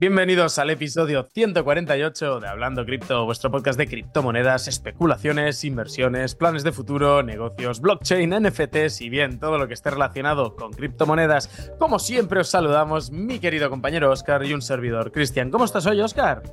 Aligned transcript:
Bienvenidos 0.00 0.58
al 0.58 0.70
episodio 0.70 1.28
148 1.30 2.40
de 2.40 2.48
Hablando 2.48 2.86
Cripto, 2.86 3.26
vuestro 3.26 3.50
podcast 3.50 3.78
de 3.78 3.86
criptomonedas, 3.86 4.66
especulaciones, 4.66 5.62
inversiones, 5.62 6.34
planes 6.34 6.64
de 6.64 6.72
futuro, 6.72 7.22
negocios, 7.22 7.82
blockchain, 7.82 8.30
NFTs 8.30 9.02
y 9.02 9.10
bien, 9.10 9.38
todo 9.38 9.58
lo 9.58 9.68
que 9.68 9.74
esté 9.74 9.90
relacionado 9.90 10.56
con 10.56 10.72
criptomonedas. 10.72 11.70
Como 11.78 11.98
siempre 11.98 12.40
os 12.40 12.48
saludamos 12.48 13.10
mi 13.10 13.40
querido 13.40 13.68
compañero 13.68 14.10
Oscar 14.10 14.42
y 14.46 14.54
un 14.54 14.62
servidor 14.62 15.12
Cristian. 15.12 15.50
¿Cómo 15.50 15.66
estás 15.66 15.84
hoy, 15.84 16.00
Oscar? 16.00 16.44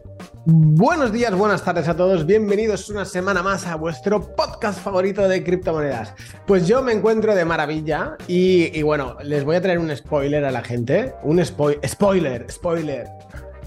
Buenos 0.45 1.13
días, 1.13 1.33
buenas 1.33 1.63
tardes 1.63 1.87
a 1.87 1.95
todos. 1.95 2.25
Bienvenidos 2.25 2.89
una 2.89 3.05
semana 3.05 3.43
más 3.43 3.65
a 3.65 3.75
vuestro 3.75 4.35
podcast 4.35 4.81
favorito 4.81 5.25
de 5.25 5.43
criptomonedas. 5.45 6.13
Pues 6.45 6.67
yo 6.67 6.81
me 6.83 6.91
encuentro 6.91 7.33
de 7.33 7.45
maravilla 7.45 8.17
y, 8.27 8.81
bueno, 8.81 9.15
les 9.23 9.45
voy 9.45 9.55
a 9.55 9.61
traer 9.61 9.79
un 9.79 9.95
spoiler 9.95 10.43
a 10.43 10.51
la 10.51 10.63
gente. 10.63 11.13
Un 11.23 11.43
spoiler, 11.45 11.87
spoiler, 11.87 12.45
spoiler. 12.51 13.07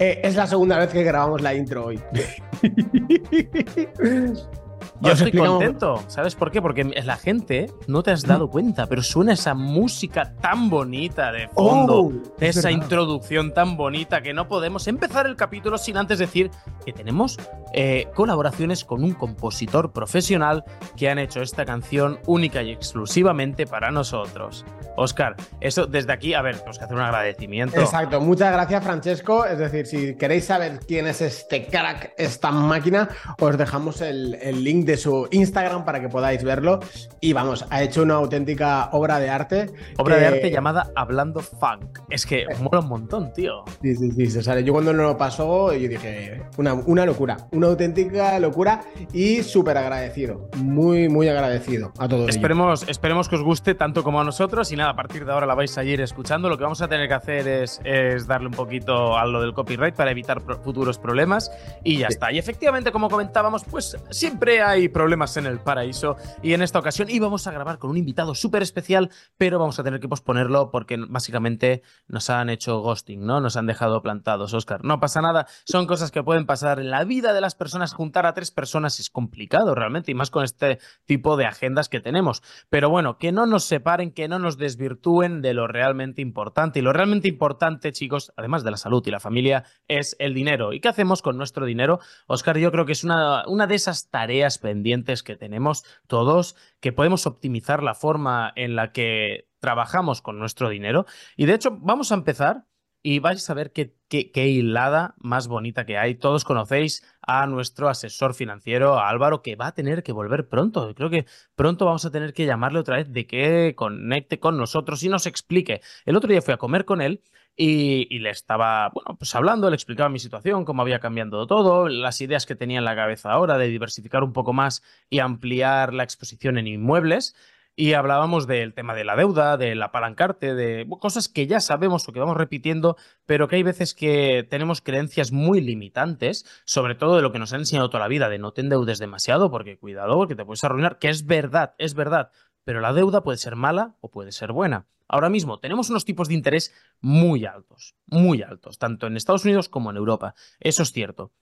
Eh, 0.00 0.18
es 0.24 0.34
la 0.34 0.46
segunda 0.46 0.78
vez 0.78 0.88
que 0.88 1.04
grabamos 1.04 1.42
la 1.42 1.54
intro 1.54 1.84
hoy. 1.84 2.00
Yo 5.02 5.12
estoy 5.12 5.32
contento. 5.32 6.02
¿Sabes 6.08 6.34
por 6.34 6.50
qué? 6.50 6.60
Porque 6.60 6.84
la 6.84 7.16
gente 7.16 7.70
no 7.86 8.02
te 8.02 8.10
has 8.10 8.22
dado 8.22 8.48
cuenta, 8.50 8.86
pero 8.86 9.02
suena 9.02 9.32
esa 9.32 9.54
música 9.54 10.34
tan 10.40 10.68
bonita 10.68 11.32
de 11.32 11.48
fondo, 11.48 12.00
Oh, 12.02 12.12
es 12.40 12.56
esa 12.56 12.68
verdad. 12.68 12.82
introducción 12.82 13.54
tan 13.54 13.76
bonita 13.76 14.20
que 14.20 14.34
no 14.34 14.46
podemos 14.48 14.86
empezar 14.88 15.26
el 15.26 15.36
capítulo 15.36 15.78
sin 15.78 15.96
antes 15.96 16.18
decir 16.18 16.50
que 16.84 16.92
tenemos 16.92 17.38
eh, 17.72 18.08
colaboraciones 18.14 18.84
con 18.84 19.02
un 19.04 19.14
compositor 19.14 19.92
profesional 19.92 20.64
que 20.96 21.08
han 21.08 21.18
hecho 21.18 21.40
esta 21.40 21.64
canción 21.64 22.18
única 22.26 22.62
y 22.62 22.70
exclusivamente 22.70 23.66
para 23.66 23.90
nosotros. 23.90 24.64
Oscar, 24.96 25.36
eso 25.60 25.86
desde 25.86 26.12
aquí, 26.12 26.34
a 26.34 26.42
ver, 26.42 26.56
tenemos 26.56 26.78
que 26.78 26.84
hacer 26.84 26.96
un 26.96 27.02
agradecimiento. 27.02 27.80
Exacto, 27.80 28.20
muchas 28.20 28.52
gracias 28.52 28.84
Francesco. 28.84 29.46
Es 29.46 29.58
decir, 29.58 29.86
si 29.86 30.14
queréis 30.16 30.44
saber 30.44 30.80
quién 30.86 31.06
es 31.06 31.20
este 31.22 31.66
crack, 31.66 32.12
esta 32.18 32.50
máquina, 32.50 33.08
os 33.38 33.56
dejamos 33.56 34.00
el, 34.02 34.34
el 34.42 34.62
link 34.62 34.84
de 34.86 34.89
su 34.96 35.28
Instagram 35.30 35.84
para 35.84 36.00
que 36.00 36.08
podáis 36.08 36.42
verlo. 36.44 36.80
Y 37.20 37.32
vamos, 37.32 37.64
ha 37.70 37.82
hecho 37.82 38.02
una 38.02 38.14
auténtica 38.14 38.88
obra 38.92 39.18
de 39.18 39.30
arte. 39.30 39.70
Obra 39.98 40.16
de 40.16 40.26
arte 40.26 40.50
llamada 40.50 40.90
Hablando 40.96 41.40
Funk. 41.40 41.98
Es 42.08 42.26
que 42.26 42.46
mola 42.60 42.80
un 42.80 42.88
montón, 42.88 43.32
tío. 43.32 43.64
Sí, 43.82 43.94
sí, 43.96 44.10
sí, 44.12 44.26
se 44.30 44.42
sale. 44.42 44.64
Yo 44.64 44.72
cuando 44.72 44.92
no 44.92 45.02
lo 45.02 45.16
pasó, 45.16 45.72
yo 45.72 45.88
dije, 45.88 46.42
una, 46.56 46.74
una 46.74 47.04
locura, 47.06 47.36
una 47.52 47.66
auténtica 47.68 48.38
locura 48.38 48.80
y 49.12 49.42
súper 49.42 49.76
agradecido, 49.78 50.48
muy, 50.56 51.08
muy 51.08 51.28
agradecido 51.28 51.92
a 51.98 52.08
todos. 52.08 52.22
ello. 52.22 52.30
Esperemos, 52.30 52.84
esperemos 52.88 53.28
que 53.28 53.36
os 53.36 53.42
guste 53.42 53.74
tanto 53.74 54.02
como 54.02 54.20
a 54.20 54.24
nosotros 54.24 54.70
y 54.72 54.76
nada, 54.76 54.90
a 54.90 54.96
partir 54.96 55.24
de 55.24 55.32
ahora 55.32 55.46
la 55.46 55.54
vais 55.54 55.76
a 55.78 55.84
ir 55.84 56.00
escuchando. 56.00 56.48
Lo 56.48 56.56
que 56.56 56.64
vamos 56.64 56.80
a 56.82 56.88
tener 56.88 57.08
que 57.08 57.14
hacer 57.14 57.46
es, 57.48 57.80
es 57.84 58.26
darle 58.26 58.48
un 58.48 58.54
poquito 58.54 59.16
a 59.18 59.26
lo 59.26 59.40
del 59.40 59.52
copyright 59.52 59.94
para 59.94 60.10
evitar 60.10 60.40
pro- 60.42 60.58
futuros 60.60 60.98
problemas 60.98 61.50
y 61.84 61.98
ya 61.98 62.06
Sí. 62.08 62.14
está. 62.14 62.32
Y 62.32 62.38
efectivamente, 62.38 62.90
como 62.92 63.08
comentábamos, 63.08 63.64
pues 63.64 63.96
siempre 64.10 64.62
hay 64.62 64.79
problemas 64.88 65.36
en 65.36 65.46
el 65.46 65.60
paraíso 65.60 66.16
y 66.42 66.54
en 66.54 66.62
esta 66.62 66.78
ocasión 66.78 67.10
íbamos 67.10 67.46
a 67.46 67.52
grabar 67.52 67.78
con 67.78 67.90
un 67.90 67.96
invitado 67.96 68.34
súper 68.34 68.62
especial, 68.62 69.10
pero 69.36 69.58
vamos 69.58 69.78
a 69.78 69.84
tener 69.84 70.00
que 70.00 70.08
posponerlo 70.08 70.70
porque 70.70 70.96
básicamente 71.08 71.82
nos 72.08 72.30
han 72.30 72.50
hecho 72.50 72.80
ghosting, 72.80 73.24
¿no? 73.24 73.40
Nos 73.40 73.56
han 73.56 73.66
dejado 73.66 74.02
plantados, 74.02 74.54
Oscar. 74.54 74.84
No 74.84 75.00
pasa 75.00 75.20
nada, 75.20 75.46
son 75.64 75.86
cosas 75.86 76.10
que 76.10 76.22
pueden 76.22 76.46
pasar 76.46 76.80
en 76.80 76.90
la 76.90 77.04
vida 77.04 77.32
de 77.32 77.40
las 77.40 77.54
personas. 77.54 77.94
Juntar 77.94 78.26
a 78.26 78.34
tres 78.34 78.50
personas 78.50 79.00
es 79.00 79.10
complicado 79.10 79.74
realmente 79.74 80.10
y 80.10 80.14
más 80.14 80.30
con 80.30 80.44
este 80.44 80.78
tipo 81.04 81.36
de 81.36 81.46
agendas 81.46 81.88
que 81.88 82.00
tenemos. 82.00 82.42
Pero 82.68 82.90
bueno, 82.90 83.18
que 83.18 83.32
no 83.32 83.46
nos 83.46 83.64
separen, 83.64 84.12
que 84.12 84.28
no 84.28 84.38
nos 84.38 84.58
desvirtúen 84.58 85.42
de 85.42 85.54
lo 85.54 85.66
realmente 85.66 86.22
importante. 86.22 86.78
Y 86.78 86.82
lo 86.82 86.92
realmente 86.92 87.28
importante, 87.28 87.92
chicos, 87.92 88.32
además 88.36 88.64
de 88.64 88.70
la 88.70 88.76
salud 88.76 89.02
y 89.06 89.10
la 89.10 89.20
familia, 89.20 89.64
es 89.88 90.16
el 90.18 90.34
dinero. 90.34 90.72
¿Y 90.72 90.80
qué 90.80 90.88
hacemos 90.88 91.22
con 91.22 91.36
nuestro 91.36 91.66
dinero? 91.66 92.00
Oscar, 92.26 92.58
yo 92.58 92.70
creo 92.72 92.86
que 92.86 92.92
es 92.92 93.04
una, 93.04 93.46
una 93.46 93.66
de 93.66 93.74
esas 93.74 94.10
tareas 94.10 94.58
pendientes 94.70 95.24
que 95.24 95.34
tenemos 95.34 95.84
todos, 96.06 96.54
que 96.78 96.92
podemos 96.92 97.26
optimizar 97.26 97.82
la 97.82 97.94
forma 97.94 98.52
en 98.54 98.76
la 98.76 98.92
que 98.92 99.48
trabajamos 99.58 100.22
con 100.22 100.38
nuestro 100.38 100.68
dinero. 100.68 101.06
Y 101.36 101.46
de 101.46 101.54
hecho, 101.54 101.76
vamos 101.80 102.12
a 102.12 102.14
empezar 102.14 102.66
y 103.02 103.18
vais 103.18 103.50
a 103.50 103.54
ver 103.54 103.72
qué, 103.72 104.46
hilada 104.46 105.16
más 105.18 105.48
bonita 105.48 105.84
que 105.86 105.98
hay. 105.98 106.14
Todos 106.14 106.44
conocéis 106.44 107.02
a 107.20 107.48
nuestro 107.48 107.88
asesor 107.88 108.34
financiero, 108.34 109.00
Álvaro, 109.00 109.42
que 109.42 109.56
va 109.56 109.68
a 109.68 109.74
tener 109.74 110.04
que 110.04 110.12
volver 110.12 110.48
pronto. 110.48 110.94
Creo 110.94 111.10
que 111.10 111.26
pronto 111.56 111.86
vamos 111.86 112.04
a 112.04 112.12
tener 112.12 112.32
que 112.32 112.46
llamarle 112.46 112.78
otra 112.78 112.98
vez 112.98 113.12
de 113.12 113.26
que 113.26 113.74
conecte 113.76 114.38
con 114.38 114.56
nosotros 114.56 115.02
y 115.02 115.08
nos 115.08 115.26
explique. 115.26 115.80
El 116.04 116.14
otro 116.14 116.30
día 116.30 116.42
fui 116.42 116.54
a 116.54 116.58
comer 116.58 116.84
con 116.84 117.00
él 117.00 117.22
y, 117.56 118.18
le 118.20 118.30
estaba, 118.30 118.88
bueno, 118.88 119.16
pues 119.18 119.34
hablando, 119.34 119.68
le 119.68 119.76
explicaba 119.76 120.08
mi 120.08 120.18
situación, 120.18 120.64
cómo 120.64 120.82
había 120.82 120.98
cambiado 120.98 121.46
todo, 121.46 121.88
las 121.88 122.20
ideas 122.20 122.46
que 122.46 122.56
tenía 122.56 122.78
en 122.78 122.84
la 122.84 122.96
cabeza 122.96 123.32
ahora 123.32 123.58
de 123.58 123.68
diversificar 123.68 124.24
un 124.24 124.32
poco 124.32 124.52
más 124.52 124.82
y 125.10 125.18
ampliar 125.18 125.92
la 125.92 126.02
exposición 126.02 126.56
en 126.56 126.66
inmuebles. 126.66 127.34
Y 127.76 127.94
hablábamos 127.94 128.46
del 128.46 128.74
tema 128.74 128.94
de 128.94 129.04
la 129.04 129.16
deuda, 129.16 129.56
del 129.56 129.82
apalancarte, 129.82 130.54
de 130.54 130.86
cosas 131.00 131.28
que 131.28 131.46
ya 131.46 131.60
sabemos 131.60 132.06
o 132.06 132.12
que 132.12 132.20
vamos 132.20 132.36
repitiendo, 132.36 132.96
pero 133.26 133.48
que 133.48 133.56
hay 133.56 133.62
veces 133.62 133.94
que 133.94 134.46
tenemos 134.50 134.82
creencias 134.82 135.32
muy 135.32 135.60
limitantes, 135.60 136.44
sobre 136.64 136.94
todo 136.94 137.16
de 137.16 137.22
lo 137.22 137.32
que 137.32 137.38
nos 137.38 137.52
han 137.52 137.60
enseñado 137.60 137.88
toda 137.88 138.02
la 138.02 138.08
vida, 138.08 138.28
de 138.28 138.38
no 138.38 138.52
te 138.52 138.60
endeudes 138.60 138.98
demasiado, 138.98 139.50
porque 139.50 139.78
cuidado, 139.78 140.16
porque 140.16 140.34
te 140.34 140.44
puedes 140.44 140.64
arruinar, 140.64 140.98
que 140.98 141.08
es 141.08 141.24
verdad, 141.26 141.74
es 141.78 141.94
verdad, 141.94 142.32
pero 142.64 142.80
la 142.80 142.92
deuda 142.92 143.22
puede 143.22 143.38
ser 143.38 143.56
mala 143.56 143.96
o 144.00 144.10
puede 144.10 144.32
ser 144.32 144.52
buena. 144.52 144.86
Ahora 145.08 145.28
mismo 145.28 145.58
tenemos 145.58 145.90
unos 145.90 146.04
tipos 146.04 146.28
de 146.28 146.34
interés 146.34 146.72
muy 147.00 147.44
altos, 147.44 147.96
muy 148.06 148.42
altos, 148.42 148.78
tanto 148.78 149.06
en 149.06 149.16
Estados 149.16 149.44
Unidos 149.44 149.68
como 149.68 149.90
en 149.90 149.96
Europa. 149.96 150.34
Eso 150.60 150.84
es 150.84 150.92
cierto. 150.92 151.32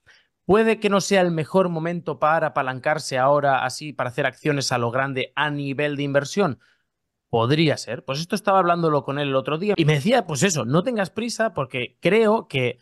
Puede 0.45 0.79
que 0.79 0.89
no 0.89 0.99
sea 0.99 1.21
el 1.21 1.29
mejor 1.29 1.69
momento 1.69 2.17
para 2.17 2.47
apalancarse 2.47 3.19
ahora 3.19 3.63
así, 3.63 3.93
para 3.93 4.09
hacer 4.09 4.25
acciones 4.25 4.71
a 4.71 4.79
lo 4.79 4.89
grande 4.89 5.31
a 5.35 5.51
nivel 5.51 5.95
de 5.95 6.01
inversión. 6.01 6.59
Podría 7.29 7.77
ser. 7.77 8.03
Pues 8.03 8.19
esto 8.19 8.35
estaba 8.35 8.57
hablándolo 8.57 9.03
con 9.03 9.19
él 9.19 9.27
el 9.27 9.35
otro 9.35 9.59
día 9.59 9.75
y 9.77 9.85
me 9.85 9.93
decía, 9.93 10.25
pues 10.25 10.41
eso, 10.41 10.65
no 10.65 10.81
tengas 10.81 11.11
prisa 11.11 11.53
porque 11.53 11.99
creo 12.01 12.47
que 12.47 12.79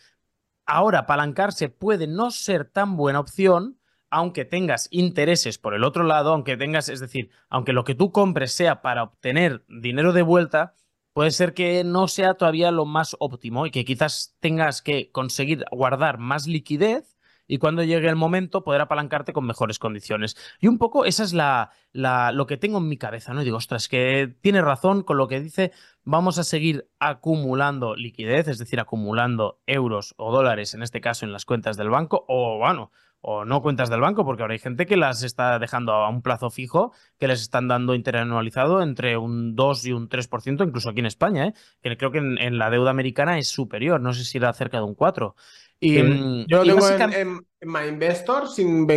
ahora 0.65 0.99
apalancarse 0.99 1.67
puede 1.67 2.07
no 2.07 2.31
ser 2.31 2.63
tan 2.63 2.95
buena 2.95 3.19
opción, 3.19 3.76
aunque 4.09 4.45
tengas 4.45 4.87
intereses 4.91 5.57
por 5.57 5.73
el 5.73 5.83
otro 5.83 6.03
lado, 6.03 6.33
aunque 6.33 6.57
tengas, 6.57 6.89
es 6.89 6.99
decir, 6.99 7.29
aunque 7.49 7.73
lo 7.73 7.83
que 7.83 7.95
tú 7.95 8.11
compres 8.11 8.51
sea 8.51 8.81
para 8.81 9.03
obtener 9.03 9.63
dinero 9.67 10.13
de 10.13 10.21
vuelta, 10.21 10.75
puede 11.13 11.31
ser 11.31 11.53
que 11.53 11.83
no 11.83 12.07
sea 12.07 12.35
todavía 12.35 12.71
lo 12.71 12.85
más 12.85 13.15
óptimo 13.19 13.65
y 13.65 13.71
que 13.71 13.85
quizás 13.85 14.35
tengas 14.39 14.81
que 14.81 15.11
conseguir 15.11 15.65
guardar 15.71 16.19
más 16.19 16.47
liquidez 16.47 17.17
y 17.47 17.57
cuando 17.59 17.83
llegue 17.83 18.09
el 18.09 18.15
momento 18.15 18.63
poder 18.63 18.81
apalancarte 18.81 19.33
con 19.33 19.45
mejores 19.45 19.79
condiciones. 19.79 20.35
Y 20.59 20.67
un 20.67 20.77
poco 20.77 21.05
esa 21.05 21.23
es 21.23 21.33
la, 21.33 21.71
la, 21.93 22.31
lo 22.31 22.45
que 22.45 22.57
tengo 22.57 22.77
en 22.77 22.89
mi 22.89 22.97
cabeza, 22.97 23.33
¿no? 23.33 23.41
Y 23.41 23.45
digo, 23.45 23.57
ostras, 23.57 23.87
que 23.87 24.35
tiene 24.41 24.61
razón 24.61 25.03
con 25.03 25.17
lo 25.17 25.27
que 25.27 25.39
dice, 25.39 25.71
vamos 26.03 26.37
a 26.37 26.43
seguir 26.43 26.89
acumulando 26.99 27.95
liquidez, 27.95 28.47
es 28.49 28.57
decir, 28.59 28.79
acumulando 28.79 29.61
euros 29.65 30.13
o 30.17 30.31
dólares, 30.31 30.73
en 30.73 30.83
este 30.83 31.01
caso 31.01 31.25
en 31.25 31.31
las 31.31 31.45
cuentas 31.45 31.77
del 31.77 31.89
banco, 31.89 32.25
o 32.27 32.57
bueno, 32.57 32.91
o 33.29 33.43
no 33.43 33.61
cuentas 33.61 33.89
del 33.89 33.99
banco, 33.99 34.23
porque 34.23 34.41
ahora 34.43 34.53
hay 34.53 34.59
gente 34.59 34.85
que 34.85 34.95
las 34.95 35.21
está 35.23 35.59
dejando 35.59 35.91
a 35.93 36.07
un 36.09 36.21
plazo 36.21 36.49
fijo, 36.49 36.93
que 37.19 37.27
les 37.27 37.41
están 37.41 37.67
dando 37.67 37.93
interanualizado 37.93 38.81
entre 38.81 39.17
un 39.17 39.53
2 39.55 39.85
y 39.85 39.91
un 39.91 40.07
3%, 40.07 40.63
incluso 40.63 40.89
aquí 40.89 40.99
en 41.01 41.07
España, 41.07 41.47
¿eh? 41.47 41.53
que 41.81 41.97
creo 41.97 42.11
que 42.11 42.19
en, 42.19 42.37
en 42.37 42.57
la 42.57 42.69
deuda 42.69 42.89
americana 42.91 43.37
es 43.37 43.47
superior, 43.49 43.99
no 43.99 44.13
sé 44.13 44.23
si 44.23 44.37
era 44.37 44.53
cerca 44.53 44.77
de 44.77 44.83
un 44.85 44.95
4. 44.95 45.35
Y, 45.79 46.01
mm, 46.01 46.45
Yo 46.47 46.57
lo 46.59 46.63
y 46.63 46.67
tengo 46.67 46.77
en, 46.77 46.81
básicamente- 46.81 47.21
en- 47.21 47.47
en 47.59 47.69
MyInvestor 47.71 48.47
sin, 48.47 48.87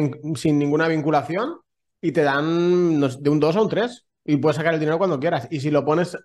ninguna 0.58 0.86
vinculación 0.88 1.56
y 2.00 2.12
te 2.12 2.22
dan 2.22 3.00
de 3.00 3.30
un 3.30 3.40
2 3.40 3.56
a 3.56 3.62
un 3.62 3.68
3 3.68 4.06
y 4.24 4.36
puedes 4.36 4.56
sacar 4.56 4.74
el 4.74 4.80
dinero 4.80 4.98
cuando 4.98 5.18
quieras. 5.18 5.48
Y 5.50 5.60
si 5.60 5.70
lo 5.70 5.84
pones 5.84 6.16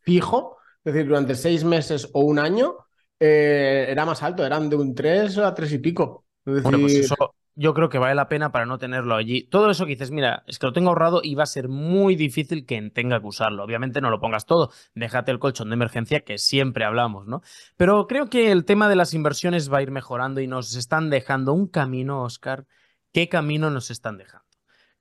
fijo, 0.00 0.56
es 0.84 0.92
decir, 0.92 1.06
durante 1.08 1.34
seis 1.34 1.64
meses 1.64 2.08
o 2.12 2.20
un 2.20 2.38
año, 2.38 2.74
eh, 3.18 3.86
era 3.88 4.04
más 4.04 4.22
alto, 4.22 4.44
eran 4.44 4.68
de 4.68 4.76
un 4.76 4.94
3 4.94 5.38
a 5.38 5.54
3 5.54 5.72
y 5.72 5.78
pico. 5.78 6.23
Es 6.46 6.62
Bueno, 6.62 6.80
pues 6.80 6.94
eso 6.94 7.34
yo 7.56 7.72
creo 7.72 7.88
que 7.88 7.98
vale 7.98 8.14
la 8.14 8.28
pena 8.28 8.50
para 8.50 8.66
no 8.66 8.78
tenerlo 8.78 9.14
allí. 9.14 9.44
Todo 9.44 9.70
eso 9.70 9.84
que 9.84 9.92
dices, 9.92 10.10
mira, 10.10 10.42
es 10.46 10.58
que 10.58 10.66
lo 10.66 10.72
tengo 10.72 10.88
ahorrado 10.88 11.20
y 11.22 11.34
va 11.34 11.44
a 11.44 11.46
ser 11.46 11.68
muy 11.68 12.16
difícil 12.16 12.66
que 12.66 12.90
tenga 12.90 13.20
que 13.20 13.26
usarlo. 13.26 13.62
Obviamente 13.62 14.00
no 14.00 14.10
lo 14.10 14.20
pongas 14.20 14.46
todo, 14.46 14.70
déjate 14.94 15.30
el 15.30 15.38
colchón 15.38 15.70
de 15.70 15.74
emergencia 15.74 16.20
que 16.20 16.38
siempre 16.38 16.84
hablamos, 16.84 17.26
¿no? 17.26 17.42
Pero 17.76 18.06
creo 18.06 18.28
que 18.28 18.50
el 18.50 18.64
tema 18.64 18.88
de 18.88 18.96
las 18.96 19.14
inversiones 19.14 19.72
va 19.72 19.78
a 19.78 19.82
ir 19.82 19.90
mejorando 19.90 20.40
y 20.40 20.46
nos 20.46 20.74
están 20.74 21.10
dejando 21.10 21.52
un 21.52 21.68
camino, 21.68 22.22
Oscar. 22.22 22.66
¿Qué 23.12 23.28
camino 23.28 23.70
nos 23.70 23.90
están 23.90 24.18
dejando? 24.18 24.43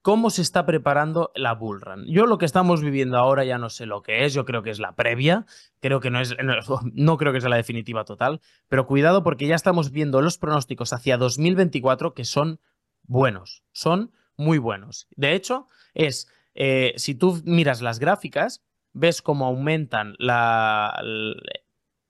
¿Cómo 0.03 0.31
se 0.31 0.41
está 0.41 0.65
preparando 0.65 1.31
la 1.33 1.53
Bull 1.53 1.79
Run? 1.79 2.03
Yo 2.07 2.25
lo 2.25 2.37
que 2.37 2.43
estamos 2.43 2.81
viviendo 2.81 3.17
ahora 3.17 3.45
ya 3.45 3.57
no 3.57 3.69
sé 3.69 3.85
lo 3.85 4.01
que 4.01 4.25
es, 4.25 4.33
yo 4.33 4.43
creo 4.43 4.61
que 4.61 4.69
es 4.69 4.79
la 4.79 4.95
previa, 4.95 5.45
creo 5.79 6.01
que 6.01 6.09
no 6.11 6.19
es, 6.19 6.35
no, 6.93 7.17
creo 7.17 7.31
que 7.31 7.39
sea 7.39 7.49
la 7.49 7.55
definitiva 7.55 8.03
total, 8.03 8.41
pero 8.67 8.85
cuidado 8.85 9.23
porque 9.23 9.47
ya 9.47 9.55
estamos 9.55 9.91
viendo 9.91 10.21
los 10.21 10.37
pronósticos 10.37 10.91
hacia 10.91 11.15
2024 11.15 12.13
que 12.13 12.25
son 12.25 12.59
buenos, 13.03 13.63
son 13.71 14.11
muy 14.35 14.57
buenos. 14.57 15.07
De 15.15 15.35
hecho, 15.35 15.67
es, 15.93 16.27
eh, 16.53 16.91
si 16.97 17.15
tú 17.15 17.41
miras 17.45 17.81
las 17.81 17.99
gráficas, 17.99 18.61
ves 18.91 19.21
cómo 19.21 19.45
aumentan 19.45 20.15
la, 20.19 21.01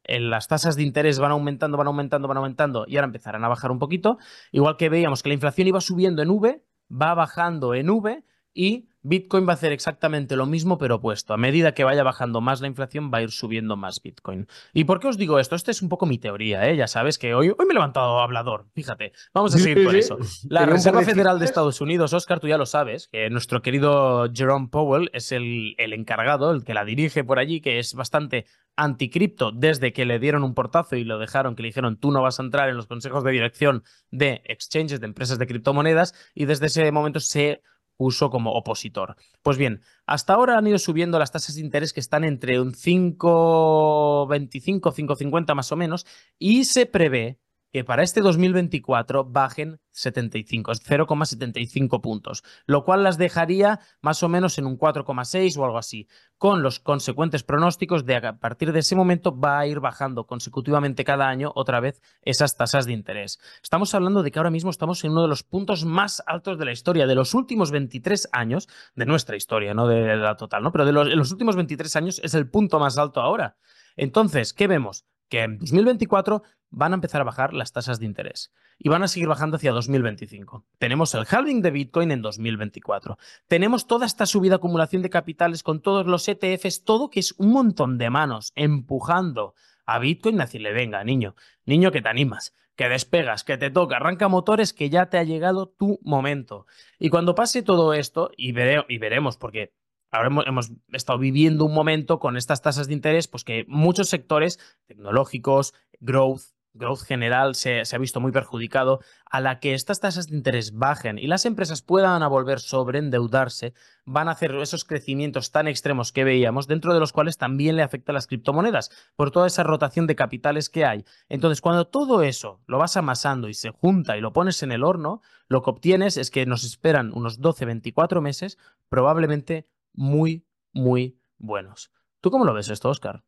las 0.07 0.47
tasas 0.47 0.75
de 0.75 0.81
interés 0.81 1.19
van 1.19 1.29
aumentando, 1.29 1.77
van 1.77 1.85
aumentando, 1.85 2.27
van 2.27 2.37
aumentando 2.37 2.85
y 2.87 2.95
ahora 2.95 3.05
empezarán 3.05 3.43
a 3.45 3.49
bajar 3.49 3.69
un 3.69 3.77
poquito. 3.77 4.17
Igual 4.51 4.77
que 4.77 4.89
veíamos 4.89 5.21
que 5.21 5.29
la 5.29 5.35
inflación 5.35 5.67
iba 5.67 5.79
subiendo 5.79 6.23
en 6.23 6.31
V, 6.31 6.63
va 6.93 7.13
bajando 7.13 7.73
en 7.73 7.89
V 7.89 8.23
y 8.53 8.89
Bitcoin 9.03 9.45
va 9.47 9.51
a 9.51 9.55
hacer 9.55 9.71
exactamente 9.71 10.35
lo 10.35 10.45
mismo, 10.45 10.77
pero 10.77 10.95
opuesto. 10.95 11.33
A 11.33 11.37
medida 11.37 11.73
que 11.73 11.83
vaya 11.83 12.03
bajando 12.03 12.41
más 12.41 12.61
la 12.61 12.67
inflación, 12.67 13.11
va 13.13 13.19
a 13.19 13.21
ir 13.21 13.31
subiendo 13.31 13.75
más 13.75 14.01
Bitcoin. 14.01 14.47
¿Y 14.73 14.85
por 14.85 14.99
qué 14.99 15.07
os 15.07 15.17
digo 15.17 15.39
esto? 15.39 15.55
Esta 15.55 15.71
es 15.71 15.81
un 15.81 15.89
poco 15.89 16.05
mi 16.05 16.17
teoría, 16.17 16.69
¿eh? 16.69 16.75
Ya 16.75 16.87
sabes 16.87 17.17
que 17.17 17.35
hoy, 17.35 17.49
hoy 17.49 17.65
me 17.65 17.71
he 17.71 17.73
levantado 17.73 18.19
hablador. 18.19 18.65
Fíjate, 18.73 19.11
vamos 19.33 19.53
a 19.55 19.59
seguir 19.59 19.83
con 19.83 19.95
eso. 19.95 20.17
La 20.49 20.65
Reserva 20.65 21.01
Federal 21.03 21.39
de 21.39 21.45
Estados 21.45 21.81
Unidos, 21.81 22.13
Oscar, 22.13 22.39
tú 22.39 22.47
ya 22.47 22.57
lo 22.57 22.65
sabes, 22.65 23.09
que 23.09 23.29
nuestro 23.29 23.61
querido 23.61 24.29
Jerome 24.33 24.69
Powell 24.69 25.09
es 25.13 25.31
el, 25.31 25.75
el 25.77 25.93
encargado, 25.93 26.51
el 26.51 26.63
que 26.63 26.73
la 26.73 26.85
dirige 26.85 27.23
por 27.23 27.39
allí, 27.39 27.61
que 27.61 27.79
es 27.79 27.93
bastante 27.93 28.45
anticripto 28.75 29.51
desde 29.51 29.93
que 29.93 30.05
le 30.05 30.19
dieron 30.19 30.43
un 30.43 30.53
portazo 30.53 30.95
y 30.95 31.03
lo 31.03 31.19
dejaron, 31.19 31.55
que 31.55 31.61
le 31.61 31.69
dijeron 31.69 31.97
tú 31.97 32.11
no 32.11 32.21
vas 32.21 32.39
a 32.39 32.43
entrar 32.43 32.69
en 32.69 32.77
los 32.77 32.87
consejos 32.87 33.23
de 33.23 33.31
dirección 33.31 33.83
de 34.09 34.41
exchanges, 34.45 34.99
de 34.99 35.05
empresas 35.05 35.37
de 35.37 35.47
criptomonedas, 35.47 36.13
y 36.33 36.45
desde 36.45 36.67
ese 36.67 36.91
momento 36.91 37.19
se 37.19 37.61
puso 37.97 38.29
como 38.29 38.53
opositor. 38.53 39.15
Pues 39.41 39.57
bien, 39.57 39.81
hasta 40.05 40.33
ahora 40.33 40.57
han 40.57 40.67
ido 40.67 40.79
subiendo 40.79 41.19
las 41.19 41.31
tasas 41.31 41.55
de 41.55 41.61
interés 41.61 41.93
que 41.93 41.99
están 41.99 42.23
entre 42.23 42.59
un 42.59 42.73
5,25, 42.73 44.93
5,50 44.93 45.55
más 45.55 45.71
o 45.71 45.75
menos, 45.75 46.05
y 46.37 46.65
se 46.65 46.85
prevé 46.85 47.39
que 47.73 47.83
para 47.83 48.03
este 48.03 48.21
2024 48.21 49.25
bajen 49.25 49.79
75, 49.89 50.73
0,75 50.73 52.01
puntos, 52.01 52.43
lo 52.67 52.83
cual 52.83 53.01
las 53.01 53.17
dejaría 53.17 53.79
más 53.99 54.21
o 54.21 54.29
menos 54.29 54.59
en 54.59 54.67
un 54.67 54.77
4,6 54.77 55.57
o 55.57 55.65
algo 55.65 55.79
así, 55.79 56.07
con 56.37 56.61
los 56.61 56.79
consecuentes 56.79 57.41
pronósticos 57.41 58.05
de 58.05 58.17
a 58.17 58.37
partir 58.37 58.73
de 58.73 58.79
ese 58.79 58.95
momento 58.95 59.35
va 59.35 59.57
a 59.57 59.65
ir 59.65 59.79
bajando 59.79 60.27
consecutivamente 60.27 61.03
cada 61.03 61.27
año 61.27 61.51
otra 61.55 61.79
vez 61.79 61.99
esas 62.21 62.55
tasas 62.55 62.85
de 62.85 62.93
interés. 62.93 63.39
Estamos 63.63 63.95
hablando 63.95 64.21
de 64.21 64.29
que 64.29 64.37
ahora 64.37 64.51
mismo 64.51 64.69
estamos 64.69 65.03
en 65.03 65.11
uno 65.11 65.23
de 65.23 65.29
los 65.29 65.41
puntos 65.41 65.83
más 65.83 66.21
altos 66.27 66.59
de 66.59 66.65
la 66.65 66.73
historia, 66.73 67.07
de 67.07 67.15
los 67.15 67.33
últimos 67.33 67.71
23 67.71 68.29
años, 68.33 68.69
de 68.93 69.07
nuestra 69.07 69.35
historia, 69.35 69.73
no 69.73 69.87
de 69.87 70.15
la 70.15 70.37
total, 70.37 70.61
¿no? 70.61 70.71
Pero 70.71 70.85
de 70.85 70.91
los, 70.91 71.07
de 71.07 71.15
los 71.15 71.31
últimos 71.31 71.55
23 71.55 71.95
años 71.95 72.21
es 72.23 72.35
el 72.35 72.47
punto 72.47 72.79
más 72.79 72.99
alto 72.99 73.19
ahora. 73.19 73.57
Entonces, 73.95 74.53
¿qué 74.53 74.67
vemos? 74.67 75.05
Que 75.29 75.41
en 75.41 75.59
2024 75.59 76.43
van 76.69 76.91
a 76.91 76.95
empezar 76.95 77.21
a 77.21 77.25
bajar 77.25 77.53
las 77.53 77.71
tasas 77.71 77.99
de 77.99 78.05
interés 78.05 78.51
y 78.79 78.89
van 78.89 79.03
a 79.03 79.07
seguir 79.07 79.27
bajando 79.27 79.57
hacia 79.57 79.71
2025. 79.71 80.65
Tenemos 80.79 81.13
el 81.13 81.25
halving 81.29 81.61
de 81.61 81.71
Bitcoin 81.71 82.11
en 82.11 82.21
2024. 82.21 83.17
Tenemos 83.47 83.87
toda 83.87 84.05
esta 84.05 84.25
subida 84.25 84.55
acumulación 84.55 85.01
de 85.01 85.09
capitales 85.09 85.63
con 85.63 85.81
todos 85.81 86.07
los 86.07 86.27
ETFs, 86.27 86.83
todo 86.83 87.09
que 87.09 87.19
es 87.19 87.33
un 87.37 87.51
montón 87.51 87.97
de 87.97 88.09
manos 88.09 88.51
empujando 88.55 89.53
a 89.85 89.99
Bitcoin 89.99 90.41
a 90.41 90.45
decirle, 90.45 90.73
venga, 90.73 91.03
niño, 91.03 91.35
niño 91.65 91.91
que 91.91 92.01
te 92.01 92.09
animas, 92.09 92.55
que 92.75 92.89
despegas, 92.89 93.43
que 93.43 93.57
te 93.57 93.69
toca, 93.69 93.97
arranca 93.97 94.27
motores, 94.27 94.73
que 94.73 94.89
ya 94.89 95.07
te 95.07 95.17
ha 95.17 95.23
llegado 95.23 95.67
tu 95.67 95.99
momento. 96.01 96.65
Y 96.99 97.09
cuando 97.09 97.35
pase 97.35 97.61
todo 97.61 97.93
esto, 97.93 98.31
y, 98.35 98.49
y 98.49 98.97
veremos, 98.97 99.37
porque 99.37 99.73
ahora 100.13 100.29
hemos, 100.45 100.71
estado 100.91 101.19
viviendo 101.19 101.65
un 101.65 101.73
momento 101.73 102.19
con 102.19 102.37
estas 102.37 102.61
tasas 102.61 102.87
de 102.87 102.93
interés, 102.93 103.27
pues 103.27 103.43
que 103.43 103.65
muchos 103.67 104.09
sectores 104.09 104.59
tecnológicos, 104.85 105.73
growth, 105.99 106.41
growth 106.73 107.01
general 107.01 107.55
se, 107.55 107.81
ha 107.81 107.97
visto 107.97 108.19
muy 108.19 108.31
perjudicado, 108.31 108.99
a 109.25 109.41
la 109.41 109.59
que 109.59 109.73
estas 109.73 109.99
tasas 109.99 110.27
de 110.27 110.35
interés 110.35 110.73
bajen 110.73 111.17
y 111.17 111.25
las 111.25 111.45
empresas 111.45 111.81
puedan 111.81 112.21
a 112.21 112.27
volver 112.27 112.59
sobre 112.59 112.99
endeudarse, 112.99 113.73
van 114.05 114.27
a 114.27 114.31
hacer 114.31 114.53
esos 114.55 114.85
crecimientos 114.85 115.51
tan 115.51 115.67
extremos 115.67 116.11
que 116.11 116.23
veíamos, 116.23 116.67
dentro 116.67 116.93
de 116.93 116.99
los 116.99 117.11
cuales 117.11 117.37
también 117.37 117.75
le 117.75 117.81
afecta 117.81 118.11
a 118.11 118.13
las 118.13 118.27
criptomonedas, 118.27 118.91
por 119.15 119.31
toda 119.31 119.47
esa 119.47 119.63
rotación 119.63 120.05
de 120.05 120.15
capitales 120.15 120.69
que 120.69 120.85
hay. 120.85 121.05
Entonces, 121.27 121.59
cuando 121.61 121.87
todo 121.87 122.21
eso 122.21 122.61
lo 122.67 122.77
vas 122.77 122.97
amasando 122.97 123.49
y 123.49 123.55
se 123.55 123.71
junta 123.71 124.15
y 124.15 124.21
lo 124.21 124.33
pones 124.33 124.61
en 124.61 124.71
el 124.71 124.83
horno, 124.83 125.21
lo 125.47 125.63
que 125.63 125.71
obtienes 125.71 126.17
es 126.17 126.29
que 126.29 126.45
nos 126.45 126.63
esperan 126.63 127.11
unos 127.13 127.39
12-24 127.39 128.21
meses, 128.21 128.57
probablemente 128.89 129.67
muy, 129.93 130.45
muy 130.71 131.19
buenos. 131.37 131.91
¿Tú 132.21 132.31
cómo 132.31 132.45
lo 132.45 132.53
ves 132.53 132.69
esto, 132.69 132.89
Oscar? 132.89 133.23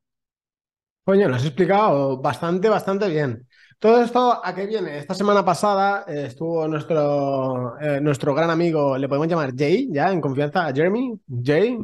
Coño, 1.04 1.30
lo 1.30 1.36
has 1.36 1.46
explicado 1.46 2.18
bastante, 2.18 2.68
bastante 2.68 3.08
bien. 3.10 3.48
Todo 3.78 4.02
esto, 4.02 4.44
¿a 4.44 4.56
qué 4.56 4.66
viene? 4.66 4.98
Esta 4.98 5.14
semana 5.14 5.46
pasada 5.46 6.06
eh, 6.08 6.26
estuvo 6.28 6.68
nuestro, 6.68 7.80
eh, 7.80 8.00
nuestro 8.02 8.34
gran 8.34 8.50
amigo, 8.50 8.98
le 8.98 9.08
podemos 9.08 9.28
llamar 9.28 9.54
Jay, 9.56 9.88
ya 9.92 10.12
en 10.12 10.22
confianza, 10.22 10.72
Jeremy, 10.74 11.20
Jay. 11.44 11.78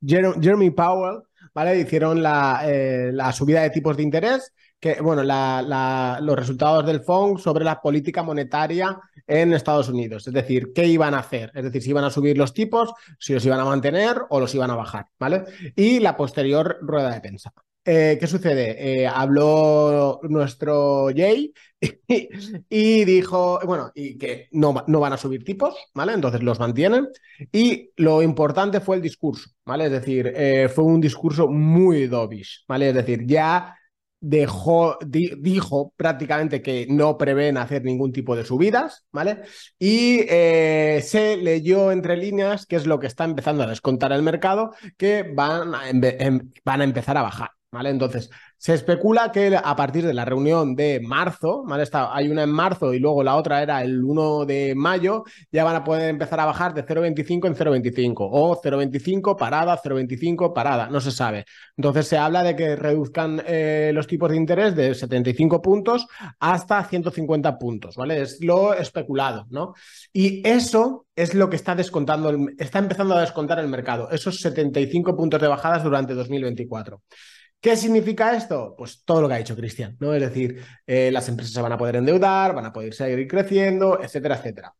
Jeremy 0.00 0.70
Powell, 0.70 1.22
¿vale? 1.52 1.80
Hicieron 1.80 2.22
la, 2.22 2.62
eh, 2.64 3.10
la 3.12 3.32
subida 3.32 3.62
de 3.62 3.70
tipos 3.70 3.96
de 3.96 4.04
interés 4.04 4.52
que, 4.80 5.00
bueno, 5.00 5.22
los 5.24 6.36
resultados 6.36 6.86
del 6.86 7.00
FONC 7.00 7.38
sobre 7.38 7.64
la 7.64 7.80
política 7.80 8.22
monetaria 8.22 8.98
en 9.26 9.52
Estados 9.52 9.88
Unidos. 9.88 10.26
Es 10.26 10.34
decir, 10.34 10.72
qué 10.74 10.86
iban 10.86 11.14
a 11.14 11.20
hacer. 11.20 11.50
Es 11.54 11.64
decir, 11.64 11.82
si 11.82 11.90
iban 11.90 12.04
a 12.04 12.10
subir 12.10 12.36
los 12.36 12.52
tipos, 12.52 12.92
si 13.18 13.34
los 13.34 13.44
iban 13.44 13.60
a 13.60 13.64
mantener 13.64 14.16
o 14.30 14.40
los 14.40 14.54
iban 14.54 14.70
a 14.70 14.76
bajar, 14.76 15.06
¿vale? 15.18 15.44
Y 15.74 16.00
la 16.00 16.16
posterior 16.16 16.78
rueda 16.82 17.12
de 17.12 17.20
prensa. 17.20 17.52
Eh, 17.88 18.16
¿Qué 18.18 18.26
sucede? 18.26 19.02
Eh, 19.02 19.06
habló 19.06 20.18
nuestro 20.24 21.06
Jay 21.14 21.52
y, 22.68 23.04
dijo, 23.04 23.60
bueno, 23.64 23.92
y 23.94 24.18
que 24.18 24.48
no, 24.50 24.74
no, 24.88 24.98
van 24.98 25.12
a 25.12 25.16
subir 25.16 25.44
tipos, 25.44 25.76
¿vale? 25.94 26.12
Entonces 26.12 26.42
los 26.42 26.58
mantienen. 26.58 27.06
Y 27.52 27.92
lo 27.96 28.22
importante 28.22 28.80
fue 28.80 28.96
el 28.96 29.02
discurso, 29.02 29.50
¿vale? 29.64 29.84
Es 29.84 29.92
decir, 29.92 30.32
eh, 30.34 30.68
fue 30.68 30.82
un 30.82 31.00
discurso 31.00 31.46
muy 31.46 32.08
dovish, 32.08 32.64
¿vale? 32.66 32.88
Es 32.88 32.94
decir, 32.96 33.24
ya 33.24 33.76
dejó, 34.20 34.98
dijo 35.06 35.92
prácticamente 35.96 36.62
que 36.62 36.86
no 36.88 37.18
prevén 37.18 37.56
hacer 37.58 37.84
ningún 37.84 38.12
tipo 38.12 38.34
de 38.36 38.44
subidas, 38.44 39.04
¿vale? 39.12 39.42
Y 39.78 40.20
eh, 40.28 41.00
se 41.04 41.36
leyó 41.36 41.92
entre 41.92 42.16
líneas, 42.16 42.66
que 42.66 42.76
es 42.76 42.86
lo 42.86 42.98
que 42.98 43.06
está 43.06 43.24
empezando 43.24 43.62
a 43.62 43.66
descontar 43.66 44.12
el 44.12 44.22
mercado, 44.22 44.72
que 44.96 45.22
van 45.22 45.74
em, 46.02 46.50
van 46.64 46.80
a 46.80 46.84
empezar 46.84 47.16
a 47.16 47.22
bajar, 47.22 47.50
Entonces, 47.84 48.30
se 48.58 48.72
especula 48.72 49.30
que 49.32 49.54
a 49.54 49.76
partir 49.76 50.06
de 50.06 50.14
la 50.14 50.24
reunión 50.24 50.74
de 50.74 51.00
marzo, 51.00 51.64
hay 51.92 52.28
una 52.28 52.42
en 52.44 52.50
marzo 52.50 52.94
y 52.94 52.98
luego 52.98 53.22
la 53.22 53.36
otra 53.36 53.62
era 53.62 53.82
el 53.82 54.02
1 54.02 54.46
de 54.46 54.74
mayo, 54.74 55.24
ya 55.52 55.62
van 55.64 55.76
a 55.76 55.84
poder 55.84 56.08
empezar 56.08 56.40
a 56.40 56.46
bajar 56.46 56.72
de 56.72 56.86
0,25 56.86 57.46
en 57.46 57.54
0,25 57.54 58.14
o 58.18 58.60
0,25 58.60 59.36
parada, 59.36 59.78
0,25 59.82 60.54
parada, 60.54 60.88
no 60.88 61.00
se 61.00 61.10
sabe. 61.10 61.44
Entonces 61.76 62.08
se 62.08 62.16
habla 62.16 62.42
de 62.42 62.56
que 62.56 62.76
reduzcan 62.76 63.42
eh, 63.46 63.90
los 63.92 64.06
tipos 64.06 64.30
de 64.30 64.36
interés 64.36 64.74
de 64.74 64.94
75 64.94 65.60
puntos 65.60 66.06
hasta 66.40 66.82
150 66.82 67.58
puntos, 67.58 67.96
¿vale? 67.96 68.22
Es 68.22 68.42
lo 68.42 68.72
especulado, 68.72 69.46
¿no? 69.50 69.74
Y 70.12 70.46
eso 70.48 71.06
es 71.14 71.34
lo 71.34 71.50
que 71.50 71.56
está 71.56 71.74
descontando, 71.74 72.34
está 72.58 72.78
empezando 72.78 73.14
a 73.14 73.20
descontar 73.20 73.58
el 73.58 73.68
mercado, 73.68 74.10
esos 74.10 74.40
75 74.40 75.14
puntos 75.16 75.40
de 75.40 75.48
bajadas 75.48 75.84
durante 75.84 76.14
2024. 76.14 77.02
¿Qué 77.60 77.76
significa 77.76 78.36
esto? 78.36 78.74
Pues 78.76 79.02
todo 79.04 79.22
lo 79.22 79.28
que 79.28 79.34
ha 79.34 79.38
dicho 79.38 79.56
Cristian, 79.56 79.96
¿no? 79.98 80.14
Es 80.14 80.20
decir, 80.20 80.62
eh, 80.86 81.10
las 81.10 81.28
empresas 81.28 81.52
se 81.52 81.60
van 81.60 81.72
a 81.72 81.78
poder 81.78 81.96
endeudar, 81.96 82.54
van 82.54 82.66
a 82.66 82.72
poder 82.72 82.94
seguir 82.94 83.26
creciendo, 83.26 84.00
etcétera, 84.00 84.36
etcétera. 84.36 84.74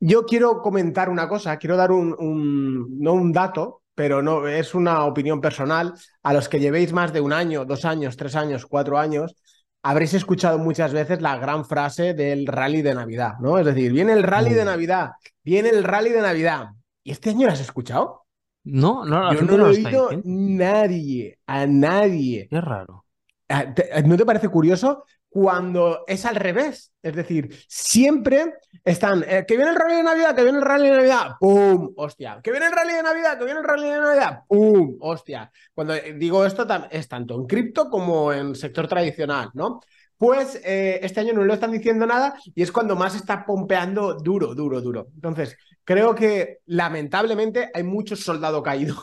Yo 0.00 0.24
quiero 0.24 0.62
comentar 0.62 1.10
una 1.10 1.28
cosa, 1.28 1.56
quiero 1.58 1.76
dar 1.76 1.92
un, 1.92 2.98
no 2.98 3.12
un 3.12 3.32
dato, 3.32 3.82
pero 3.94 4.22
no 4.22 4.48
es 4.48 4.74
una 4.74 5.04
opinión 5.04 5.40
personal. 5.40 5.94
A 6.22 6.32
los 6.32 6.48
que 6.48 6.58
llevéis 6.58 6.92
más 6.92 7.12
de 7.12 7.20
un 7.20 7.32
año, 7.32 7.64
dos 7.64 7.84
años, 7.84 8.16
tres 8.16 8.34
años, 8.34 8.66
cuatro 8.66 8.98
años, 8.98 9.36
habréis 9.82 10.14
escuchado 10.14 10.58
muchas 10.58 10.92
veces 10.92 11.20
la 11.20 11.36
gran 11.36 11.64
frase 11.64 12.14
del 12.14 12.46
rally 12.46 12.82
de 12.82 12.94
Navidad, 12.94 13.34
¿no? 13.40 13.58
Es 13.58 13.66
decir, 13.66 13.92
viene 13.92 14.12
el 14.12 14.22
rally 14.22 14.54
de 14.54 14.64
Navidad, 14.64 15.10
viene 15.44 15.68
el 15.68 15.84
rally 15.84 16.10
de 16.10 16.22
Navidad. 16.22 16.68
¿Y 17.04 17.10
este 17.12 17.30
año 17.30 17.46
lo 17.46 17.52
has 17.52 17.60
escuchado? 17.60 18.24
No, 18.64 19.04
no, 19.04 19.34
Yo 19.34 19.42
no 19.42 19.56
lo 19.56 19.66
he 19.66 19.70
oído 19.70 20.10
nadie, 20.24 21.38
a 21.46 21.66
nadie. 21.66 22.46
Qué 22.48 22.60
raro. 22.60 23.04
Ah, 23.48 23.66
¿No 24.04 24.16
te 24.16 24.24
parece 24.24 24.48
curioso? 24.48 25.04
Cuando 25.28 26.04
es 26.06 26.24
al 26.26 26.36
revés. 26.36 26.92
Es 27.02 27.16
decir, 27.16 27.54
siempre 27.66 28.54
están. 28.84 29.24
Eh, 29.26 29.44
que 29.46 29.56
viene 29.56 29.72
el 29.72 29.76
rally 29.76 29.96
de 29.96 30.02
Navidad, 30.02 30.34
que 30.36 30.42
viene 30.42 30.58
el 30.58 30.64
rally 30.64 30.88
de 30.88 30.96
Navidad, 30.96 31.32
¡pum! 31.40 31.92
Hostia. 31.96 32.40
Que 32.42 32.50
viene 32.50 32.66
el 32.66 32.72
rally 32.72 32.92
de 32.94 33.02
Navidad, 33.02 33.38
que 33.38 33.44
viene 33.44 33.60
el 33.60 33.66
rally 33.66 33.88
de 33.88 33.98
Navidad, 33.98 34.42
¡pum! 34.46 34.96
Hostia. 35.00 35.50
Cuando 35.74 35.94
digo 35.94 36.46
esto, 36.46 36.66
es 36.90 37.08
tanto 37.08 37.34
en 37.34 37.46
cripto 37.46 37.90
como 37.90 38.32
en 38.32 38.54
sector 38.54 38.86
tradicional, 38.86 39.50
¿no? 39.54 39.80
Pues 40.22 40.60
eh, 40.64 41.00
este 41.02 41.18
año 41.18 41.32
no 41.32 41.42
lo 41.42 41.52
están 41.52 41.72
diciendo 41.72 42.06
nada 42.06 42.36
y 42.54 42.62
es 42.62 42.70
cuando 42.70 42.94
más 42.94 43.16
está 43.16 43.44
pompeando 43.44 44.14
duro, 44.14 44.54
duro, 44.54 44.80
duro. 44.80 45.08
Entonces, 45.16 45.56
creo 45.82 46.14
que 46.14 46.58
lamentablemente 46.66 47.72
hay 47.74 47.82
mucho 47.82 48.14
soldado 48.14 48.62
caído. 48.62 48.94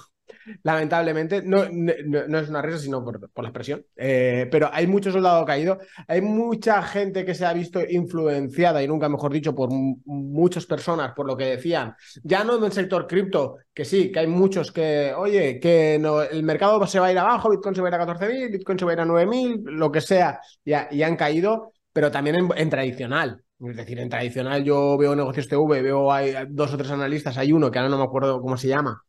Lamentablemente. 0.64 1.42
No, 1.44 1.66
no, 1.70 2.40
es 2.40 2.50
una 2.50 2.62
risa, 2.62 2.80
sino 2.80 3.04
por, 3.04 3.20
la 3.20 3.50
expresión. 3.50 3.86
Eh, 3.96 4.48
pero 4.52 4.70
hay 4.72 4.88
mucho 4.88 5.12
soldado 5.12 5.46
caído. 5.46 5.80
Hay 6.08 6.22
mucha 6.22 6.82
gente 6.82 7.26
que 7.26 7.36
se 7.36 7.46
ha 7.46 7.54
visto 7.54 7.82
influenciada, 7.88 8.82
y 8.84 8.88
nunca 8.88 9.10
mejor 9.10 9.32
dicho, 9.32 9.56
por 9.56 9.70
muchas 9.72 10.66
personas, 10.66 11.14
por 11.16 11.26
lo 11.26 11.36
que 11.38 11.46
decían. 11.46 11.96
Ya 12.24 12.44
no 12.44 12.58
en 12.58 12.64
el 12.64 12.72
sector 12.72 13.08
cripto, 13.08 13.58
que 13.74 13.86
sí, 13.86 14.12
que 14.12 14.20
hay 14.20 14.28
muchos 14.28 14.72
que, 14.72 15.14
oye, 15.16 15.60
que 15.60 15.98
no, 16.00 16.22
el 16.22 16.44
mercado 16.44 16.86
se 16.88 17.00
va 17.00 17.08
a 17.08 17.12
ir 17.12 17.18
abajo, 17.18 17.50
Bitcoin 17.50 17.76
se 17.76 17.82
va 17.82 17.88
a 17.88 17.92
ir 17.92 17.96
a 17.96 18.06
14.000, 18.06 18.52
Bitcoin 18.52 18.80
se 18.80 18.86
va 18.86 18.92
a 18.92 18.94
ir 18.96 19.00
a 19.02 19.06
9.000, 19.06 19.62
lo 19.64 19.92
que 19.92 20.02
sea, 20.02 20.40
y, 20.64 20.74
han 20.74 21.16
caído, 21.16 21.74
pero 21.94 22.12
también 22.12 22.36
en 22.56 22.70
tradicional. 22.70 23.44
Es 23.60 23.76
decir, 23.76 24.00
en 24.00 24.10
tradicional 24.10 24.64
yo 24.64 24.98
veo 24.98 25.16
negocios 25.16 25.48
TV, 25.50 25.82
veo 25.82 26.12
hay 26.14 26.34
dos 26.50 26.74
o 26.74 26.78
tres 26.78 26.92
analistas, 26.92 27.38
hay 27.38 27.52
uno 27.52 27.70
que 27.70 27.78
ahora 27.78 27.90
no 27.90 27.98
me 27.98 28.06
acuerdo 28.06 28.42
cómo 28.42 28.56
se 28.56 28.70
llama. 28.70 29.04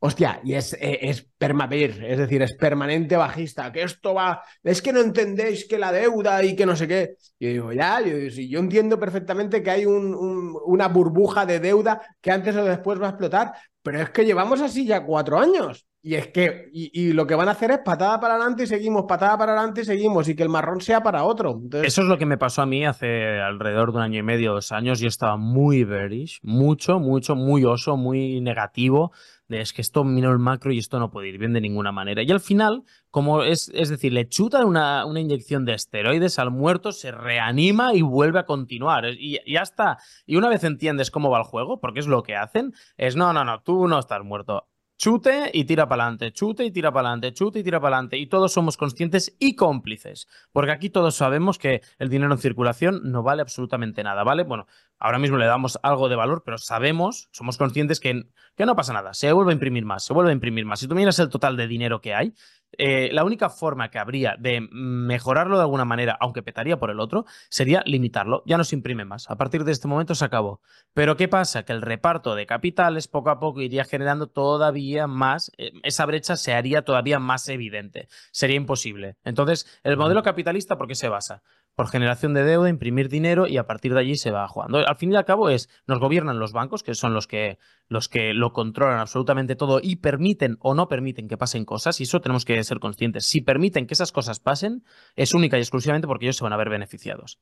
Hostia, 0.00 0.40
y 0.44 0.54
es, 0.54 0.74
eh, 0.74 0.98
es 1.02 1.26
es 1.40 2.18
decir, 2.18 2.42
es 2.42 2.54
permanente 2.54 3.16
bajista, 3.16 3.72
que 3.72 3.82
esto 3.82 4.14
va, 4.14 4.42
es 4.62 4.82
que 4.82 4.92
no 4.92 5.00
entendéis 5.00 5.66
que 5.66 5.78
la 5.78 5.90
deuda 5.90 6.42
y 6.44 6.54
que 6.54 6.66
no 6.66 6.76
sé 6.76 6.86
qué. 6.86 7.16
Yo 7.38 7.48
digo, 7.48 7.72
ya, 7.72 8.00
yo, 8.00 8.16
yo 8.16 8.58
entiendo 8.58 8.98
perfectamente 8.98 9.62
que 9.62 9.70
hay 9.70 9.86
una 9.86 10.88
burbuja 10.88 11.46
de 11.46 11.60
deuda 11.60 12.00
que 12.20 12.30
antes 12.30 12.54
o 12.56 12.64
después 12.64 13.00
va 13.00 13.06
a 13.06 13.10
explotar, 13.10 13.52
pero 13.82 14.00
es 14.02 14.10
que 14.10 14.24
llevamos 14.24 14.60
así 14.60 14.86
ya 14.86 15.04
cuatro 15.04 15.38
años. 15.38 15.86
Y 16.02 16.14
es 16.14 16.28
que, 16.28 16.70
y, 16.72 17.12
lo 17.12 17.26
que 17.26 17.34
van 17.34 17.48
a 17.48 17.50
hacer 17.50 17.70
es 17.72 17.80
patada 17.80 18.18
para 18.18 18.36
adelante 18.36 18.62
y 18.62 18.66
seguimos, 18.66 19.04
patada 19.06 19.36
para 19.36 19.52
adelante 19.52 19.82
y 19.82 19.84
seguimos, 19.84 20.26
y 20.30 20.34
que 20.34 20.42
el 20.42 20.48
marrón 20.48 20.80
sea 20.80 21.02
para 21.02 21.24
otro. 21.24 21.60
Eso 21.82 22.00
es 22.00 22.08
lo 22.08 22.16
que 22.16 22.24
me 22.24 22.38
pasó 22.38 22.62
a 22.62 22.66
mí 22.66 22.86
hace 22.86 23.38
alrededor 23.38 23.92
de 23.92 23.98
un 23.98 24.04
año 24.04 24.18
y 24.18 24.22
medio, 24.22 24.54
dos 24.54 24.72
años. 24.72 24.98
Yo 24.98 25.08
estaba 25.08 25.36
muy 25.36 25.84
bearish, 25.84 26.40
mucho, 26.42 27.00
mucho, 27.00 27.36
muy 27.36 27.66
oso, 27.66 27.98
muy 27.98 28.40
negativo. 28.40 29.12
De 29.46 29.60
es 29.60 29.74
que 29.74 29.82
esto 29.82 30.02
mira 30.04 30.30
el 30.30 30.38
macro 30.38 30.72
y 30.72 30.78
esto 30.78 30.98
no 30.98 31.10
puede 31.10 31.28
ir 31.28 31.36
bien 31.36 31.52
de 31.52 31.60
ninguna 31.60 31.92
manera. 31.92 32.22
Y 32.22 32.30
al 32.30 32.40
final, 32.40 32.84
como 33.10 33.42
es, 33.42 33.70
es 33.74 33.90
decir, 33.90 34.14
le 34.14 34.26
chutan 34.26 34.64
una, 34.64 35.04
una 35.04 35.20
inyección 35.20 35.66
de 35.66 35.74
esteroides 35.74 36.38
al 36.38 36.50
muerto, 36.50 36.92
se 36.92 37.10
reanima 37.10 37.92
y 37.92 38.00
vuelve 38.00 38.38
a 38.38 38.46
continuar. 38.46 39.04
Y 39.18 39.38
ya 39.46 39.60
está. 39.60 39.98
Y 40.24 40.36
una 40.36 40.48
vez 40.48 40.64
entiendes 40.64 41.10
cómo 41.10 41.28
va 41.28 41.38
el 41.38 41.44
juego, 41.44 41.78
porque 41.78 42.00
es 42.00 42.06
lo 42.06 42.22
que 42.22 42.36
hacen, 42.36 42.72
es 42.96 43.16
no, 43.16 43.34
no, 43.34 43.44
no, 43.44 43.60
tú 43.60 43.86
no 43.86 43.98
estás 43.98 44.24
muerto 44.24 44.69
chute 45.00 45.50
y 45.54 45.64
tira 45.64 45.88
para 45.88 46.02
adelante, 46.02 46.30
chute 46.30 46.62
y 46.62 46.70
tira 46.70 46.92
para 46.92 47.08
adelante, 47.08 47.32
chute 47.32 47.60
y 47.60 47.62
tira 47.62 47.80
para 47.80 47.96
adelante. 47.96 48.18
Y 48.18 48.26
todos 48.26 48.52
somos 48.52 48.76
conscientes 48.76 49.34
y 49.38 49.56
cómplices, 49.56 50.28
porque 50.52 50.72
aquí 50.72 50.90
todos 50.90 51.14
sabemos 51.14 51.56
que 51.56 51.80
el 51.98 52.10
dinero 52.10 52.30
en 52.34 52.38
circulación 52.38 53.00
no 53.10 53.22
vale 53.22 53.40
absolutamente 53.40 54.04
nada, 54.04 54.24
¿vale? 54.24 54.42
Bueno, 54.42 54.66
ahora 54.98 55.18
mismo 55.18 55.38
le 55.38 55.46
damos 55.46 55.78
algo 55.82 56.10
de 56.10 56.16
valor, 56.16 56.42
pero 56.44 56.58
sabemos, 56.58 57.30
somos 57.32 57.56
conscientes 57.56 57.98
que, 57.98 58.26
que 58.54 58.66
no 58.66 58.76
pasa 58.76 58.92
nada, 58.92 59.14
se 59.14 59.32
vuelve 59.32 59.52
a 59.52 59.54
imprimir 59.54 59.86
más, 59.86 60.04
se 60.04 60.12
vuelve 60.12 60.32
a 60.32 60.34
imprimir 60.34 60.66
más. 60.66 60.80
Si 60.80 60.86
tú 60.86 60.94
miras 60.94 61.18
el 61.18 61.30
total 61.30 61.56
de 61.56 61.66
dinero 61.66 62.02
que 62.02 62.12
hay, 62.12 62.34
eh, 62.78 63.10
la 63.12 63.24
única 63.24 63.50
forma 63.50 63.90
que 63.90 63.98
habría 63.98 64.36
de 64.38 64.60
mejorarlo 64.70 65.56
de 65.56 65.62
alguna 65.62 65.84
manera, 65.84 66.16
aunque 66.20 66.42
petaría 66.42 66.78
por 66.78 66.90
el 66.90 67.00
otro, 67.00 67.26
sería 67.48 67.82
limitarlo. 67.86 68.42
Ya 68.46 68.56
no 68.56 68.64
se 68.64 68.76
imprime 68.76 69.04
más. 69.04 69.30
A 69.30 69.36
partir 69.36 69.64
de 69.64 69.72
este 69.72 69.88
momento 69.88 70.14
se 70.14 70.24
acabó. 70.24 70.60
Pero 70.94 71.16
¿qué 71.16 71.28
pasa? 71.28 71.64
Que 71.64 71.72
el 71.72 71.82
reparto 71.82 72.34
de 72.34 72.46
capitales 72.46 73.08
poco 73.08 73.30
a 73.30 73.38
poco 73.38 73.60
iría 73.60 73.84
generando 73.84 74.28
todavía 74.28 75.06
más, 75.06 75.50
eh, 75.58 75.72
esa 75.82 76.06
brecha 76.06 76.36
se 76.36 76.54
haría 76.54 76.82
todavía 76.82 77.18
más 77.18 77.48
evidente. 77.48 78.08
Sería 78.32 78.56
imposible. 78.56 79.16
Entonces, 79.24 79.66
el 79.82 79.96
modelo 79.96 80.22
capitalista, 80.22 80.76
¿por 80.78 80.88
qué 80.88 80.94
se 80.94 81.08
basa? 81.08 81.42
Por 81.80 81.88
generación 81.88 82.34
de 82.34 82.44
deuda, 82.44 82.68
imprimir 82.68 83.08
dinero 83.08 83.46
y 83.46 83.56
a 83.56 83.66
partir 83.66 83.94
de 83.94 84.00
allí 84.00 84.14
se 84.14 84.30
va 84.30 84.46
jugando. 84.46 84.86
Al 84.86 84.96
fin 84.96 85.12
y 85.12 85.16
al 85.16 85.24
cabo 85.24 85.48
es, 85.48 85.70
nos 85.86 85.98
gobiernan 85.98 86.38
los 86.38 86.52
bancos, 86.52 86.82
que 86.82 86.94
son 86.94 87.14
los 87.14 87.26
que, 87.26 87.58
los 87.88 88.10
que 88.10 88.34
lo 88.34 88.52
controlan 88.52 88.98
absolutamente 88.98 89.56
todo 89.56 89.80
y 89.82 89.96
permiten 89.96 90.58
o 90.60 90.74
no 90.74 90.88
permiten 90.88 91.26
que 91.26 91.38
pasen 91.38 91.64
cosas, 91.64 91.98
y 91.98 92.02
eso 92.02 92.20
tenemos 92.20 92.44
que 92.44 92.62
ser 92.64 92.80
conscientes. 92.80 93.24
Si 93.24 93.40
permiten 93.40 93.86
que 93.86 93.94
esas 93.94 94.12
cosas 94.12 94.40
pasen, 94.40 94.84
es 95.16 95.32
única 95.32 95.56
y 95.56 95.60
exclusivamente 95.62 96.06
porque 96.06 96.26
ellos 96.26 96.36
se 96.36 96.44
van 96.44 96.52
a 96.52 96.58
ver 96.58 96.68
beneficiados. 96.68 97.40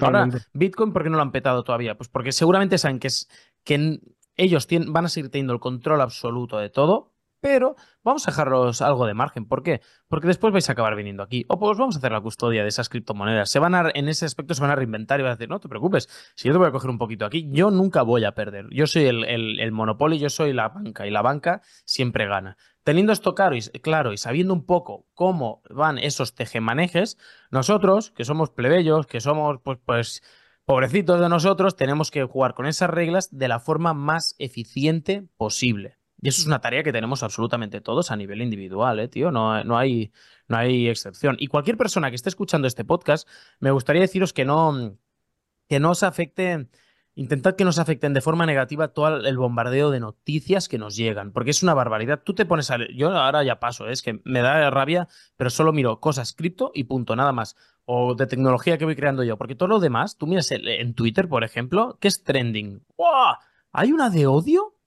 Ahora, 0.00 0.26
Bitcoin, 0.54 0.92
¿por 0.92 1.04
qué 1.04 1.10
no 1.10 1.16
lo 1.16 1.22
han 1.22 1.30
petado 1.30 1.62
todavía? 1.62 1.96
Pues 1.96 2.08
porque 2.08 2.32
seguramente 2.32 2.78
saben 2.78 2.98
que, 2.98 3.06
es, 3.06 3.28
que 3.62 4.00
ellos 4.34 4.66
tienen, 4.66 4.92
van 4.92 5.04
a 5.04 5.08
seguir 5.08 5.30
teniendo 5.30 5.52
el 5.52 5.60
control 5.60 6.00
absoluto 6.00 6.58
de 6.58 6.68
todo, 6.68 7.12
pero 7.40 7.76
vamos 8.02 8.26
a 8.26 8.30
dejarlos 8.30 8.82
algo 8.82 9.06
de 9.06 9.14
margen. 9.14 9.46
¿Por 9.46 9.62
qué? 9.62 9.80
Porque 10.08 10.26
después 10.26 10.52
vais 10.52 10.68
a 10.68 10.72
acabar 10.72 10.96
viniendo 10.96 11.22
aquí. 11.22 11.44
O 11.48 11.58
pues 11.58 11.78
vamos 11.78 11.96
a 11.96 11.98
hacer 11.98 12.12
la 12.12 12.20
custodia 12.20 12.62
de 12.62 12.68
esas 12.68 12.88
criptomonedas. 12.88 13.50
Se 13.50 13.58
van 13.58 13.74
a, 13.74 13.90
en 13.94 14.08
ese 14.08 14.24
aspecto 14.24 14.54
se 14.54 14.62
van 14.62 14.70
a 14.70 14.76
reinventar 14.76 15.20
y 15.20 15.22
van 15.22 15.32
a 15.32 15.34
decir, 15.36 15.48
no 15.48 15.60
te 15.60 15.68
preocupes, 15.68 16.08
si 16.34 16.48
yo 16.48 16.54
te 16.54 16.58
voy 16.58 16.68
a 16.68 16.72
coger 16.72 16.90
un 16.90 16.98
poquito 16.98 17.24
aquí, 17.24 17.48
yo 17.50 17.70
nunca 17.70 18.02
voy 18.02 18.24
a 18.24 18.32
perder. 18.32 18.66
Yo 18.70 18.86
soy 18.86 19.04
el, 19.04 19.24
el, 19.24 19.72
monopolio, 19.72 20.18
yo 20.18 20.30
soy 20.30 20.52
la 20.52 20.68
banca 20.68 21.06
y 21.06 21.10
la 21.10 21.22
banca 21.22 21.62
siempre 21.84 22.26
gana. 22.26 22.56
Teniendo 22.82 23.12
esto 23.12 23.34
claro 23.34 23.54
y, 23.54 23.60
claro 23.80 24.12
y 24.12 24.16
sabiendo 24.16 24.54
un 24.54 24.64
poco 24.64 25.06
cómo 25.14 25.62
van 25.68 25.98
esos 25.98 26.34
tejemanejes, 26.34 27.18
nosotros, 27.50 28.12
que 28.12 28.24
somos 28.24 28.50
plebeyos, 28.50 29.06
que 29.06 29.20
somos 29.20 29.58
pues, 29.62 29.78
pues 29.84 30.22
pobrecitos 30.64 31.20
de 31.20 31.28
nosotros, 31.28 31.76
tenemos 31.76 32.10
que 32.10 32.24
jugar 32.24 32.54
con 32.54 32.66
esas 32.66 32.90
reglas 32.90 33.28
de 33.30 33.48
la 33.48 33.60
forma 33.60 33.94
más 33.94 34.34
eficiente 34.38 35.24
posible. 35.36 35.97
Y 36.20 36.28
eso 36.28 36.40
es 36.40 36.46
una 36.46 36.60
tarea 36.60 36.82
que 36.82 36.92
tenemos 36.92 37.22
absolutamente 37.22 37.80
todos 37.80 38.10
a 38.10 38.16
nivel 38.16 38.42
individual, 38.42 38.98
¿eh, 38.98 39.08
tío? 39.08 39.30
No, 39.30 39.62
no, 39.62 39.78
hay, 39.78 40.12
no 40.48 40.56
hay 40.56 40.88
excepción. 40.88 41.36
Y 41.38 41.46
cualquier 41.46 41.76
persona 41.76 42.10
que 42.10 42.16
esté 42.16 42.28
escuchando 42.28 42.66
este 42.66 42.84
podcast, 42.84 43.28
me 43.60 43.70
gustaría 43.70 44.02
deciros 44.02 44.32
que 44.32 44.44
no, 44.44 44.98
que 45.68 45.78
no 45.78 45.90
os 45.90 46.02
afecte, 46.02 46.68
intentad 47.14 47.54
que 47.54 47.62
no 47.62 47.70
os 47.70 47.78
afecten 47.78 48.14
de 48.14 48.20
forma 48.20 48.46
negativa 48.46 48.88
todo 48.88 49.24
el 49.24 49.38
bombardeo 49.38 49.90
de 49.92 50.00
noticias 50.00 50.68
que 50.68 50.78
nos 50.78 50.96
llegan, 50.96 51.32
porque 51.32 51.52
es 51.52 51.62
una 51.62 51.74
barbaridad. 51.74 52.20
Tú 52.24 52.34
te 52.34 52.46
pones 52.46 52.70
a... 52.72 52.78
Yo 52.92 53.16
ahora 53.16 53.44
ya 53.44 53.60
paso, 53.60 53.88
¿eh? 53.88 53.92
es 53.92 54.02
que 54.02 54.20
me 54.24 54.40
da 54.40 54.70
rabia, 54.70 55.06
pero 55.36 55.50
solo 55.50 55.72
miro 55.72 56.00
cosas 56.00 56.32
cripto 56.32 56.72
y 56.74 56.84
punto, 56.84 57.14
nada 57.14 57.32
más. 57.32 57.56
O 57.84 58.16
de 58.16 58.26
tecnología 58.26 58.76
que 58.76 58.84
voy 58.84 58.96
creando 58.96 59.22
yo, 59.22 59.38
porque 59.38 59.54
todo 59.54 59.68
lo 59.68 59.78
demás, 59.78 60.18
tú 60.18 60.26
miras 60.26 60.50
en 60.50 60.94
Twitter, 60.94 61.28
por 61.28 61.44
ejemplo, 61.44 61.96
que 62.00 62.08
es 62.08 62.24
trending. 62.24 62.84
¡Wow! 62.96 63.36
¿Hay 63.72 63.92
una 63.92 64.10
de 64.10 64.26
odio? 64.26 64.77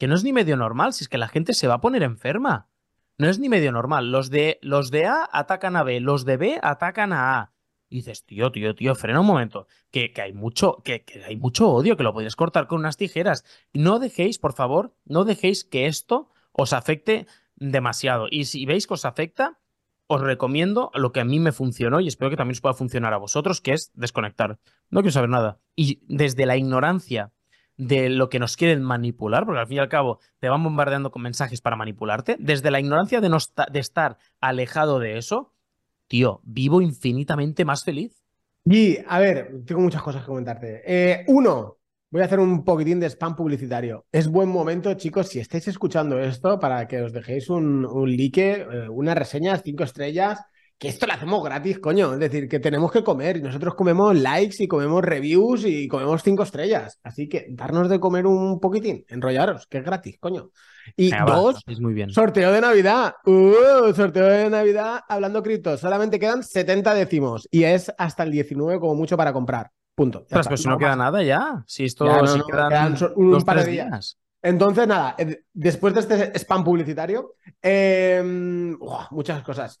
Que 0.00 0.08
no 0.08 0.14
es 0.14 0.24
ni 0.24 0.32
medio 0.32 0.56
normal, 0.56 0.94
si 0.94 1.04
es 1.04 1.10
que 1.10 1.18
la 1.18 1.28
gente 1.28 1.52
se 1.52 1.68
va 1.68 1.74
a 1.74 1.80
poner 1.82 2.02
enferma. 2.02 2.70
No 3.18 3.28
es 3.28 3.38
ni 3.38 3.50
medio 3.50 3.70
normal. 3.70 4.10
Los 4.10 4.30
de, 4.30 4.58
los 4.62 4.90
de 4.90 5.04
A 5.04 5.28
atacan 5.30 5.76
a 5.76 5.82
B, 5.82 6.00
los 6.00 6.24
de 6.24 6.38
B 6.38 6.58
atacan 6.62 7.12
a 7.12 7.38
A. 7.38 7.52
Y 7.90 7.96
dices, 7.96 8.24
tío, 8.24 8.50
tío, 8.50 8.74
tío, 8.74 8.94
frena 8.94 9.20
un 9.20 9.26
momento, 9.26 9.66
que, 9.90 10.14
que 10.14 10.22
hay 10.22 10.32
mucho, 10.32 10.78
que, 10.84 11.04
que, 11.04 11.22
hay 11.22 11.36
mucho 11.36 11.68
odio, 11.68 11.98
que 11.98 12.02
lo 12.02 12.14
podéis 12.14 12.34
cortar 12.34 12.66
con 12.66 12.78
unas 12.78 12.96
tijeras. 12.96 13.44
No 13.74 13.98
dejéis, 13.98 14.38
por 14.38 14.54
favor, 14.54 14.96
no 15.04 15.24
dejéis 15.24 15.64
que 15.64 15.84
esto 15.84 16.30
os 16.52 16.72
afecte 16.72 17.26
demasiado. 17.56 18.26
Y 18.30 18.46
si 18.46 18.64
veis 18.64 18.86
que 18.86 18.94
os 18.94 19.04
afecta, 19.04 19.58
os 20.06 20.22
recomiendo 20.22 20.90
lo 20.94 21.12
que 21.12 21.20
a 21.20 21.26
mí 21.26 21.40
me 21.40 21.52
funcionó 21.52 22.00
y 22.00 22.08
espero 22.08 22.30
que 22.30 22.38
también 22.38 22.54
os 22.56 22.62
pueda 22.62 22.72
funcionar 22.72 23.12
a 23.12 23.18
vosotros, 23.18 23.60
que 23.60 23.74
es 23.74 23.92
desconectar. 23.92 24.58
No 24.88 25.02
quiero 25.02 25.12
saber 25.12 25.28
nada. 25.28 25.60
Y 25.76 26.00
desde 26.08 26.46
la 26.46 26.56
ignorancia 26.56 27.34
de 27.80 28.10
lo 28.10 28.28
que 28.28 28.38
nos 28.38 28.56
quieren 28.56 28.82
manipular, 28.82 29.46
porque 29.46 29.60
al 29.60 29.66
fin 29.66 29.78
y 29.78 29.80
al 29.80 29.88
cabo 29.88 30.20
te 30.38 30.50
van 30.50 30.62
bombardeando 30.62 31.10
con 31.10 31.22
mensajes 31.22 31.62
para 31.62 31.76
manipularte, 31.76 32.36
desde 32.38 32.70
la 32.70 32.78
ignorancia 32.78 33.22
de, 33.22 33.30
no 33.30 33.38
de 33.72 33.78
estar 33.78 34.18
alejado 34.38 34.98
de 34.98 35.16
eso, 35.16 35.54
tío, 36.06 36.40
vivo 36.44 36.82
infinitamente 36.82 37.64
más 37.64 37.82
feliz. 37.82 38.22
Y, 38.66 38.98
a 39.08 39.18
ver, 39.18 39.62
tengo 39.64 39.80
muchas 39.80 40.02
cosas 40.02 40.20
que 40.20 40.28
comentarte. 40.28 40.82
Eh, 40.84 41.24
uno, 41.28 41.78
voy 42.10 42.20
a 42.20 42.26
hacer 42.26 42.38
un 42.38 42.64
poquitín 42.64 43.00
de 43.00 43.08
spam 43.08 43.34
publicitario. 43.34 44.04
Es 44.12 44.28
buen 44.28 44.50
momento, 44.50 44.92
chicos, 44.94 45.28
si 45.28 45.40
estáis 45.40 45.66
escuchando 45.66 46.20
esto, 46.20 46.58
para 46.60 46.86
que 46.86 47.00
os 47.00 47.14
dejéis 47.14 47.48
un, 47.48 47.86
un 47.86 48.14
like, 48.14 48.52
eh, 48.60 48.88
una 48.90 49.14
reseña, 49.14 49.56
cinco 49.56 49.84
estrellas, 49.84 50.38
que 50.80 50.88
esto 50.88 51.06
lo 51.06 51.12
hacemos 51.12 51.44
gratis, 51.44 51.78
coño. 51.78 52.14
Es 52.14 52.18
decir, 52.18 52.48
que 52.48 52.58
tenemos 52.58 52.90
que 52.90 53.04
comer 53.04 53.36
y 53.36 53.42
nosotros 53.42 53.74
comemos 53.74 54.16
likes 54.16 54.64
y 54.64 54.66
comemos 54.66 55.04
reviews 55.04 55.66
y 55.66 55.86
comemos 55.86 56.22
cinco 56.22 56.42
estrellas. 56.42 56.98
Así 57.02 57.28
que 57.28 57.48
darnos 57.50 57.90
de 57.90 58.00
comer 58.00 58.26
un 58.26 58.58
poquitín, 58.58 59.04
enrollaros, 59.08 59.66
que 59.66 59.76
es 59.76 59.84
gratis, 59.84 60.16
coño. 60.18 60.52
Y 60.96 61.10
dos, 61.26 61.62
muy 61.80 61.92
bien. 61.92 62.08
sorteo 62.08 62.50
de 62.50 62.62
Navidad. 62.62 63.14
Uh, 63.26 63.92
sorteo 63.92 64.24
de 64.24 64.48
Navidad 64.48 65.00
hablando 65.06 65.42
cripto. 65.42 65.76
Solamente 65.76 66.18
quedan 66.18 66.42
70 66.42 66.94
décimos 66.94 67.46
y 67.50 67.64
es 67.64 67.92
hasta 67.98 68.22
el 68.22 68.30
19 68.30 68.80
como 68.80 68.94
mucho 68.94 69.18
para 69.18 69.34
comprar. 69.34 69.70
Punto. 69.94 70.24
pero 70.30 70.56
si 70.56 70.66
no, 70.66 70.78
queda 70.78 70.96
nada 70.96 71.22
ya. 71.22 71.62
Si 71.66 71.84
esto 71.84 72.06
quedan, 72.06 72.96
un 73.16 73.42
par 73.42 73.62
de 73.62 73.70
días. 73.70 74.18
Entonces, 74.42 74.88
nada, 74.88 75.14
eh, 75.18 75.42
después 75.52 75.92
de 75.92 76.00
este 76.00 76.38
spam 76.38 76.64
publicitario, 76.64 77.34
em, 77.60 78.78
muchas 79.10 79.42
cosas. 79.42 79.78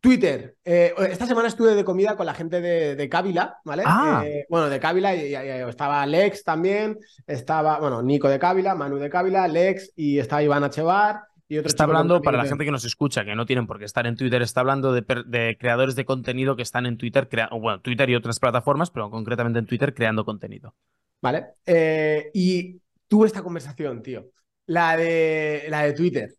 Twitter. 0.00 0.56
Eh, 0.64 0.94
esta 1.10 1.26
semana 1.26 1.48
estuve 1.48 1.74
de 1.74 1.84
comida 1.84 2.16
con 2.16 2.26
la 2.26 2.34
gente 2.34 2.60
de, 2.60 2.94
de 2.94 3.08
Cávila, 3.08 3.58
¿vale? 3.64 3.82
Ah. 3.84 4.22
Eh, 4.24 4.46
bueno, 4.48 4.68
de 4.68 4.78
Cávila 4.78 5.14
y, 5.14 5.34
estaba 5.34 6.06
Lex 6.06 6.44
también, 6.44 6.98
estaba, 7.26 7.80
bueno, 7.80 8.02
Nico 8.02 8.28
de 8.28 8.38
Cávila, 8.38 8.74
Manu 8.74 8.98
de 8.98 9.10
Cávila, 9.10 9.48
Lex 9.48 9.92
y 9.96 10.18
estaba 10.18 10.42
Iván 10.42 10.64
Achevar. 10.64 11.22
Y 11.50 11.56
otro 11.56 11.68
está 11.68 11.84
hablando, 11.84 12.20
para 12.20 12.36
la 12.36 12.44
gente 12.44 12.66
que 12.66 12.70
nos 12.70 12.84
escucha, 12.84 13.24
que 13.24 13.34
no 13.34 13.46
tienen 13.46 13.66
por 13.66 13.78
qué 13.78 13.86
estar 13.86 14.06
en 14.06 14.16
Twitter, 14.16 14.42
está 14.42 14.60
hablando 14.60 14.92
de, 14.92 15.56
creadores 15.58 15.96
de 15.96 16.04
contenido 16.04 16.56
que 16.56 16.62
están 16.62 16.84
en 16.84 16.98
Twitter, 16.98 17.26
bueno, 17.52 17.80
Twitter 17.80 18.10
y 18.10 18.14
otras 18.14 18.38
plataformas, 18.38 18.90
pero 18.90 19.10
concretamente 19.10 19.58
en 19.58 19.66
Twitter 19.66 19.94
creando 19.94 20.26
contenido. 20.26 20.74
Vale. 21.22 21.46
Eh, 21.64 22.30
y 22.34 22.78
tuve 23.08 23.26
esta 23.26 23.42
conversación, 23.42 24.02
tío. 24.02 24.26
La 24.66 24.94
de, 24.98 25.64
la 25.70 25.84
de 25.84 25.94
Twitter. 25.94 26.34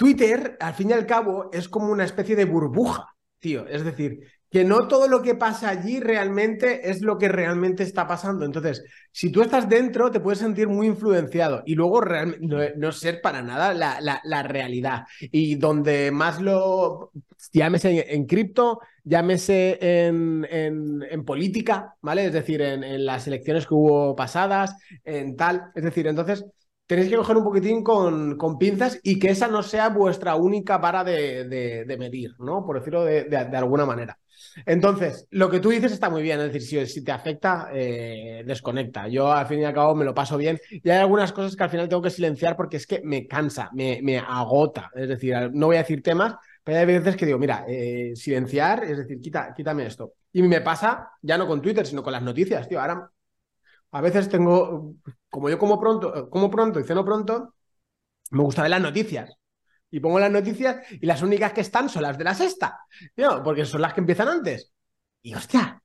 Twitter, 0.00 0.56
al 0.60 0.72
fin 0.72 0.88
y 0.88 0.92
al 0.94 1.04
cabo, 1.04 1.50
es 1.52 1.68
como 1.68 1.92
una 1.92 2.04
especie 2.04 2.34
de 2.34 2.46
burbuja, 2.46 3.14
tío. 3.38 3.66
Es 3.66 3.84
decir, 3.84 4.20
que 4.50 4.64
no 4.64 4.88
todo 4.88 5.08
lo 5.08 5.20
que 5.20 5.34
pasa 5.34 5.68
allí 5.68 6.00
realmente 6.00 6.88
es 6.88 7.02
lo 7.02 7.18
que 7.18 7.28
realmente 7.28 7.82
está 7.82 8.08
pasando. 8.08 8.46
Entonces, 8.46 8.82
si 9.12 9.30
tú 9.30 9.42
estás 9.42 9.68
dentro, 9.68 10.10
te 10.10 10.20
puedes 10.20 10.38
sentir 10.38 10.68
muy 10.68 10.86
influenciado 10.86 11.62
y 11.66 11.74
luego 11.74 12.00
realmente 12.00 12.72
no, 12.78 12.92
ser 12.92 13.20
para 13.20 13.42
nada 13.42 13.74
la, 13.74 14.42
realidad. 14.42 15.04
Y 15.20 15.56
donde 15.56 16.10
más 16.10 16.40
lo, 16.40 17.12
llámese 17.52 18.14
en, 18.14 18.24
cripto, 18.24 18.80
llámese 19.04 19.76
en, 19.82 20.46
en, 20.50 21.24
política, 21.26 21.94
¿vale? 22.00 22.24
Es 22.24 22.32
decir, 22.32 22.62
en, 22.62 23.04
las 23.04 23.26
elecciones 23.26 23.66
que 23.66 23.74
hubo 23.74 24.16
pasadas, 24.16 24.74
en 25.04 25.36
tal. 25.36 25.70
Es 25.74 25.84
decir, 25.84 26.06
entonces 26.06 26.46
tenéis 26.90 27.08
que 27.08 27.16
coger 27.16 27.36
un 27.36 27.44
poquitín 27.44 27.84
con, 27.84 28.58
pinzas 28.58 28.98
y 29.04 29.20
que 29.20 29.30
esa 29.30 29.46
no 29.46 29.62
sea 29.62 29.90
vuestra 29.90 30.34
única 30.34 30.76
vara 30.78 31.04
de, 31.04 31.96
medir, 31.96 32.32
¿no? 32.40 32.66
Por 32.66 32.80
decirlo 32.80 33.04
de, 33.04 33.36
alguna 33.36 33.86
manera. 33.86 34.18
Entonces, 34.66 35.28
lo 35.30 35.48
que 35.48 35.60
tú 35.60 35.70
dices 35.70 35.92
está 35.92 36.10
muy 36.10 36.20
bien, 36.20 36.40
es 36.40 36.52
decir, 36.52 36.88
si, 36.88 37.04
te 37.04 37.12
afecta, 37.12 37.68
eh, 37.72 38.42
desconecta. 38.44 39.06
Yo 39.06 39.30
al 39.30 39.46
fin 39.46 39.60
y 39.60 39.64
al 39.66 39.72
cabo 39.72 39.94
me 39.94 40.04
lo 40.04 40.12
paso 40.12 40.36
bien 40.36 40.58
y 40.68 40.90
hay 40.90 40.98
algunas 40.98 41.32
cosas 41.32 41.54
que 41.54 41.62
al 41.62 41.70
final 41.70 41.88
tengo 41.88 42.02
que 42.02 42.10
silenciar 42.10 42.56
porque 42.56 42.78
es 42.78 42.88
que 42.88 43.00
me 43.04 43.28
cansa, 43.28 43.70
me, 43.72 44.18
agota. 44.18 44.90
Es 44.92 45.08
decir, 45.10 45.36
no 45.52 45.66
voy 45.66 45.76
a 45.76 45.82
decir 45.82 46.02
temas, 46.02 46.34
pero 46.64 46.78
hay 46.78 46.86
veces 46.86 47.14
que 47.14 47.24
digo, 47.24 47.38
mira, 47.38 47.66
eh, 47.68 48.16
silenciar, 48.16 48.82
es 48.82 48.98
decir, 48.98 49.20
quítame 49.20 49.86
esto. 49.86 50.14
Y 50.32 50.42
me 50.42 50.60
pasa 50.60 51.12
ya 51.22 51.38
no 51.38 51.46
con 51.46 51.62
Twitter, 51.62 51.86
sino 51.86 52.02
con 52.02 52.12
las 52.12 52.22
noticias, 52.22 52.68
tío. 52.68 52.80
Ahora 52.80 53.08
a 53.92 54.00
veces 54.00 54.28
tengo, 54.28 54.96
como 55.30 55.48
yo 55.48 55.58
como 55.58 55.80
pronto, 55.80 56.28
como 56.28 56.50
pronto 56.50 56.80
y 56.80 56.84
ceno 56.84 57.04
pronto, 57.04 57.54
me 58.30 58.42
gusta 58.42 58.62
ver 58.62 58.72
las 58.72 58.82
noticias. 58.82 59.32
Y 59.90 60.00
pongo 60.00 60.20
las 60.20 60.30
noticias 60.30 60.86
y 60.90 61.06
las 61.06 61.22
únicas 61.22 61.52
que 61.52 61.62
están 61.62 61.88
son 61.88 62.02
las 62.02 62.16
de 62.16 62.24
la 62.24 62.34
sexta. 62.34 62.78
Porque 63.42 63.64
son 63.64 63.80
las 63.80 63.92
que 63.92 64.00
empiezan 64.00 64.28
antes. 64.28 64.72
Y 65.22 65.34
hostia, 65.34 65.82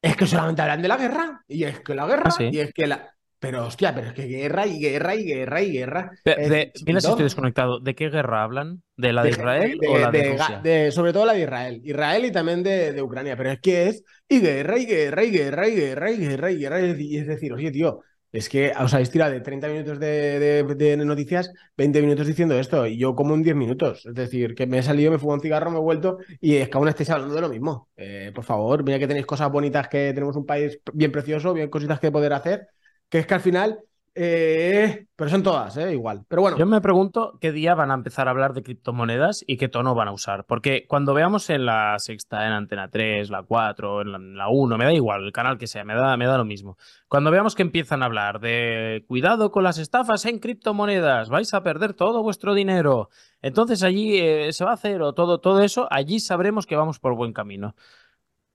es 0.00 0.16
que 0.16 0.26
solamente 0.26 0.62
hablan 0.62 0.82
de 0.82 0.88
la 0.88 0.96
guerra. 0.96 1.44
Y 1.46 1.64
es 1.64 1.80
que 1.80 1.94
la 1.94 2.06
guerra, 2.06 2.30
ah, 2.30 2.42
y 2.42 2.58
es 2.58 2.72
que 2.72 2.86
la. 2.86 3.14
Pero 3.40 3.66
hostia, 3.66 3.94
pero 3.94 4.08
es 4.08 4.14
que 4.14 4.26
guerra 4.26 4.66
y 4.66 4.80
guerra 4.80 5.14
y 5.14 5.24
guerra 5.24 5.62
y 5.62 5.70
guerra. 5.70 6.10
mira 6.24 7.00
si 7.00 7.08
estoy 7.08 7.22
desconectado. 7.22 7.78
¿De 7.78 7.94
qué 7.94 8.08
guerra 8.08 8.42
hablan? 8.42 8.82
¿De 8.96 9.12
la 9.12 9.22
de, 9.22 9.30
Israel 9.30 9.78
o 9.86 9.98
la 9.98 10.10
de, 10.10 10.32
Rusia? 10.32 10.90
sobre 10.90 11.12
todo 11.12 11.24
la 11.24 11.34
de 11.34 11.42
Israel. 11.42 11.80
Israel 11.84 12.24
y 12.24 12.32
también 12.32 12.64
de, 12.64 13.00
Ucrania. 13.00 13.36
Pero 13.36 13.52
es 13.52 13.60
que 13.60 13.88
es 13.88 14.04
y 14.28 14.40
guerra 14.40 14.78
y 14.78 14.86
guerra 14.86 15.22
y 15.22 15.30
guerra 15.30 15.68
y 15.68 15.76
guerra 15.76 16.10
y 16.10 16.16
guerra 16.16 16.50
y 16.50 16.58
guerra. 16.58 16.80
Y 16.80 17.18
es 17.18 17.28
decir, 17.28 17.52
oye, 17.52 17.70
tío, 17.70 18.00
es 18.32 18.48
que 18.48 18.72
os 18.78 18.92
habéis 18.92 19.10
tirado 19.10 19.32
de 19.32 19.40
30 19.40 19.68
minutos 19.68 19.98
de, 19.98 20.96
noticias, 21.04 21.52
20 21.76 22.02
minutos 22.02 22.26
diciendo 22.26 22.58
esto, 22.58 22.86
y 22.86 22.98
yo 22.98 23.14
como 23.14 23.34
en 23.34 23.42
10 23.42 23.56
minutos. 23.56 24.04
Es 24.06 24.14
decir, 24.14 24.54
que 24.54 24.66
me 24.66 24.78
he 24.78 24.82
salido, 24.82 25.10
me 25.10 25.18
fumo 25.18 25.34
un 25.34 25.40
cigarro, 25.40 25.70
me 25.70 25.78
he 25.78 25.80
vuelto, 25.80 26.18
y 26.40 26.56
es 26.56 26.68
que 26.68 26.76
aún 26.76 26.88
estáis 26.88 27.10
hablando 27.10 27.34
de 27.34 27.40
lo 27.40 27.48
mismo. 27.48 27.88
Eh, 27.96 28.32
por 28.34 28.44
favor, 28.44 28.84
mira 28.84 28.98
que 28.98 29.08
tenéis 29.08 29.26
cosas 29.26 29.50
bonitas, 29.50 29.88
que 29.88 30.12
tenemos 30.12 30.36
un 30.36 30.46
país 30.46 30.78
bien 30.92 31.12
precioso, 31.12 31.54
bien 31.54 31.70
cositas 31.70 32.00
que 32.00 32.12
poder 32.12 32.32
hacer, 32.32 32.68
que 33.08 33.18
es 33.20 33.26
que 33.26 33.34
al 33.34 33.40
final 33.40 33.80
eh, 34.20 35.06
pero 35.14 35.30
son 35.30 35.44
todas, 35.44 35.76
eh, 35.76 35.92
igual. 35.92 36.24
Pero 36.26 36.42
bueno. 36.42 36.58
Yo 36.58 36.66
me 36.66 36.80
pregunto 36.80 37.38
qué 37.40 37.52
día 37.52 37.76
van 37.76 37.92
a 37.92 37.94
empezar 37.94 38.26
a 38.26 38.32
hablar 38.32 38.52
de 38.52 38.64
criptomonedas 38.64 39.44
y 39.46 39.58
qué 39.58 39.68
tono 39.68 39.94
van 39.94 40.08
a 40.08 40.12
usar. 40.12 40.44
Porque 40.44 40.86
cuando 40.88 41.14
veamos 41.14 41.48
en 41.50 41.64
la 41.64 41.96
sexta, 42.00 42.44
en 42.44 42.52
Antena 42.52 42.90
3, 42.90 43.30
la 43.30 43.44
4, 43.44 44.02
en 44.02 44.36
la, 44.36 44.48
1, 44.48 44.76
me 44.76 44.86
da 44.86 44.92
igual, 44.92 45.24
el 45.24 45.30
canal 45.30 45.56
que 45.56 45.68
sea, 45.68 45.84
me 45.84 45.94
da, 45.94 46.16
me 46.16 46.26
da 46.26 46.36
lo 46.36 46.44
mismo. 46.44 46.76
Cuando 47.06 47.30
veamos 47.30 47.54
que 47.54 47.62
empiezan 47.62 48.02
a 48.02 48.06
hablar 48.06 48.40
de 48.40 49.04
cuidado 49.06 49.52
con 49.52 49.62
las 49.62 49.78
estafas 49.78 50.26
en 50.26 50.40
criptomonedas, 50.40 51.28
vais 51.28 51.54
a 51.54 51.62
perder 51.62 51.94
todo 51.94 52.24
vuestro 52.24 52.54
dinero. 52.54 53.10
Entonces 53.40 53.84
allí 53.84 54.18
eh, 54.18 54.52
se 54.52 54.64
va 54.64 54.72
a 54.72 54.74
hacer 54.74 55.00
o 55.00 55.12
todo, 55.12 55.38
todo 55.38 55.62
eso, 55.62 55.86
allí 55.92 56.18
sabremos 56.18 56.66
que 56.66 56.74
vamos 56.74 56.98
por 56.98 57.14
buen 57.14 57.32
camino. 57.32 57.76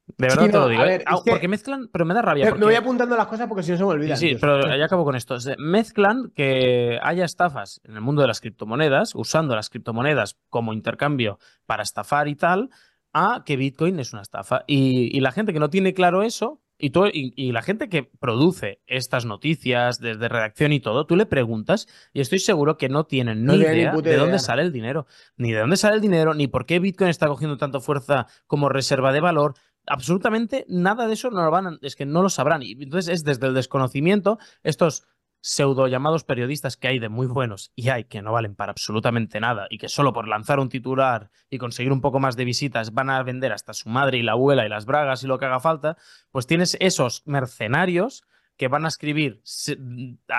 De 0.06 0.28
verdad 0.28 0.46
te 0.46 0.52
lo 0.52 0.68
digo. 0.68 0.84
¿eh? 0.84 1.04
Ah, 1.06 1.18
porque 1.26 1.48
mezclan, 1.48 1.88
pero 1.92 2.06
me 2.06 2.14
da 2.14 2.22
rabia. 2.22 2.54
Me 2.54 2.66
voy 2.66 2.76
apuntando 2.76 3.16
las 3.16 3.28
cosas 3.28 3.48
porque 3.48 3.64
si 3.64 3.72
no 3.72 3.78
se 3.78 3.84
me 3.84 3.90
olvidan. 3.90 4.18
Sí, 4.18 4.30
sí, 4.30 4.38
pero 4.40 4.76
ya 4.76 4.86
acabo 4.86 5.06
con 5.06 5.16
esto. 5.16 5.38
Mezclan 5.58 6.32
que 6.36 7.00
haya 7.02 7.26
estafas 7.26 7.82
en 7.84 7.96
el 7.96 8.02
mundo 8.02 8.22
de 8.22 8.28
las 8.28 8.42
criptomonedas, 8.42 9.16
usando 9.16 9.56
las 9.56 9.70
criptomonedas 9.70 10.38
como 10.50 10.74
intercambio 10.74 11.40
para 11.66 11.84
estafar 11.84 12.28
y 12.28 12.36
tal, 12.36 12.70
a 13.14 13.44
que 13.46 13.56
Bitcoin 13.56 14.00
es 14.00 14.12
una 14.14 14.22
estafa. 14.22 14.64
Y, 14.68 15.20
la 15.22 15.32
gente 15.32 15.54
que 15.54 15.60
no 15.60 15.70
tiene 15.70 15.94
claro 15.94 16.24
eso, 16.24 16.62
y, 16.78 16.92
y, 17.14 17.52
la 17.54 17.62
gente 17.62 17.88
que 17.88 18.04
produce 18.04 18.82
estas 18.88 19.26
noticias 19.26 20.00
desde 20.00 20.28
redacción 20.28 20.74
y 20.74 20.82
todo, 20.82 21.06
tú 21.06 21.16
le 21.16 21.26
preguntas 21.26 21.88
y 22.12 22.20
estoy 22.20 22.40
seguro 22.40 22.78
que 22.78 22.90
no 22.90 23.06
tienen 23.06 23.46
ni 23.46 23.56
idea 23.56 23.94
de 23.94 24.18
dónde 24.18 24.40
sale 24.40 24.64
el 24.64 24.74
dinero, 24.74 25.06
ni 25.38 25.54
de 25.54 25.60
dónde 25.60 25.78
sale 25.78 25.96
el 25.96 26.02
dinero, 26.02 26.34
ni 26.34 26.48
por 26.48 26.66
qué 26.66 26.80
Bitcoin 26.80 27.10
está 27.10 27.28
cogiendo 27.28 27.58
tanto 27.58 27.80
fuerza 27.80 28.28
como 28.48 28.68
reserva 28.68 29.14
de 29.14 29.22
valor, 29.22 29.54
absolutamente 29.86 30.66
nada 30.68 31.08
de 31.08 31.14
eso 31.14 31.30
no 31.30 31.44
lo 31.44 31.52
van 31.52 31.80
es 31.82 31.96
que 31.96 32.06
no 32.06 32.22
lo 32.22 32.30
sabrán. 32.30 32.64
Y 32.64 32.74
entonces 32.74 33.14
es 33.14 33.24
desde 33.24 33.48
el 33.48 33.54
desconocimiento, 33.54 34.40
estos 34.64 35.06
pseudo 35.46 35.88
llamados 35.88 36.24
periodistas 36.24 36.78
que 36.78 36.88
hay 36.88 37.00
de 37.00 37.10
muy 37.10 37.28
buenos 37.28 37.74
y 37.76 37.90
hay 37.90 38.06
que 38.06 38.22
no 38.22 38.32
valen 38.32 38.56
para 38.56 38.72
absolutamente 38.72 39.42
nada 39.42 39.68
y 39.70 39.78
que 39.78 39.90
solo 39.90 40.14
por 40.14 40.26
lanzar 40.26 40.62
un 40.62 40.70
titular 40.70 41.32
y 41.50 41.58
conseguir 41.58 41.92
un 41.92 42.00
poco 42.00 42.22
más 42.22 42.38
de 42.38 42.46
visitas 42.46 42.94
van 42.94 43.10
a 43.10 43.22
vender 43.24 43.52
hasta 43.52 43.74
su 43.74 43.90
madre 43.90 44.18
y 44.18 44.24
la 44.24 44.32
abuela 44.32 44.66
y 44.66 44.70
las 44.70 44.86
bragas 44.86 45.22
y 45.24 45.28
lo 45.28 45.38
que 45.38 45.46
haga 45.46 45.60
falta, 45.60 45.98
pues 46.32 46.48
tienes 46.48 46.78
esos 46.80 47.24
mercenarios 47.26 48.24
que 48.56 48.70
van 48.70 48.86
a 48.86 48.88
escribir 48.88 49.42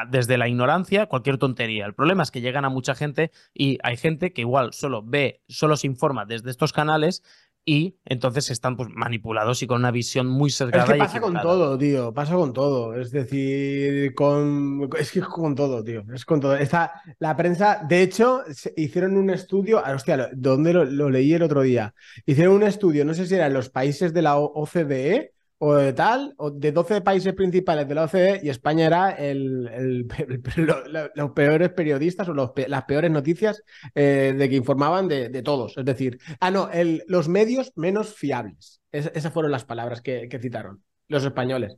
desde 0.08 0.38
la 0.38 0.48
ignorancia 0.48 1.06
cualquier 1.06 1.36
tontería. 1.36 1.84
El 1.84 1.94
problema 1.94 2.22
es 2.22 2.30
que 2.30 2.40
llegan 2.40 2.64
a 2.64 2.70
mucha 2.70 2.94
gente 2.94 3.30
y 3.52 3.78
hay 3.82 3.98
gente 3.98 4.32
que 4.32 4.40
igual 4.40 4.72
solo 4.72 5.02
ve, 5.04 5.42
solo 5.48 5.76
se 5.76 5.86
informa 5.86 6.24
desde 6.24 6.50
estos 6.50 6.72
canales 6.72 7.22
y 7.64 7.98
entonces 8.04 8.50
están 8.50 8.76
pues, 8.76 8.90
manipulados 8.90 9.62
y 9.62 9.66
con 9.66 9.78
una 9.78 9.90
visión 9.90 10.26
muy 10.26 10.50
cercana. 10.50 10.84
Es 10.84 10.90
que 10.90 10.98
pasa 10.98 11.20
con 11.20 11.34
todo, 11.34 11.78
tío, 11.78 12.12
pasa 12.12 12.34
con 12.34 12.52
todo. 12.52 12.94
Es 12.94 13.10
decir, 13.10 14.14
con... 14.14 14.88
es 14.98 15.10
que 15.10 15.20
es 15.20 15.26
con 15.26 15.54
todo, 15.54 15.82
tío, 15.82 16.04
es 16.12 16.24
con 16.24 16.40
todo. 16.40 16.56
Está 16.56 17.02
la 17.18 17.36
prensa, 17.36 17.84
de 17.88 18.02
hecho, 18.02 18.42
hicieron 18.76 19.16
un 19.16 19.30
estudio, 19.30 19.82
ah, 19.84 19.92
hostia, 19.92 20.30
¿dónde 20.34 20.72
lo, 20.72 20.84
lo, 20.84 21.10
leí 21.10 21.32
el 21.32 21.42
otro 21.42 21.62
día? 21.62 21.94
Hicieron 22.26 22.54
un 22.54 22.62
estudio, 22.62 23.04
no 23.04 23.14
sé 23.14 23.26
si 23.26 23.34
era 23.34 23.46
en 23.46 23.54
los 23.54 23.70
países 23.70 24.12
de 24.12 24.22
la 24.22 24.36
OCDE 24.36 25.33
o 25.58 25.74
de 25.74 25.92
tal, 25.92 26.34
o 26.36 26.50
de 26.50 26.72
12 26.72 27.00
países 27.00 27.32
principales 27.34 27.88
de 27.88 27.94
la 27.94 28.04
OCDE 28.04 28.40
y 28.42 28.48
España 28.48 28.86
era 28.86 29.10
el, 29.12 30.06
los 31.14 31.30
peores 31.30 31.70
periodistas 31.70 32.28
o 32.28 32.34
las 32.34 32.84
peores 32.84 33.10
noticias 33.10 33.62
eh, 33.94 34.34
de 34.36 34.48
que 34.48 34.56
informaban 34.56 35.08
de, 35.08 35.42
todos. 35.42 35.76
Es 35.76 35.84
decir, 35.84 36.18
ah, 36.40 36.50
no, 36.50 36.68
los 37.06 37.28
medios 37.28 37.72
menos 37.76 38.14
fiables. 38.14 38.80
esas 38.90 39.32
fueron 39.32 39.52
las 39.52 39.64
palabras 39.64 40.00
que, 40.00 40.28
citaron 40.40 40.82
los 41.06 41.24
españoles. 41.24 41.76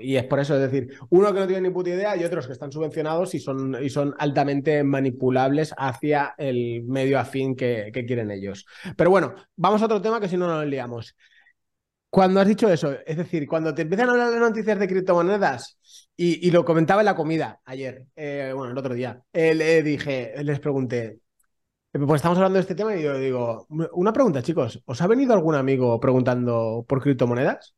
Y 0.00 0.16
es 0.16 0.24
por 0.24 0.40
eso, 0.40 0.56
es 0.56 0.60
decir, 0.60 0.98
uno 1.08 1.32
que 1.32 1.40
no 1.40 1.46
tiene 1.46 1.68
ni 1.68 1.74
puta 1.74 1.90
idea 1.90 2.16
y 2.16 2.24
otros 2.24 2.46
que 2.46 2.52
están 2.52 2.72
subvencionados 2.72 3.34
y 3.34 3.38
son, 3.38 3.76
y 3.82 3.88
son 3.88 4.14
altamente 4.18 4.82
manipulables 4.82 5.72
hacia 5.78 6.34
el 6.36 6.82
medio 6.84 7.18
afín 7.18 7.54
que, 7.54 7.90
que, 7.94 8.04
quieren 8.04 8.32
ellos. 8.32 8.66
Pero 8.96 9.10
bueno, 9.10 9.34
vamos 9.56 9.80
a 9.80 9.84
otro 9.86 10.02
tema 10.02 10.20
que 10.20 10.28
si 10.28 10.36
no 10.36 10.48
nos 10.48 10.66
liamos. 10.66 11.16
Cuando 12.14 12.40
has 12.40 12.46
dicho 12.46 12.68
eso, 12.68 12.92
es 13.04 13.16
decir, 13.16 13.44
cuando 13.48 13.74
te 13.74 13.82
empiezan 13.82 14.08
a 14.08 14.12
hablar 14.12 14.30
de 14.30 14.38
noticias 14.38 14.78
de 14.78 14.86
criptomonedas, 14.86 15.80
y, 16.16 16.48
lo 16.52 16.64
comentaba 16.64 17.00
en 17.00 17.06
la 17.06 17.16
comida 17.16 17.60
ayer, 17.64 18.06
eh, 18.14 18.52
bueno, 18.54 18.70
el 18.70 18.78
otro 18.78 18.94
día, 18.94 19.20
eh, 19.32 19.52
le 19.52 19.82
dije, 19.82 20.32
les 20.44 20.60
pregunté, 20.60 21.18
pues 21.90 22.18
estamos 22.18 22.38
hablando 22.38 22.54
de 22.54 22.60
este 22.60 22.76
tema 22.76 22.94
y 22.94 23.02
yo 23.02 23.18
digo, 23.18 23.66
una 23.68 24.12
pregunta, 24.12 24.44
chicos, 24.44 24.80
¿os 24.84 25.02
ha 25.02 25.08
venido 25.08 25.34
algún 25.34 25.56
amigo 25.56 25.98
preguntando 25.98 26.84
por 26.88 27.02
criptomonedas? 27.02 27.74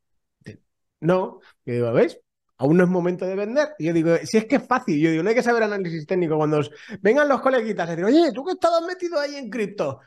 No, 0.99 1.39
y 1.65 1.71
digo, 1.71 1.91
¿veis? 1.91 2.19
Aún 2.59 2.77
no 2.77 2.83
es 2.83 2.89
momento 2.91 3.25
de 3.25 3.35
vender. 3.35 3.69
Y 3.79 3.85
yo 3.85 3.93
digo, 3.93 4.17
si 4.23 4.37
es 4.37 4.45
que 4.45 4.57
es 4.57 4.67
fácil, 4.67 5.01
yo 5.01 5.09
digo, 5.09 5.23
no 5.23 5.29
hay 5.29 5.35
que 5.35 5.41
saber 5.41 5.63
análisis 5.63 6.05
técnico. 6.05 6.37
Cuando 6.37 6.61
vengan 7.01 7.27
los 7.27 7.41
coleguitas 7.41 7.87
y 7.87 7.89
decir, 7.89 8.05
oye, 8.05 8.31
¿tú 8.33 8.45
que 8.45 8.51
estabas 8.51 8.83
metido 8.83 9.19
ahí 9.19 9.35
en 9.35 9.49
cripto? 9.49 9.99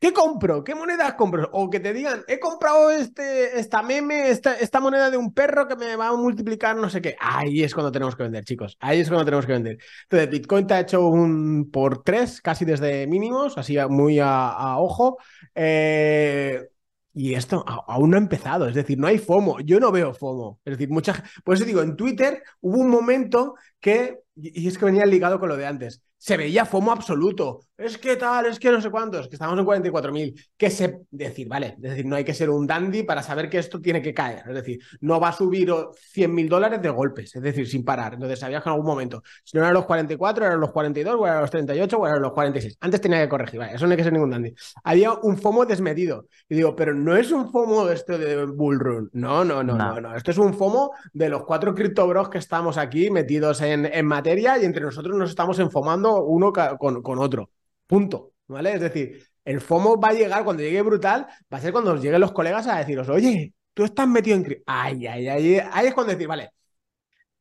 ¿Qué 0.00 0.12
compro? 0.12 0.62
¿Qué 0.62 0.76
monedas 0.76 1.14
compro? 1.14 1.50
O 1.52 1.68
que 1.70 1.80
te 1.80 1.92
digan, 1.92 2.22
he 2.28 2.38
comprado 2.38 2.90
este, 2.90 3.58
esta 3.58 3.82
meme, 3.82 4.30
esta, 4.30 4.54
esta 4.54 4.78
moneda 4.78 5.10
de 5.10 5.16
un 5.16 5.34
perro 5.34 5.66
que 5.66 5.74
me 5.74 5.96
va 5.96 6.08
a 6.08 6.16
multiplicar 6.16 6.76
no 6.76 6.88
sé 6.88 7.02
qué. 7.02 7.16
Ahí 7.18 7.64
es 7.64 7.74
cuando 7.74 7.90
tenemos 7.90 8.14
que 8.14 8.22
vender, 8.22 8.44
chicos. 8.44 8.76
Ahí 8.78 9.00
es 9.00 9.08
cuando 9.08 9.24
tenemos 9.24 9.44
que 9.44 9.52
vender. 9.52 9.78
Entonces, 10.04 10.30
Bitcoin 10.30 10.68
te 10.68 10.74
ha 10.74 10.80
hecho 10.80 11.04
un 11.08 11.68
por 11.72 12.04
tres, 12.04 12.40
casi 12.40 12.64
desde 12.64 13.08
mínimos, 13.08 13.58
así 13.58 13.76
muy 13.88 14.20
a, 14.20 14.76
ojo. 14.78 15.18
Eh, 15.54 16.68
y 17.12 17.34
esto 17.34 17.64
aún 17.66 18.10
no 18.10 18.16
ha 18.16 18.20
empezado, 18.20 18.68
es 18.68 18.76
decir, 18.76 18.96
no 18.98 19.08
hay 19.08 19.18
FOMO, 19.18 19.58
yo 19.60 19.80
no 19.80 19.90
veo 19.90 20.14
FOMO. 20.14 20.60
Es 20.64 20.74
decir, 20.74 20.88
mucha 20.90 21.24
Por 21.42 21.56
eso 21.56 21.64
digo, 21.64 21.82
en 21.82 21.96
Twitter 21.96 22.44
hubo 22.60 22.78
un 22.78 22.88
momento 22.88 23.56
que, 23.80 24.20
y 24.36 24.68
es 24.68 24.78
que 24.78 24.84
venía 24.84 25.04
ligado 25.06 25.40
con 25.40 25.48
lo 25.48 25.56
de 25.56 25.66
antes, 25.66 26.02
se 26.18 26.36
veía 26.36 26.64
FOMO 26.64 26.92
absoluto. 26.92 27.60
Es 27.76 27.96
que 27.96 28.16
tal, 28.16 28.46
es 28.46 28.58
que 28.58 28.72
no 28.72 28.80
sé 28.80 28.90
cuántos, 28.90 29.28
que 29.28 29.36
estamos 29.36 29.56
en 29.56 29.64
44.000. 29.64 30.46
Que 30.56 30.68
se. 30.68 31.02
Decir, 31.10 31.46
vale, 31.46 31.76
es 31.76 31.90
decir, 31.90 32.06
no 32.06 32.16
hay 32.16 32.24
que 32.24 32.34
ser 32.34 32.50
un 32.50 32.66
dandy 32.66 33.04
para 33.04 33.22
saber 33.22 33.48
que 33.48 33.58
esto 33.58 33.80
tiene 33.80 34.02
que 34.02 34.12
caer. 34.12 34.42
Es 34.48 34.54
decir, 34.54 34.80
no 35.00 35.20
va 35.20 35.28
a 35.28 35.32
subir 35.32 35.68
100.000 35.68 36.48
dólares 36.48 36.82
de 36.82 36.90
golpes, 36.90 37.36
es 37.36 37.42
decir, 37.42 37.68
sin 37.68 37.84
parar. 37.84 38.14
Entonces 38.14 38.40
sabías 38.40 38.64
que 38.64 38.68
en 38.68 38.72
algún 38.72 38.86
momento, 38.86 39.22
si 39.44 39.56
no 39.56 39.62
eran 39.62 39.74
los 39.74 39.84
44, 39.84 40.44
eran 40.44 40.60
los 40.60 40.72
42, 40.72 41.14
o 41.20 41.26
eran 41.26 41.40
los 41.40 41.50
38, 41.50 41.96
o 41.96 42.06
eran 42.06 42.20
los 42.20 42.32
46. 42.32 42.78
Antes 42.80 43.00
tenía 43.00 43.20
que 43.20 43.28
corregir, 43.28 43.60
vale, 43.60 43.74
eso 43.74 43.86
no 43.86 43.92
hay 43.92 43.96
que 43.96 44.04
ser 44.04 44.12
ningún 44.12 44.30
dandy. 44.30 44.52
Había 44.82 45.12
un 45.12 45.38
FOMO 45.38 45.64
desmedido. 45.64 46.26
Y 46.48 46.56
digo, 46.56 46.74
pero 46.74 46.94
no 46.94 47.16
es 47.16 47.30
un 47.30 47.52
FOMO 47.52 47.88
esto 47.90 48.18
de 48.18 48.44
Bullrun. 48.44 49.08
No, 49.12 49.44
no, 49.44 49.62
no, 49.62 49.76
no, 49.76 50.00
no. 50.00 50.16
Esto 50.16 50.32
es 50.32 50.38
un 50.38 50.52
FOMO 50.52 50.90
de 51.12 51.28
los 51.28 51.44
cuatro 51.44 51.76
criptobros 51.76 52.28
que 52.28 52.38
estamos 52.38 52.76
aquí 52.76 53.08
metidos 53.08 53.60
en, 53.60 53.86
en 53.86 54.04
materia 54.04 54.58
y 54.58 54.64
entre 54.64 54.82
nosotros 54.82 55.16
nos 55.16 55.30
estamos 55.30 55.60
enfomando 55.60 56.07
uno 56.16 56.52
con, 56.52 57.18
otro. 57.18 57.50
Punto. 57.86 58.32
¿Vale? 58.46 58.74
Es 58.74 58.80
decir, 58.80 59.22
el 59.44 59.60
FOMO 59.60 60.00
va 60.00 60.08
a 60.08 60.12
llegar 60.14 60.44
cuando 60.44 60.62
llegue 60.62 60.82
brutal, 60.82 61.26
va 61.52 61.58
a 61.58 61.60
ser 61.60 61.72
cuando 61.72 61.96
lleguen 61.96 62.20
los 62.20 62.32
colegas 62.32 62.66
a 62.66 62.78
deciros, 62.78 63.08
oye, 63.08 63.52
tú 63.74 63.84
estás 63.84 64.08
metido 64.08 64.36
en... 64.36 64.62
Ay, 64.66 65.06
ay, 65.06 65.28
ay, 65.28 65.60
ahí 65.70 65.86
es 65.86 65.94
cuando 65.94 66.12
decir, 66.12 66.26
vale, 66.26 66.50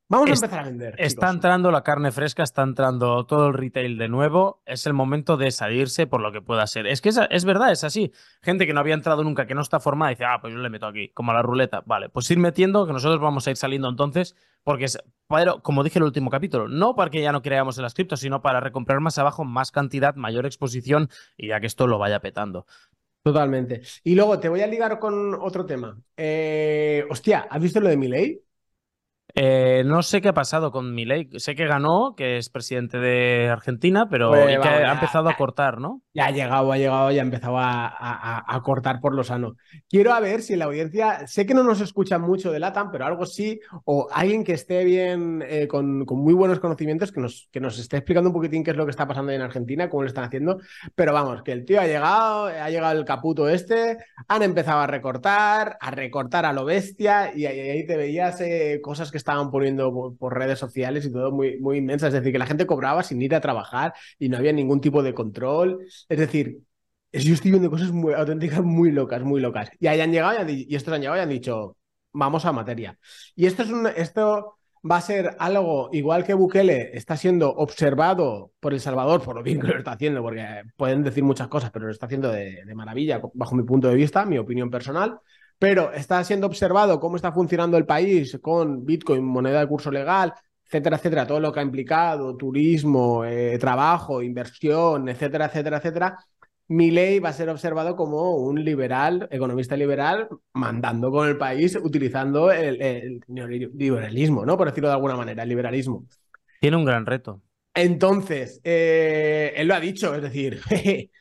Vamos 0.09 0.29
a 0.29 0.33
empezar 0.33 0.59
a 0.59 0.63
vender. 0.63 0.95
Está 0.97 1.29
entrando 1.29 1.69
la 1.69 1.83
carne 1.83 2.13
fresca, 2.13 2.41
está 2.41 2.63
entrando 2.63 3.25
todo 3.25 3.47
el 3.47 3.53
retail 3.53 3.97
de 3.97 4.07
nuevo. 4.07 4.61
Es 4.65 4.85
el 4.85 4.93
momento 4.93 5.35
de 5.35 5.51
salirse 5.51 6.07
por 6.07 6.21
lo 6.21 6.31
que 6.31 6.41
pueda 6.41 6.65
ser. 6.65 6.87
Es 6.87 7.01
que 7.01 7.09
es, 7.09 7.45
verdad, 7.45 7.73
es 7.73 7.83
así. 7.83 8.13
Gente 8.41 8.65
que 8.65 8.73
no 8.73 8.79
había 8.79 8.93
entrado 8.93 9.23
nunca, 9.25 9.45
que 9.45 9.53
no 9.53 9.61
está 9.61 9.81
formada, 9.81 10.11
dice, 10.11 10.23
ah, 10.23 10.39
pues 10.39 10.53
yo 10.53 10.59
le 10.59 10.69
meto 10.69 10.85
aquí, 10.85 11.09
como 11.09 11.31
a 11.31 11.33
la 11.33 11.41
ruleta. 11.41 11.83
Vale, 11.85 12.07
pues 12.07 12.31
ir 12.31 12.37
metiendo, 12.37 12.87
que 12.87 12.93
nosotros 12.93 13.19
vamos 13.19 13.47
a 13.47 13.51
ir 13.51 13.57
saliendo 13.57 13.89
entonces, 13.89 14.37
porque 14.63 14.85
es, 14.85 14.97
pero, 15.27 15.61
como 15.61 15.83
dije 15.83 15.99
en 15.99 16.03
el 16.03 16.07
último 16.07 16.29
capítulo, 16.29 16.69
no 16.69 16.95
para 16.95 17.11
que 17.11 17.21
ya 17.21 17.33
no 17.33 17.41
creamos 17.41 17.77
en 17.77 17.83
las 17.83 17.93
criptos, 17.93 18.21
sino 18.21 18.41
para 18.41 18.61
recomprar 18.61 19.01
más 19.01 19.17
abajo, 19.17 19.43
más 19.43 19.71
cantidad, 19.71 20.15
mayor 20.15 20.45
exposición 20.45 21.09
y 21.35 21.49
ya 21.49 21.59
que 21.59 21.67
esto 21.67 21.85
lo 21.85 21.99
vaya 21.99 22.21
petando. 22.21 22.65
Totalmente. 23.23 23.81
Y 24.05 24.15
luego 24.15 24.39
te 24.39 24.47
voy 24.47 24.61
a 24.61 24.67
ligar 24.67 24.99
con 24.99 25.33
otro 25.33 25.65
tema. 25.65 25.99
Eh, 26.15 27.05
hostia, 27.09 27.45
¿has 27.49 27.61
visto 27.61 27.81
lo 27.81 27.89
de 27.89 27.97
mi 27.97 28.07
ley? 28.07 28.41
Eh, 29.39 29.83
no 29.85 30.01
sé 30.01 30.19
qué 30.19 30.29
ha 30.29 30.33
pasado 30.33 30.71
con 30.71 30.95
Milei. 30.95 31.29
Sé 31.35 31.55
que 31.55 31.67
ganó, 31.67 32.15
que 32.17 32.37
es 32.37 32.49
presidente 32.49 32.97
de 32.97 33.49
Argentina, 33.49 34.09
pero 34.09 34.31
pues 34.31 34.59
que 34.59 34.67
ha 34.67 34.91
empezado 34.91 35.29
a 35.29 35.35
cortar, 35.35 35.79
¿no? 35.79 36.01
Ya 36.17 36.25
ha 36.25 36.31
llegado, 36.31 36.71
ha 36.71 36.79
llegado 36.79 37.11
y 37.11 37.19
ha 37.19 37.21
empezado 37.21 37.57
a, 37.59 38.61
cortar 38.63 38.99
por 38.99 39.13
lo 39.13 39.23
sano. 39.23 39.55
Quiero 39.87 40.13
a 40.13 40.19
ver 40.19 40.41
si 40.41 40.55
la 40.55 40.65
audiencia, 40.65 41.27
sé 41.27 41.45
que 41.45 41.53
no 41.53 41.61
nos 41.61 41.79
escucha 41.79 42.17
mucho 42.17 42.51
de 42.51 42.57
LATAM, 42.57 42.89
pero 42.91 43.05
algo 43.05 43.27
sí, 43.27 43.59
o 43.85 44.07
alguien 44.11 44.43
que 44.43 44.53
esté 44.53 44.83
bien, 44.83 45.43
eh, 45.47 45.67
con, 45.67 46.07
muy 46.07 46.33
buenos 46.33 46.59
conocimientos, 46.59 47.11
que 47.11 47.21
nos, 47.21 47.47
que 47.51 47.59
nos 47.59 47.77
esté 47.77 47.97
explicando 47.97 48.31
un 48.31 48.33
poquitín 48.33 48.63
qué 48.63 48.71
es 48.71 48.77
lo 48.77 48.85
que 48.85 48.89
está 48.89 49.07
pasando 49.07 49.31
en 49.31 49.41
Argentina, 49.41 49.91
cómo 49.91 50.01
lo 50.01 50.07
están 50.07 50.23
haciendo. 50.23 50.59
Pero 50.95 51.13
vamos, 51.13 51.43
que 51.43 51.51
el 51.51 51.65
tío 51.65 51.79
ha 51.79 51.85
llegado, 51.85 52.45
ha 52.47 52.69
llegado 52.71 52.97
el 52.97 53.05
caputo 53.05 53.47
este, 53.47 53.99
han 54.27 54.41
empezado 54.41 54.79
a 54.79 54.87
recortar, 54.87 55.77
a 55.79 55.91
recortar 55.91 56.47
a 56.47 56.53
lo 56.53 56.65
bestia, 56.65 57.31
y 57.35 57.45
ahí, 57.45 57.85
te 57.85 57.95
veías 57.95 58.41
eh, 58.41 58.79
cosas 58.81 59.11
que 59.11 59.19
estaban 59.19 59.51
poniendo 59.51 60.15
por, 60.17 60.35
redes 60.35 60.57
sociales 60.57 61.05
y 61.05 61.11
todo 61.11 61.31
muy, 61.31 61.59
muy 61.59 61.77
inmensas. 61.77 62.07
Es 62.07 62.21
decir, 62.21 62.31
que 62.31 62.39
la 62.39 62.47
gente 62.47 62.65
cobraba 62.65 63.03
sin 63.03 63.21
ir 63.21 63.35
a 63.35 63.39
trabajar 63.39 63.93
y 64.17 64.29
no 64.29 64.37
había 64.37 64.51
ningún 64.51 64.81
tipo 64.81 65.03
de 65.03 65.13
control. 65.13 65.85
Es 66.09 66.19
decir, 66.19 66.59
yo 67.11 67.33
estoy 67.33 67.51
viendo 67.51 67.69
cosas 67.69 67.91
muy 67.91 68.13
auténticas, 68.13 68.63
muy 68.63 68.91
locas, 68.91 69.21
muy 69.23 69.41
locas. 69.41 69.69
Y 69.79 69.87
hayan 69.87 70.11
llegado 70.11 70.49
y, 70.49 70.75
estos 70.75 70.93
han 70.93 71.01
llegado 71.01 71.17
y 71.19 71.21
han 71.21 71.29
dicho, 71.29 71.77
vamos 72.13 72.45
a 72.45 72.51
materia. 72.51 72.97
Y 73.35 73.45
esto 73.45 73.63
es 73.63 73.69
un, 73.69 73.87
esto 73.87 74.57
va 74.89 74.97
a 74.97 75.01
ser 75.01 75.35
algo 75.39 75.89
igual 75.91 76.23
que 76.23 76.33
Bukele 76.33 76.95
está 76.95 77.17
siendo 77.17 77.49
observado 77.49 78.51
por 78.59 78.73
El 78.73 78.79
Salvador, 78.79 79.21
por 79.21 79.35
lo 79.35 79.43
bien 79.43 79.59
que 79.59 79.67
lo 79.67 79.77
está 79.77 79.93
haciendo, 79.93 80.21
porque 80.21 80.45
pueden 80.75 81.03
decir 81.03 81.23
muchas 81.23 81.47
cosas, 81.47 81.71
pero 81.71 81.85
lo 81.85 81.91
está 81.91 82.05
haciendo 82.05 82.31
de, 82.31 82.63
de 82.65 82.75
maravilla, 82.75 83.21
bajo 83.33 83.55
mi 83.55 83.63
punto 83.63 83.89
de 83.89 83.95
vista, 83.95 84.25
mi 84.25 84.37
opinión 84.37 84.69
personal 84.69 85.19
pero 85.59 85.91
está 85.93 86.23
siendo 86.23 86.47
observado 86.47 86.99
cómo 86.99 87.15
está 87.15 87.31
funcionando 87.31 87.77
el 87.77 87.85
país 87.85 88.37
con 88.41 88.85
Bitcoin, 88.85 89.23
moneda 89.23 89.59
de 89.59 89.67
curso 89.67 89.91
legal, 89.91 90.33
etcétera, 90.67 90.97
etcétera, 90.97 91.27
todo 91.27 91.39
lo 91.39 91.51
que 91.51 91.59
ha 91.59 91.63
implicado, 91.63 92.35
turismo, 92.35 93.23
eh, 93.25 93.57
trabajo, 93.57 94.21
inversión, 94.21 95.07
etcétera, 95.09 95.45
etcétera, 95.45 95.77
etcétera, 95.77 96.17
ley 96.67 97.19
va 97.19 97.29
a 97.29 97.33
ser 97.33 97.49
observado 97.49 97.95
como 97.95 98.35
un 98.35 98.63
liberal, 98.63 99.27
economista 99.31 99.77
liberal, 99.77 100.27
mandando 100.53 101.11
con 101.11 101.27
el 101.27 101.37
país, 101.37 101.77
utilizando 101.81 102.51
el, 102.51 103.21
liberalismo, 103.27 104.45
¿no? 104.45 104.57
Por 104.57 104.67
decirlo 104.67 104.89
de 104.89 104.95
alguna 104.95 105.15
manera, 105.15 105.43
el 105.43 105.49
liberalismo. 105.49 106.05
Tiene 106.59 106.77
un 106.77 106.85
gran 106.85 107.05
reto. 107.05 107.41
Entonces, 107.73 108.59
eh, 108.63 109.53
él 109.55 109.67
lo 109.67 109.75
ha 109.75 109.79
dicho, 109.79 110.13
es 110.15 110.21
decir, 110.21 110.59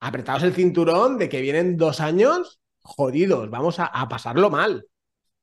apretados 0.00 0.42
el 0.42 0.52
cinturón 0.52 1.16
de 1.16 1.28
que 1.28 1.40
vienen 1.40 1.76
dos 1.76 2.00
años 2.00 2.60
jodidos, 2.82 3.48
vamos 3.48 3.76
a, 3.78 4.08
pasarlo 4.08 4.50
mal. 4.50 4.84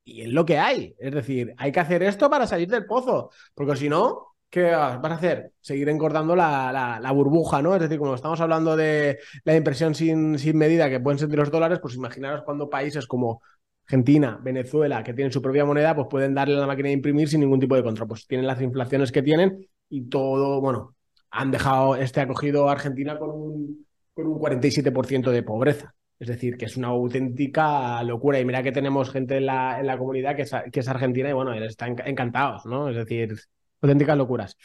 Y 0.09 0.21
es 0.21 0.33
lo 0.33 0.45
que 0.45 0.57
hay. 0.57 0.95
Es 0.97 1.13
decir, 1.13 1.53
hay 1.57 1.71
que 1.71 1.79
hacer 1.79 2.01
esto 2.03 2.29
para 2.29 2.47
salir 2.47 2.67
del 2.67 2.85
pozo, 2.85 3.29
porque 3.53 3.75
si 3.75 3.89
no, 3.89 4.35
¿qué 4.49 4.71
vas 4.71 4.99
a 5.03 5.15
hacer? 5.15 5.51
Seguir 5.61 5.87
engordando 5.89 6.35
la, 6.35 6.99
la, 6.99 7.11
burbuja, 7.11 7.61
¿no? 7.61 7.75
Es 7.75 7.81
decir, 7.81 7.99
como 7.99 8.15
estamos 8.15 8.41
hablando 8.41 8.75
de 8.75 9.19
la 9.43 9.55
impresión 9.55 9.93
sin, 9.93 10.39
sin 10.39 10.57
medida 10.57 10.89
que 10.89 10.99
pueden 10.99 11.29
de 11.29 11.37
los 11.37 11.51
dólares, 11.51 11.79
pues 11.79 11.95
imaginaros 11.95 12.41
cuando 12.43 12.69
países 12.69 13.05
como 13.05 13.43
Argentina, 13.85 14.39
Venezuela, 14.41 15.03
que 15.03 15.13
tienen 15.13 15.31
su 15.31 15.41
propia 15.41 15.65
moneda, 15.65 15.95
pues 15.95 16.07
pueden 16.09 16.33
darle 16.33 16.55
a 16.55 16.59
la 16.59 16.67
máquina 16.67 16.87
de 16.87 16.93
imprimir 16.93 17.29
sin 17.29 17.41
ningún 17.41 17.59
tipo 17.59 17.75
de 17.75 17.83
control. 17.83 18.07
Pues 18.07 18.25
tienen 18.25 18.47
las 18.47 18.61
inflaciones 18.61 19.11
que 19.11 19.21
tienen 19.21 19.67
y 19.89 20.09
todo, 20.09 20.59
bueno, 20.59 20.95
han 21.29 21.51
dejado, 21.51 21.95
este 21.95 22.21
acogido 22.21 22.67
a 22.67 22.71
Argentina 22.71 23.19
con 23.19 23.29
un, 23.29 23.87
con 24.13 24.27
un 24.27 24.39
47% 24.39 25.29
de 25.31 25.43
pobreza. 25.43 25.93
Es 26.19 26.27
decir, 26.27 26.57
que 26.57 26.65
es 26.65 26.75
una 26.75 26.89
auténtica 26.89 28.03
locura. 28.03 28.39
Y 28.39 28.45
mira 28.45 28.61
que 28.61 28.73
tenemos 28.73 29.09
gente 29.09 29.37
en 29.37 29.45
la, 29.45 29.79
en 29.79 29.87
la 29.87 29.97
comunidad 29.97 30.35
que 30.35 30.41
es, 30.41 30.51
que 30.71 30.81
es, 30.81 30.87
argentina 30.87 31.29
y 31.29 31.33
bueno, 31.33 31.53
están 31.53 31.95
encantados, 32.05 32.65
¿no? 32.65 32.89
Es 32.89 32.95
decir, 32.97 33.37
auténticas 33.81 34.17
locuras. 34.17 34.57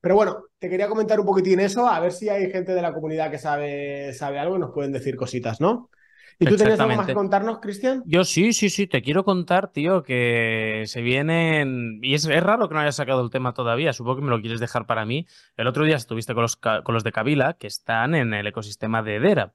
Pero 0.00 0.14
bueno, 0.14 0.44
te 0.58 0.70
quería 0.70 0.88
comentar 0.88 1.20
un 1.20 1.26
poquitín 1.26 1.60
eso, 1.60 1.86
a 1.86 2.00
ver 2.00 2.12
si 2.12 2.30
hay 2.30 2.50
gente 2.50 2.72
de 2.72 2.82
la 2.82 2.94
comunidad 2.94 3.30
que 3.30 3.38
sabe, 3.38 4.12
sabe 4.14 4.38
algo 4.38 4.56
y 4.56 4.60
nos 4.60 4.72
pueden 4.72 4.92
decir 4.92 5.16
cositas, 5.16 5.60
¿no? 5.60 5.90
¿Y 6.38 6.46
tú 6.46 6.56
tienes 6.56 6.80
algo 6.80 6.96
más 6.96 7.06
que 7.06 7.14
contarnos, 7.14 7.60
Cristian? 7.60 8.02
Yo 8.06 8.24
sí, 8.24 8.52
sí, 8.52 8.70
sí, 8.70 8.86
te 8.86 9.02
quiero 9.02 9.24
contar, 9.24 9.70
tío, 9.70 10.02
que 10.02 10.82
se 10.86 11.02
vienen. 11.02 12.00
Y 12.02 12.14
es, 12.14 12.24
es, 12.26 12.42
raro 12.42 12.68
que 12.68 12.74
no 12.74 12.80
hayas 12.80 12.96
sacado 12.96 13.22
el 13.22 13.30
tema 13.30 13.52
todavía, 13.52 13.92
supongo 13.92 14.16
que 14.16 14.22
me 14.22 14.30
lo 14.30 14.40
quieres 14.40 14.58
dejar 14.58 14.86
para 14.86 15.04
mí. 15.04 15.26
El 15.56 15.66
otro 15.66 15.84
día 15.84 15.96
estuviste 15.96 16.34
con 16.34 16.42
los, 16.42 16.56
con 16.56 16.94
los 16.94 17.04
de 17.04 17.12
Kabila, 17.12 17.54
que 17.54 17.66
están 17.66 18.14
en 18.14 18.34
el 18.34 18.46
ecosistema 18.46 19.02
de 19.02 19.16
Edera. 19.16 19.54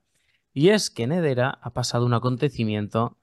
Y 0.57 0.69
es 0.71 0.89
que 0.89 1.03
en 1.03 1.11
Edera 1.11 1.59
ha 1.61 1.69
pasado 1.69 2.03
un 2.03 2.15
acontecimiento. 2.15 3.15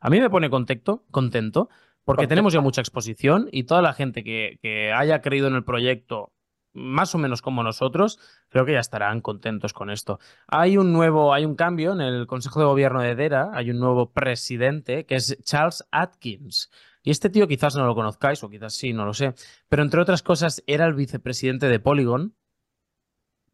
A 0.00 0.08
mí 0.08 0.20
me 0.20 0.30
pone 0.30 0.48
contento, 0.48 1.04
contento 1.10 1.68
porque 2.02 2.26
tenemos 2.26 2.54
ya 2.54 2.62
mucha 2.62 2.80
exposición 2.80 3.50
y 3.52 3.64
toda 3.64 3.82
la 3.82 3.92
gente 3.92 4.24
que, 4.24 4.90
haya 4.96 5.20
creído 5.20 5.48
en 5.48 5.54
el 5.54 5.64
proyecto 5.64 6.32
más 6.72 7.14
o 7.14 7.18
menos 7.18 7.42
como 7.42 7.62
nosotros, 7.62 8.18
creo 8.48 8.64
que 8.64 8.72
ya 8.72 8.80
estarán 8.80 9.20
contentos 9.20 9.74
con 9.74 9.90
esto. 9.90 10.18
Hay 10.48 10.78
un 10.78 10.94
nuevo, 10.94 11.34
hay 11.34 11.44
un 11.44 11.56
cambio 11.56 11.92
en 11.92 12.00
el 12.00 12.26
Consejo 12.26 12.60
de 12.60 12.64
Gobierno 12.64 13.02
de 13.02 13.10
Edera, 13.10 13.50
hay 13.52 13.68
un 13.68 13.78
nuevo 13.78 14.12
presidente 14.12 15.04
que 15.04 15.16
es 15.16 15.36
Charles 15.42 15.84
Atkins. 15.90 16.70
Y 17.02 17.10
este 17.10 17.28
tío 17.28 17.46
quizás 17.46 17.76
no 17.76 17.84
lo 17.84 17.94
conozcáis 17.94 18.42
o 18.42 18.48
quizás 18.48 18.72
sí, 18.72 18.94
no 18.94 19.04
lo 19.04 19.12
sé, 19.12 19.34
pero 19.68 19.82
entre 19.82 20.00
otras 20.00 20.22
cosas 20.22 20.64
era 20.66 20.86
el 20.86 20.94
vicepresidente 20.94 21.68
de 21.68 21.80
Polygon, 21.80 22.34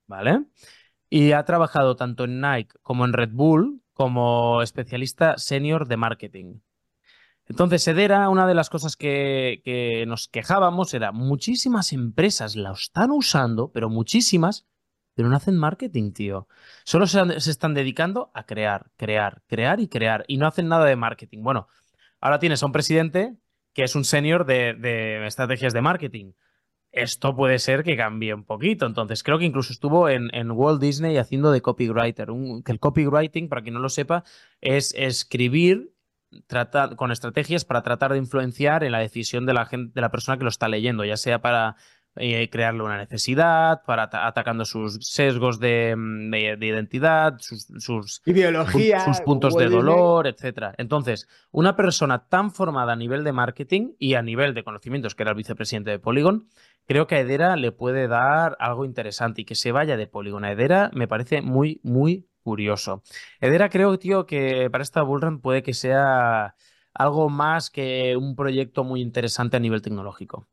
¿vale? 0.07 0.45
Y 1.15 1.33
ha 1.33 1.45
trabajado 1.45 1.95
tanto 1.95 2.25
en 2.25 2.41
Nike 2.41 2.75
como 2.81 3.05
en 3.05 3.13
Red 3.13 3.33
Bull 3.33 3.83
como 3.93 4.63
especialista 4.63 5.37
senior 5.37 5.87
de 5.87 5.99
marketing. 5.99 6.61
Entonces, 7.45 7.87
Edera, 7.87 8.31
una 8.31 8.47
de 8.47 8.55
las 8.55 8.71
cosas 8.71 8.97
que, 8.97 10.05
nos 10.09 10.29
quejábamos 10.29 10.95
era 10.95 11.13
muchísimas 11.13 11.93
empresas 11.93 12.57
la 12.57 12.73
están 12.73 13.11
usando, 13.11 13.71
pero 13.73 13.91
muchísimas, 13.91 14.67
pero 15.13 15.29
no 15.29 15.37
hacen 15.37 15.59
marketing, 15.59 16.13
tío. 16.13 16.49
Solo 16.83 17.07
se, 17.07 17.21
están 17.37 17.75
dedicando 17.75 18.31
a 18.33 18.47
crear, 18.47 18.91
crear, 18.97 19.43
crear 19.47 19.81
y 19.81 19.89
crear, 19.89 20.25
y 20.29 20.39
no 20.39 20.47
hacen 20.47 20.69
nada 20.69 20.87
de 20.87 20.97
marketing. 20.97 21.43
Bueno, 21.43 21.69
ahora 22.23 22.39
tienes 22.39 22.63
a 22.63 22.67
un 22.67 22.73
presidente 22.73 23.37
que 23.75 23.85
es 23.85 23.95
un 23.95 24.07
senior 24.07 24.47
de 24.47 25.27
estrategias 25.27 25.75
de 25.75 25.83
marketing 25.83 26.33
esto 26.93 27.35
puede 27.35 27.59
ser 27.59 27.83
que 27.83 27.97
cambie 27.97 28.35
un 28.35 28.45
poquito. 28.45 28.87
Entonces, 28.87 29.23
creo 29.23 29.39
que 29.39 29.47
incluso 29.47 29.73
estuvo 29.73 30.09
en, 30.09 30.51
Walt 30.51 30.81
Disney 30.81 31.17
haciendo 31.17 31.51
de 31.51 31.63
copywriter. 31.63 32.29
que 32.65 32.73
el 32.73 32.79
copywriting, 32.79 33.49
para 33.49 33.63
quien 33.63 33.75
no 33.75 33.81
lo 33.81 33.89
sepa, 33.89 34.25
es 34.61 34.95
escribir 34.97 35.93
con 36.97 37.13
estrategias 37.13 37.65
para 37.65 37.83
tratar 37.83 38.13
de 38.13 38.19
influenciar 38.19 38.85
en 38.85 38.93
la 38.93 39.01
decisión 39.01 39.45
de 39.45 39.53
la, 39.53 39.67
gente, 39.67 39.93
de 39.95 40.01
la 40.01 40.11
persona 40.11 40.39
que 40.39 40.45
lo 40.45 40.49
está 40.49 40.69
leyendo, 40.69 41.05
ya 41.05 41.17
sea 41.17 41.43
para, 41.43 41.77
eh, 42.17 42.51
crearle 42.51 42.83
una 42.83 42.99
necesidad, 42.99 43.83
para 43.87 44.11
atacando 44.13 44.65
sus 44.65 44.99
sesgos 45.01 45.59
de, 45.59 45.95
mm, 45.97 46.35
identidad, 46.35 47.39
sus, 47.39 47.69
sus, 47.79 48.21
ideología, 48.27 49.01
sus 49.01 49.21
puntos 49.21 49.55
de 49.55 49.69
dolor, 49.69 50.27
etc. 50.27 50.75
Entonces, 50.77 51.27
una 51.51 51.75
persona 51.75 52.29
tan 52.29 52.51
formada 52.51 52.93
a 52.93 52.97
nivel 52.97 53.25
de 53.25 53.33
marketing 53.33 53.93
y 53.99 54.15
a 54.15 54.23
nivel 54.23 54.53
de 54.53 54.63
conocimientos, 54.63 55.15
que 55.15 55.23
era 55.23 55.31
el 55.31 55.37
vicepresidente 55.37 55.91
de 55.91 55.99
Polygon, 55.99 56.49
creo 56.87 57.07
que 57.07 57.15
a 57.15 57.21
Edera 57.21 57.57
le 57.57 57.73
puede 57.73 58.09
dar 58.09 58.57
algo 58.61 58.85
interesante 58.85 59.43
y 59.43 59.45
que 59.45 59.55
se 59.55 59.73
vaya 59.73 59.97
de 59.97 60.07
Polygon 60.07 60.45
a 60.45 60.53
Edera 60.53 60.91
me 60.95 61.09
parece 61.09 61.41
muy, 61.41 61.81
muy 61.83 62.29
curioso. 62.43 63.03
Edera 63.41 63.71
creo, 63.71 63.99
tío, 63.99 64.27
que 64.27 64.69
para 64.71 64.83
esta 64.83 65.03
bullrun 65.03 65.41
puede 65.41 65.63
que 65.63 65.75
sea 65.75 66.57
algo 66.95 67.29
más 67.31 67.71
que 67.71 68.17
un 68.17 68.37
proyecto 68.37 68.85
muy 68.85 69.01
interesante 69.01 69.57
a 69.57 69.61
nivel 69.61 69.83
tecnológico. 69.83 70.49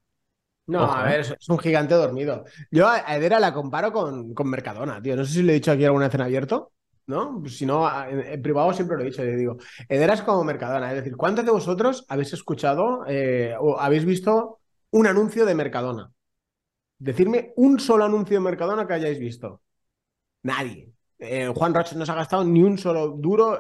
No, 0.69 0.91
a 0.91 1.08
¿eh? 1.08 1.17
ver, 1.17 1.19
es 1.21 1.49
un 1.49 1.58
gigante 1.58 1.95
dormido. 1.95 2.45
Yo 2.69 2.88
a 2.88 2.99
Edera 3.15 3.39
la 3.39 3.51
comparo 3.53 3.91
con, 3.91 4.36
con 4.36 4.47
Mercadona, 4.47 5.01
tío. 5.01 5.15
No 5.15 5.25
sé 5.25 5.34
si 5.34 5.41
lo 5.41 5.51
he 5.51 5.55
dicho 5.55 5.71
aquí 5.71 5.84
alguna 5.84 6.05
vez 6.05 6.13
en 6.13 6.21
abierto, 6.21 6.73
¿no? 7.08 7.43
Si 7.47 7.65
no, 7.65 7.89
en, 8.08 8.39
privado 8.41 8.71
siempre 8.73 8.95
lo 8.95 9.01
he 9.01 9.08
dicho. 9.08 9.23
Le 9.23 9.36
digo, 9.36 9.58
Edera 9.88 10.13
es 10.13 10.21
como 10.21 10.43
Mercadona. 10.43 10.89
Es 10.91 10.97
decir, 10.97 11.17
¿cuántos 11.17 11.43
de 11.43 11.51
vosotros 11.51 12.05
habéis 12.08 12.34
escuchado 12.34 13.03
eh, 13.08 13.55
o 13.60 13.79
habéis 13.79 14.05
visto 14.05 14.60
un 14.91 15.08
anuncio 15.08 15.43
de 15.43 15.55
Mercadona? 15.55 16.12
Decirme 16.99 17.51
un 17.55 17.79
solo 17.79 18.05
anuncio 18.05 18.38
de 18.38 18.41
Mercadona 18.41 18.86
que 18.86 18.93
hayáis 18.93 19.17
visto. 19.17 19.63
Nadie. 20.43 20.91
Eh, 21.17 21.51
Juan 21.53 21.73
Roche 21.73 21.95
no 21.95 22.05
se 22.05 22.12
ha 22.12 22.15
gastado 22.15 22.43
ni 22.43 22.62
un 22.62 22.77
solo 22.77 23.08
duro, 23.10 23.60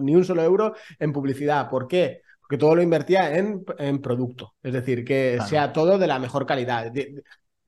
ni 0.00 0.14
un 0.14 0.24
solo 0.24 0.42
euro 0.42 0.74
en 1.00 1.12
publicidad. 1.12 1.68
¿Por 1.68 1.88
qué? 1.88 2.22
Porque 2.54 2.60
todo 2.60 2.76
lo 2.76 2.82
invertía 2.82 3.36
en, 3.36 3.64
en 3.78 4.00
producto. 4.00 4.54
Es 4.62 4.74
decir, 4.74 5.02
que 5.04 5.40
sea 5.48 5.72
todo 5.72 5.98
de 5.98 6.06
la 6.06 6.20
mejor 6.20 6.46
calidad. 6.46 6.92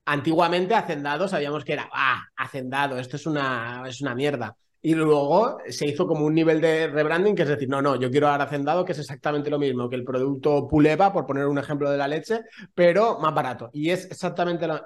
antiguamente, 0.04 0.76
Hacendado 0.76 1.26
sabíamos 1.26 1.64
que 1.64 1.72
era, 1.72 1.88
ah, 1.92 2.22
Hacendado, 2.36 2.96
esto 2.98 3.16
es 3.16 3.26
una, 3.26 3.82
es 3.88 4.00
una 4.00 4.14
mierda. 4.14 4.54
Y 4.82 4.94
luego 4.94 5.58
se 5.68 5.88
hizo 5.88 6.06
como 6.06 6.26
un 6.26 6.34
nivel 6.34 6.60
de 6.60 6.86
rebranding, 6.88 7.34
que 7.34 7.42
es 7.42 7.48
decir, 7.48 7.68
no, 7.68 7.82
no, 7.82 7.96
yo 7.96 8.10
quiero 8.10 8.28
dar 8.28 8.42
hacendado, 8.42 8.84
que 8.84 8.92
es 8.92 8.98
exactamente 9.00 9.50
lo 9.50 9.58
mismo 9.58 9.88
que 9.88 9.96
el 9.96 10.04
producto 10.04 10.68
Puleva, 10.68 11.10
por 11.12 11.26
poner 11.26 11.46
un 11.46 11.58
ejemplo 11.58 11.90
de 11.90 11.96
la 11.96 12.06
leche, 12.06 12.42
pero 12.74 13.18
más 13.18 13.34
barato. 13.34 13.70
Y 13.72 13.90
es 13.90 14.04
exactamente 14.04 14.68
lo, 14.68 14.84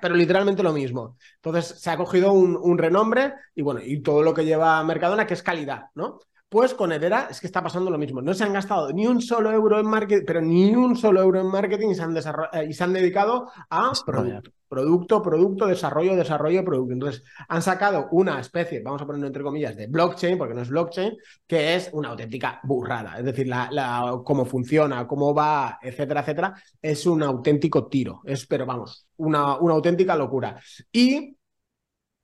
pero 0.00 0.16
literalmente 0.16 0.64
lo 0.64 0.72
mismo. 0.72 1.16
Entonces 1.36 1.80
se 1.80 1.90
ha 1.90 1.98
cogido 1.98 2.32
un, 2.32 2.56
un 2.56 2.78
renombre 2.78 3.34
y 3.54 3.62
bueno, 3.62 3.80
y 3.84 4.00
todo 4.00 4.22
lo 4.22 4.32
que 4.32 4.46
lleva 4.46 4.82
Mercadona, 4.82 5.26
que 5.26 5.34
es 5.34 5.42
calidad, 5.44 5.82
¿no? 5.94 6.18
Pues 6.48 6.72
con 6.72 6.92
Edera 6.92 7.28
es 7.30 7.40
que 7.40 7.46
está 7.46 7.62
pasando 7.62 7.90
lo 7.90 7.98
mismo. 7.98 8.22
No 8.22 8.32
se 8.32 8.42
han 8.42 8.54
gastado 8.54 8.90
ni 8.90 9.06
un 9.06 9.20
solo 9.20 9.52
euro 9.52 9.78
en 9.78 9.86
marketing, 9.86 10.24
pero 10.26 10.40
ni 10.40 10.74
un 10.74 10.96
solo 10.96 11.20
euro 11.20 11.40
en 11.40 11.46
marketing 11.46 11.90
y 11.90 11.94
se 11.94 12.02
han, 12.02 12.16
eh, 12.16 12.66
y 12.70 12.72
se 12.72 12.84
han 12.84 12.94
dedicado 12.94 13.50
a 13.68 13.92
producto, 14.06 14.50
producto, 14.66 15.22
producto, 15.22 15.66
desarrollo, 15.66 16.16
desarrollo, 16.16 16.64
producto. 16.64 16.94
Entonces, 16.94 17.22
han 17.48 17.60
sacado 17.60 18.08
una 18.12 18.40
especie, 18.40 18.80
vamos 18.80 19.02
a 19.02 19.06
ponerlo 19.06 19.26
entre 19.26 19.42
comillas, 19.42 19.76
de 19.76 19.88
blockchain, 19.88 20.38
porque 20.38 20.54
no 20.54 20.62
es 20.62 20.70
blockchain, 20.70 21.18
que 21.46 21.74
es 21.74 21.90
una 21.92 22.08
auténtica 22.08 22.60
burrada. 22.62 23.18
Es 23.18 23.26
decir, 23.26 23.46
la, 23.46 24.18
cómo 24.24 24.46
funciona, 24.46 25.06
cómo 25.06 25.34
va, 25.34 25.78
etcétera, 25.82 26.22
etcétera, 26.22 26.54
es 26.80 27.04
un 27.04 27.22
auténtico 27.24 27.88
tiro. 27.88 28.22
Es, 28.24 28.46
pero 28.46 28.64
vamos, 28.64 29.06
una, 29.18 29.58
una 29.58 29.74
auténtica 29.74 30.16
locura. 30.16 30.58
Y 30.90 31.36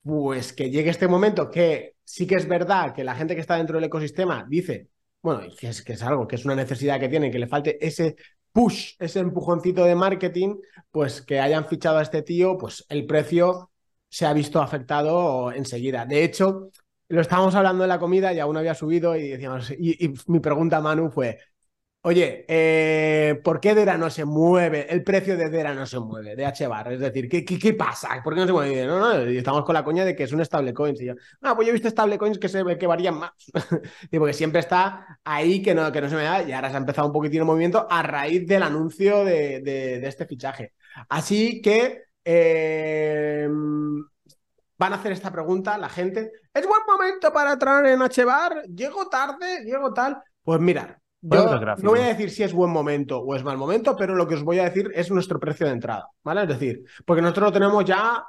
pues 0.02 0.54
que 0.54 0.70
llegue 0.70 0.90
este 0.90 1.08
momento 1.08 1.50
que 1.50 1.93
sí 2.04 2.26
que 2.26 2.36
es 2.36 2.48
verdad 2.48 2.94
que 2.94 3.04
la 3.04 3.14
gente 3.14 3.34
que 3.34 3.40
está 3.40 3.56
dentro 3.56 3.76
del 3.76 3.84
ecosistema 3.84 4.44
dice, 4.48 4.88
bueno, 5.22 5.42
que 5.58 5.68
es, 5.68 5.82
que 5.82 5.94
es 5.94 6.02
algo, 6.02 6.26
que 6.28 6.36
es 6.36 6.44
una 6.44 6.54
necesidad 6.54 7.00
que 7.00 7.08
tiene, 7.08 7.30
que 7.30 7.38
le 7.38 7.46
falte 7.46 7.84
ese 7.84 8.16
push, 8.52 8.94
ese 8.98 9.20
empujoncito 9.20 9.84
de 9.84 9.94
marketing, 9.94 10.56
pues 10.90 11.22
que 11.22 11.40
hayan 11.40 11.66
fichado 11.66 11.98
a 11.98 12.02
este 12.02 12.22
tío, 12.22 12.56
pues 12.56 12.84
el 12.88 13.06
precio 13.06 13.70
se 14.08 14.26
ha 14.26 14.32
visto 14.32 14.60
afectado 14.60 15.50
enseguida. 15.52 16.06
De 16.06 16.22
hecho, 16.22 16.70
lo 17.08 17.20
estábamos 17.20 17.54
hablando 17.54 17.84
en 17.84 17.88
la 17.88 17.98
comida 17.98 18.32
y 18.32 18.38
aún 18.38 18.56
había 18.56 18.74
subido 18.74 19.16
y 19.16 19.28
decíamos, 19.30 19.70
y, 19.70 20.04
y 20.04 20.14
mi 20.28 20.40
pregunta 20.40 20.76
a 20.76 20.80
Manu 20.80 21.10
fue, 21.10 21.38
Oye, 22.06 22.44
eh, 22.48 23.40
¿por 23.42 23.60
qué 23.60 23.74
Dera 23.74 23.96
no 23.96 24.10
se 24.10 24.26
mueve? 24.26 24.86
El 24.92 25.02
precio 25.02 25.38
de 25.38 25.48
Dera 25.48 25.72
no 25.72 25.86
se 25.86 25.98
mueve, 25.98 26.36
de 26.36 26.44
H-Bar. 26.44 26.92
Es 26.92 27.00
decir, 27.00 27.30
¿qué, 27.30 27.72
pasa? 27.72 28.20
¿Por 28.22 28.34
qué 28.34 28.40
no 28.40 28.46
se 28.46 28.52
mueve? 28.52 28.86
No, 28.86 28.98
no, 28.98 29.12
estamos 29.22 29.64
con 29.64 29.72
la 29.72 29.82
coña 29.82 30.04
de 30.04 30.14
que 30.14 30.24
es 30.24 30.32
un 30.32 30.44
stablecoin. 30.44 30.96
Y 31.00 31.06
yo, 31.06 31.14
ah, 31.40 31.56
pues 31.56 31.64
yo 31.64 31.70
he 31.70 31.72
visto 31.72 31.88
stablecoins 31.88 32.38
que, 32.38 32.50
se, 32.50 32.62
que 32.76 32.86
varían 32.86 33.18
más. 33.18 33.32
y 34.10 34.18
porque 34.18 34.34
siempre 34.34 34.60
está 34.60 35.18
ahí 35.24 35.62
que 35.62 35.74
no, 35.74 35.90
que 35.90 36.06
se 36.06 36.14
me 36.14 36.24
da 36.24 36.42
y 36.42 36.52
ahora 36.52 36.68
se 36.68 36.74
ha 36.74 36.78
empezado 36.78 37.06
un 37.06 37.12
poquitín 37.14 37.40
el 37.40 37.46
movimiento 37.46 37.86
a 37.88 38.02
raíz 38.02 38.46
del 38.46 38.64
anuncio 38.64 39.24
de, 39.24 39.60
de, 39.60 40.06
este 40.06 40.26
fichaje. 40.26 40.74
Así 41.08 41.62
que 41.62 42.02
eh, 42.22 43.48
van 44.76 44.92
a 44.92 44.96
hacer 44.96 45.12
esta 45.12 45.32
pregunta 45.32 45.78
la 45.78 45.88
gente. 45.88 46.32
¿Es 46.52 46.66
buen 46.66 46.82
momento 46.86 47.32
para 47.32 47.52
entrar 47.52 47.86
en 47.86 48.02
H-Bar? 48.02 48.64
¿Llego 48.64 49.08
tarde? 49.08 49.64
¿Llego 49.64 49.94
tal? 49.94 50.22
Pues 50.42 50.60
mirar, 50.60 50.98
no 51.24 51.90
voy 51.90 52.00
a 52.00 52.08
decir 52.08 52.30
si 52.30 52.42
es 52.42 52.52
buen 52.52 52.70
momento 52.70 53.18
o 53.18 53.34
es 53.34 53.42
mal 53.42 53.56
momento, 53.56 53.96
pero 53.96 54.14
lo 54.14 54.26
que 54.26 54.34
os 54.34 54.42
voy 54.42 54.58
a 54.58 54.64
decir 54.64 54.90
es 54.94 55.10
nuestro 55.10 55.40
precio 55.40 55.66
de 55.66 55.72
entrada, 55.72 56.08
¿vale? 56.22 56.42
Es 56.42 56.48
decir, 56.48 56.84
porque 57.06 57.22
nosotros 57.22 57.46
lo 57.46 57.52
tenemos 57.52 57.84
ya 57.84 58.26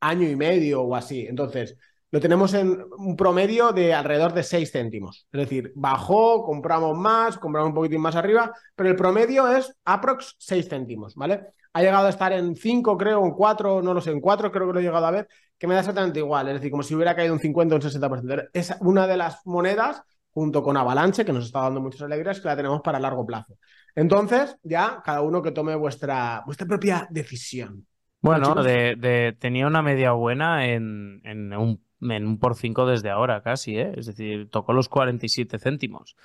año 0.00 0.28
y 0.28 0.36
medio 0.36 0.82
o 0.82 0.96
así. 0.96 1.26
Entonces, 1.26 1.76
lo 2.10 2.20
tenemos 2.20 2.54
en 2.54 2.82
un 2.96 3.16
promedio 3.16 3.72
de 3.72 3.92
alrededor 3.92 4.32
de 4.32 4.42
6 4.42 4.72
céntimos. 4.72 5.26
Es 5.30 5.40
decir, 5.40 5.72
bajó, 5.74 6.42
compramos 6.42 6.96
más, 6.96 7.36
compramos 7.36 7.68
un 7.68 7.74
poquitín 7.74 8.00
más 8.00 8.16
arriba, 8.16 8.52
pero 8.74 8.88
el 8.88 8.96
promedio 8.96 9.46
es 9.48 9.74
aprox 9.84 10.36
6 10.38 10.68
céntimos, 10.68 11.14
¿vale? 11.16 11.48
Ha 11.74 11.82
llegado 11.82 12.06
a 12.06 12.10
estar 12.10 12.32
en 12.32 12.56
5, 12.56 12.96
creo, 12.96 13.24
en 13.24 13.32
4, 13.32 13.82
no 13.82 13.92
lo 13.92 14.00
sé, 14.00 14.10
en 14.10 14.20
4 14.20 14.50
creo 14.50 14.66
que 14.66 14.72
lo 14.72 14.80
he 14.80 14.82
llegado 14.82 15.04
a 15.04 15.10
ver, 15.10 15.28
que 15.58 15.66
me 15.66 15.74
da 15.74 15.80
exactamente 15.80 16.18
igual. 16.18 16.48
Es 16.48 16.54
decir, 16.54 16.70
como 16.70 16.82
si 16.82 16.94
hubiera 16.94 17.14
caído 17.14 17.34
un 17.34 17.40
50 17.40 17.74
o 17.74 17.78
un 17.78 17.82
60%. 17.82 18.48
Es 18.54 18.74
una 18.80 19.06
de 19.06 19.16
las 19.18 19.44
monedas 19.44 20.02
junto 20.38 20.62
con 20.62 20.76
Avalanche, 20.76 21.24
que 21.24 21.32
nos 21.32 21.46
está 21.46 21.62
dando 21.62 21.80
muchas 21.80 22.02
alegrías, 22.02 22.40
que 22.40 22.46
la 22.46 22.54
tenemos 22.54 22.80
para 22.80 23.00
largo 23.00 23.26
plazo. 23.26 23.56
Entonces, 23.96 24.56
ya 24.62 25.02
cada 25.04 25.20
uno 25.22 25.42
que 25.42 25.50
tome 25.50 25.74
vuestra, 25.74 26.44
vuestra 26.46 26.64
propia 26.64 27.08
decisión. 27.10 27.84
Bueno, 28.20 28.54
de, 28.62 29.36
tenía 29.40 29.66
una 29.66 29.82
media 29.82 30.12
buena 30.12 30.66
en, 30.66 31.20
en, 31.24 31.52
un, 31.54 31.82
en 32.02 32.24
un 32.24 32.38
por 32.38 32.54
5 32.54 32.86
desde 32.86 33.10
ahora 33.10 33.42
casi, 33.42 33.78
¿eh? 33.78 33.94
es 33.96 34.06
decir, 34.06 34.48
tocó 34.48 34.72
los 34.72 34.88
47 34.88 35.58
céntimos. 35.58 36.16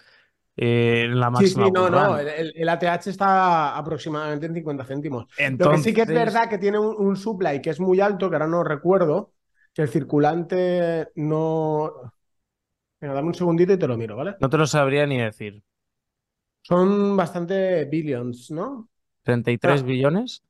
Eh, 0.55 1.05
en 1.05 1.19
la 1.19 1.31
máxima 1.31 1.65
sí, 1.65 1.69
sí, 1.69 1.71
no, 1.73 1.89
no, 1.89 2.19
el, 2.19 2.69
ATH 2.69 3.07
está 3.07 3.75
aproximadamente 3.75 4.45
en 4.45 4.53
50 4.53 4.85
céntimos. 4.85 5.25
Entonces... 5.39 5.77
Lo 5.77 5.83
que 5.83 5.89
sí 5.89 5.93
que 5.95 6.01
es 6.03 6.07
verdad 6.07 6.47
que 6.47 6.59
tiene 6.59 6.77
un, 6.77 6.95
un 6.95 7.17
supply 7.17 7.59
que 7.63 7.71
es 7.71 7.79
muy 7.79 7.99
alto, 7.99 8.29
que 8.29 8.35
ahora 8.35 8.47
no 8.47 8.63
recuerdo, 8.63 9.31
que 9.73 9.81
el 9.81 9.89
circulante 9.89 11.09
no, 11.15 12.12
Venga, 13.03 13.15
dame 13.15 13.27
un 13.27 13.33
segundito 13.33 13.73
y 13.73 13.77
te 13.77 13.85
lo 13.85 13.97
miro, 13.97 14.15
¿vale? 14.15 14.35
No 14.39 14.49
te 14.49 14.57
lo 14.57 14.65
sabría 14.65 15.05
ni 15.05 15.17
decir. 15.17 15.61
Son 16.61 17.17
bastante 17.17 17.83
billions, 17.83 18.49
¿no? 18.49 18.87
¿33 19.25 19.83
billones? 19.83 20.41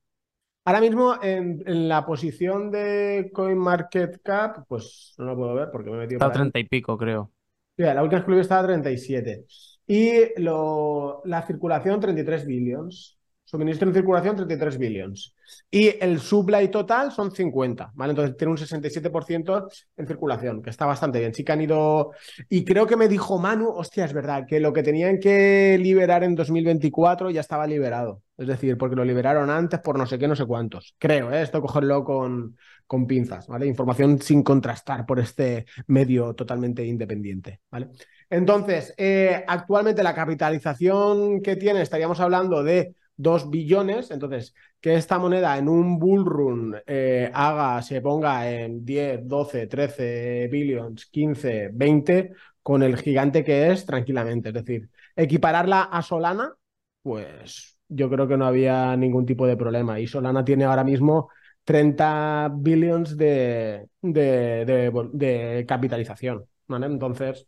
Ahora 0.64 0.80
mismo 0.80 1.16
en, 1.20 1.88
la 1.88 2.06
posición 2.06 2.70
de 2.70 3.32
CoinMarketCap, 3.34 4.68
pues 4.68 5.14
no 5.18 5.24
lo 5.24 5.36
puedo 5.36 5.54
ver 5.54 5.70
porque 5.72 5.90
me 5.90 5.96
he 5.96 6.00
metido. 6.02 6.18
Está 6.18 6.26
a 6.26 6.32
30 6.32 6.56
y 6.60 6.64
pico, 6.68 6.96
creo. 6.96 7.32
la 7.76 8.00
última 8.04 8.24
que 8.24 8.38
estaba 8.38 8.60
a 8.60 8.66
37. 8.66 9.46
Y 9.88 10.12
la 10.36 11.42
circulación, 11.44 11.98
33 11.98 12.46
billions. 12.46 13.13
Suministro 13.54 13.86
en 13.86 13.94
circulación, 13.94 14.34
33 14.34 14.78
billions. 14.78 15.32
Y 15.70 15.94
el 16.00 16.18
supply 16.18 16.72
total 16.72 17.12
son 17.12 17.30
50, 17.30 17.92
¿vale? 17.94 18.10
Entonces 18.10 18.36
tiene 18.36 18.50
un 18.50 18.58
67% 18.58 19.68
en 19.96 20.06
circulación, 20.08 20.60
que 20.60 20.70
está 20.70 20.86
bastante 20.86 21.20
bien. 21.20 21.32
Sí 21.32 21.44
que 21.44 21.52
han 21.52 21.60
ido... 21.60 22.10
Y 22.48 22.64
creo 22.64 22.84
que 22.88 22.96
me 22.96 23.06
dijo 23.06 23.38
Manu, 23.38 23.68
hostia, 23.68 24.06
es 24.06 24.12
verdad, 24.12 24.44
que 24.44 24.58
lo 24.58 24.72
que 24.72 24.82
tenían 24.82 25.20
que 25.20 25.78
liberar 25.80 26.24
en 26.24 26.34
2024 26.34 27.30
ya 27.30 27.42
estaba 27.42 27.64
liberado. 27.68 28.22
Es 28.36 28.48
decir, 28.48 28.76
porque 28.76 28.96
lo 28.96 29.04
liberaron 29.04 29.48
antes 29.50 29.78
por 29.78 29.96
no 29.96 30.06
sé 30.06 30.18
qué, 30.18 30.26
no 30.26 30.34
sé 30.34 30.46
cuántos. 30.46 30.96
Creo, 30.98 31.32
¿eh? 31.32 31.42
Esto 31.42 31.62
cogerlo 31.62 32.02
con, 32.02 32.56
con 32.88 33.06
pinzas, 33.06 33.46
¿vale? 33.46 33.68
Información 33.68 34.20
sin 34.20 34.42
contrastar 34.42 35.06
por 35.06 35.20
este 35.20 35.66
medio 35.86 36.34
totalmente 36.34 36.84
independiente, 36.84 37.60
¿vale? 37.70 37.90
Entonces, 38.28 38.92
eh, 38.96 39.44
actualmente 39.46 40.02
la 40.02 40.12
capitalización 40.12 41.40
que 41.40 41.54
tiene, 41.54 41.82
estaríamos 41.82 42.18
hablando 42.18 42.64
de 42.64 42.96
2 43.16 43.50
billones. 43.50 44.10
Entonces, 44.10 44.54
que 44.80 44.94
esta 44.94 45.18
moneda 45.18 45.56
en 45.58 45.68
un 45.68 45.98
bull 45.98 46.24
run 46.24 46.76
eh, 46.86 47.30
haga, 47.32 47.80
se 47.82 48.00
ponga 48.00 48.50
en 48.50 48.84
10, 48.84 49.26
12, 49.26 49.66
13 49.66 50.48
billions, 50.50 51.06
15, 51.06 51.70
20, 51.72 52.32
con 52.62 52.82
el 52.82 52.96
gigante 52.96 53.44
que 53.44 53.70
es, 53.70 53.86
tranquilamente. 53.86 54.48
Es 54.48 54.54
decir, 54.54 54.88
equipararla 55.16 55.82
a 55.82 56.02
Solana, 56.02 56.54
pues 57.02 57.78
yo 57.88 58.10
creo 58.10 58.26
que 58.26 58.36
no 58.36 58.46
había 58.46 58.96
ningún 58.96 59.26
tipo 59.26 59.46
de 59.46 59.56
problema. 59.56 60.00
Y 60.00 60.06
Solana 60.06 60.44
tiene 60.44 60.64
ahora 60.64 60.84
mismo 60.84 61.30
30 61.64 62.52
billions 62.56 63.16
de, 63.16 63.86
de, 64.02 65.64
capitalización. 65.68 66.44
¿vale? 66.66 66.86
Entonces. 66.86 67.46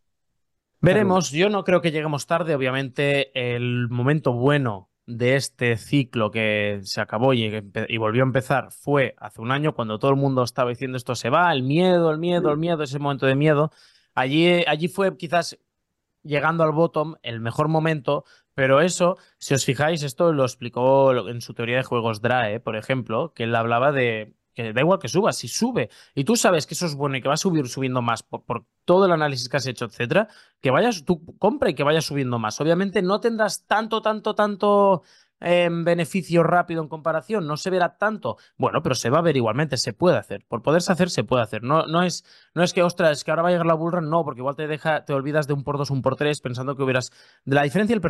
Veremos, 0.80 1.30
yo 1.30 1.48
no 1.48 1.64
creo 1.64 1.80
que 1.80 1.90
lleguemos 1.90 2.26
tarde, 2.26 2.54
obviamente 2.54 3.30
el 3.34 3.88
momento 3.88 4.34
bueno 4.34 4.90
de 5.06 5.36
este 5.36 5.76
ciclo 5.76 6.30
que 6.30 6.80
se 6.82 7.00
acabó 7.00 7.32
y, 7.32 7.48
volvió 7.98 8.22
a 8.22 8.26
empezar 8.26 8.72
fue 8.72 9.14
hace 9.18 9.40
un 9.40 9.52
año 9.52 9.74
cuando 9.74 9.98
todo 9.98 10.10
el 10.10 10.16
mundo 10.16 10.42
estaba 10.42 10.70
diciendo 10.70 10.96
esto 10.96 11.14
se 11.14 11.30
va, 11.30 11.52
el 11.52 11.62
miedo, 11.62 12.10
el 12.10 12.18
miedo, 12.18 12.50
el 12.50 12.58
miedo, 12.58 12.82
ese 12.82 12.98
momento 12.98 13.26
de 13.26 13.36
miedo. 13.36 13.70
Allí, 14.14 14.64
allí 14.66 14.88
fue 14.88 15.16
quizás 15.16 15.58
llegando 16.22 16.64
al 16.64 16.72
bottom 16.72 17.14
el 17.22 17.40
mejor 17.40 17.68
momento, 17.68 18.24
pero 18.54 18.80
eso, 18.80 19.16
si 19.38 19.54
os 19.54 19.64
fijáis, 19.64 20.02
esto 20.02 20.32
lo 20.32 20.42
explicó 20.44 21.28
en 21.28 21.40
su 21.40 21.54
teoría 21.54 21.76
de 21.76 21.82
juegos 21.84 22.20
DRAE, 22.20 22.60
por 22.60 22.76
ejemplo, 22.76 23.32
que 23.34 23.44
él 23.44 23.54
hablaba 23.54 23.92
de 23.92 24.34
que 24.56 24.72
da 24.72 24.80
igual 24.80 24.98
que 24.98 25.08
suba, 25.08 25.32
si 25.32 25.48
sube 25.48 25.90
y 26.14 26.24
tú 26.24 26.34
sabes 26.34 26.66
que 26.66 26.72
eso 26.74 26.86
es 26.86 26.94
bueno 26.94 27.16
y 27.16 27.20
que 27.22 27.28
va 27.28 27.34
a 27.34 27.36
subir 27.36 27.68
subiendo 27.68 28.00
más 28.00 28.22
por, 28.22 28.42
por 28.42 28.64
todo 28.86 29.04
el 29.04 29.12
análisis 29.12 29.48
que 29.50 29.58
has 29.58 29.66
hecho, 29.66 29.84
etcétera, 29.84 30.28
que 30.62 30.70
vayas, 30.70 31.04
tú 31.04 31.22
compra 31.38 31.68
y 31.68 31.74
que 31.74 31.82
vaya 31.82 32.00
subiendo 32.00 32.38
más. 32.38 32.58
Obviamente 32.60 33.02
no 33.02 33.20
tendrás 33.20 33.66
tanto, 33.66 34.00
tanto, 34.00 34.34
tanto 34.34 35.02
en 35.40 35.84
beneficio 35.84 36.42
rápido 36.42 36.82
en 36.82 36.88
comparación, 36.88 37.46
no 37.46 37.56
se 37.56 37.70
verá 37.70 37.96
tanto. 37.98 38.36
Bueno, 38.56 38.82
pero 38.82 38.94
se 38.94 39.10
va 39.10 39.18
a 39.18 39.22
ver 39.22 39.36
igualmente, 39.36 39.76
se 39.76 39.92
puede 39.92 40.16
hacer. 40.16 40.44
Por 40.48 40.62
poderse 40.62 40.92
hacer, 40.92 41.10
se 41.10 41.24
puede 41.24 41.42
hacer. 41.42 41.62
No, 41.62 41.86
no, 41.86 42.02
es, 42.02 42.24
no 42.54 42.62
es 42.62 42.72
que, 42.72 42.82
ostras, 42.82 43.18
es 43.18 43.24
que 43.24 43.30
ahora 43.30 43.42
va 43.42 43.48
a 43.48 43.52
llegar 43.52 43.66
la 43.66 43.74
bullrun, 43.74 44.08
no, 44.08 44.24
porque 44.24 44.40
igual 44.40 44.56
te 44.56 44.66
deja, 44.66 45.04
te 45.04 45.12
olvidas 45.12 45.46
de 45.46 45.54
un 45.54 45.64
por 45.64 45.78
dos, 45.78 45.90
un 45.90 46.02
por 46.02 46.16
tres, 46.16 46.40
pensando 46.40 46.76
que 46.76 46.82
hubieras. 46.82 47.12
La 47.44 47.62
diferencia 47.62 47.94
del, 47.94 48.00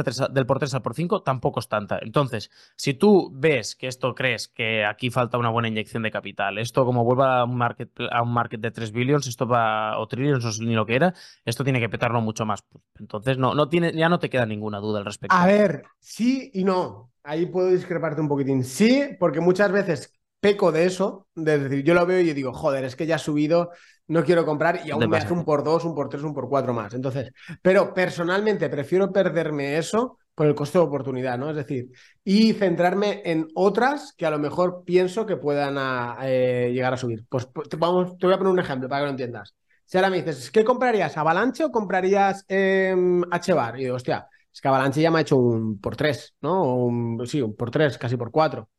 por 0.46 0.58
tres 0.58 0.74
al 0.74 0.82
por 0.82 0.94
cinco 0.94 1.22
tampoco 1.22 1.60
es 1.60 1.68
tanta. 1.68 1.98
Entonces, 2.00 2.50
si 2.76 2.94
tú 2.94 3.30
ves 3.32 3.74
que 3.74 3.88
esto 3.88 4.14
crees 4.14 4.48
que 4.48 4.84
aquí 4.84 5.10
falta 5.10 5.38
una 5.38 5.50
buena 5.50 5.68
inyección 5.68 6.02
de 6.02 6.10
capital, 6.10 6.58
esto 6.58 6.84
como 6.84 7.04
vuelva 7.04 7.40
a 7.40 7.44
un 7.44 7.56
market, 7.56 7.90
a 8.10 8.22
un 8.22 8.32
market 8.32 8.60
de 8.60 8.70
3 8.70 8.92
billions, 8.92 9.26
esto 9.26 9.46
va, 9.46 9.98
o 9.98 10.06
trillions, 10.06 10.44
o 10.44 10.62
ni 10.62 10.74
lo 10.74 10.86
que 10.86 10.94
era, 10.94 11.14
esto 11.44 11.64
tiene 11.64 11.80
que 11.80 11.88
petarlo 11.88 12.20
mucho 12.20 12.46
más. 12.46 12.64
Entonces, 12.98 13.38
no, 13.38 13.54
no 13.54 13.68
tiene, 13.68 13.92
ya 13.92 14.08
no 14.08 14.18
te 14.18 14.30
queda 14.30 14.46
ninguna 14.46 14.78
duda 14.78 15.00
al 15.00 15.04
respecto. 15.04 15.34
A 15.34 15.46
ver, 15.46 15.84
sí 15.98 16.50
y 16.54 16.64
no 16.64 17.10
ahí 17.26 17.46
puedo 17.46 17.68
discreparte 17.70 18.20
un 18.20 18.28
poquitín. 18.28 18.64
Sí, 18.64 19.16
porque 19.18 19.40
muchas 19.40 19.70
veces 19.72 20.12
peco 20.40 20.70
de 20.70 20.84
eso, 20.84 21.26
de 21.34 21.58
decir, 21.58 21.84
yo 21.84 21.94
lo 21.94 22.06
veo 22.06 22.20
y 22.20 22.32
digo, 22.32 22.52
joder, 22.52 22.84
es 22.84 22.94
que 22.94 23.06
ya 23.06 23.16
ha 23.16 23.18
subido, 23.18 23.70
no 24.06 24.24
quiero 24.24 24.44
comprar 24.44 24.82
y 24.84 24.90
aún 24.90 25.08
me 25.08 25.16
hace 25.16 25.32
un 25.32 25.44
por 25.44 25.64
dos, 25.64 25.84
un 25.84 25.94
por 25.94 26.08
tres, 26.08 26.22
un 26.22 26.32
por 26.34 26.48
cuatro 26.48 26.72
más. 26.72 26.94
Entonces, 26.94 27.32
pero 27.62 27.92
personalmente 27.92 28.68
prefiero 28.68 29.12
perderme 29.12 29.76
eso 29.76 30.18
por 30.34 30.46
el 30.46 30.54
coste 30.54 30.78
de 30.78 30.84
oportunidad, 30.84 31.38
¿no? 31.38 31.50
Es 31.50 31.56
decir, 31.56 31.90
y 32.22 32.52
centrarme 32.52 33.22
en 33.24 33.48
otras 33.54 34.12
que 34.16 34.26
a 34.26 34.30
lo 34.30 34.38
mejor 34.38 34.84
pienso 34.84 35.24
que 35.26 35.36
puedan 35.36 35.76
eh, 36.22 36.70
llegar 36.72 36.92
a 36.92 36.98
subir. 36.98 37.24
Pues, 37.28 37.46
pues 37.46 37.68
vamos, 37.78 38.18
te 38.18 38.26
voy 38.26 38.34
a 38.34 38.38
poner 38.38 38.52
un 38.52 38.58
ejemplo 38.60 38.88
para 38.88 39.00
que 39.00 39.06
lo 39.06 39.10
entiendas. 39.10 39.54
Si 39.84 39.96
ahora 39.96 40.10
me 40.10 40.22
dices, 40.22 40.50
¿qué 40.50 40.62
comprarías? 40.64 41.16
¿Avalanche 41.16 41.64
o 41.64 41.70
comprarías 41.72 42.44
eh, 42.48 42.94
H-Bar? 43.30 43.80
Y 43.80 43.84
digo, 43.84 43.96
hostia, 43.96 44.28
es 44.56 44.62
que 44.62 44.68
Avalanche 44.68 45.02
ya 45.02 45.10
me 45.10 45.18
ha 45.18 45.20
hecho 45.20 45.36
un 45.36 45.78
por 45.78 45.96
tres, 45.96 46.34
¿no? 46.40 46.88
sí, 47.26 47.42
un 47.42 47.54
por 47.54 47.70
tres, 47.70 47.98
casi 47.98 48.16
por 48.16 48.30
cuatro. 48.30 48.70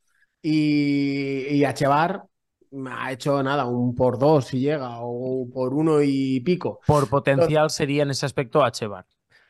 Y, 0.42 1.46
y 1.52 1.64
H-Bar 1.66 2.24
me 2.72 2.90
ha 2.92 3.12
hecho 3.12 3.44
nada, 3.44 3.66
un 3.66 3.94
por 3.94 4.18
dos 4.18 4.48
si 4.48 4.60
llega, 4.60 5.02
o 5.02 5.48
por 5.54 5.76
uno 5.76 6.02
y 6.02 6.40
pico. 6.40 6.80
Por 6.88 7.08
potencial 7.08 7.70
sería 7.70 8.02
en 8.02 8.10
ese 8.10 8.26
aspecto 8.26 8.64
H-Bar. 8.64 9.06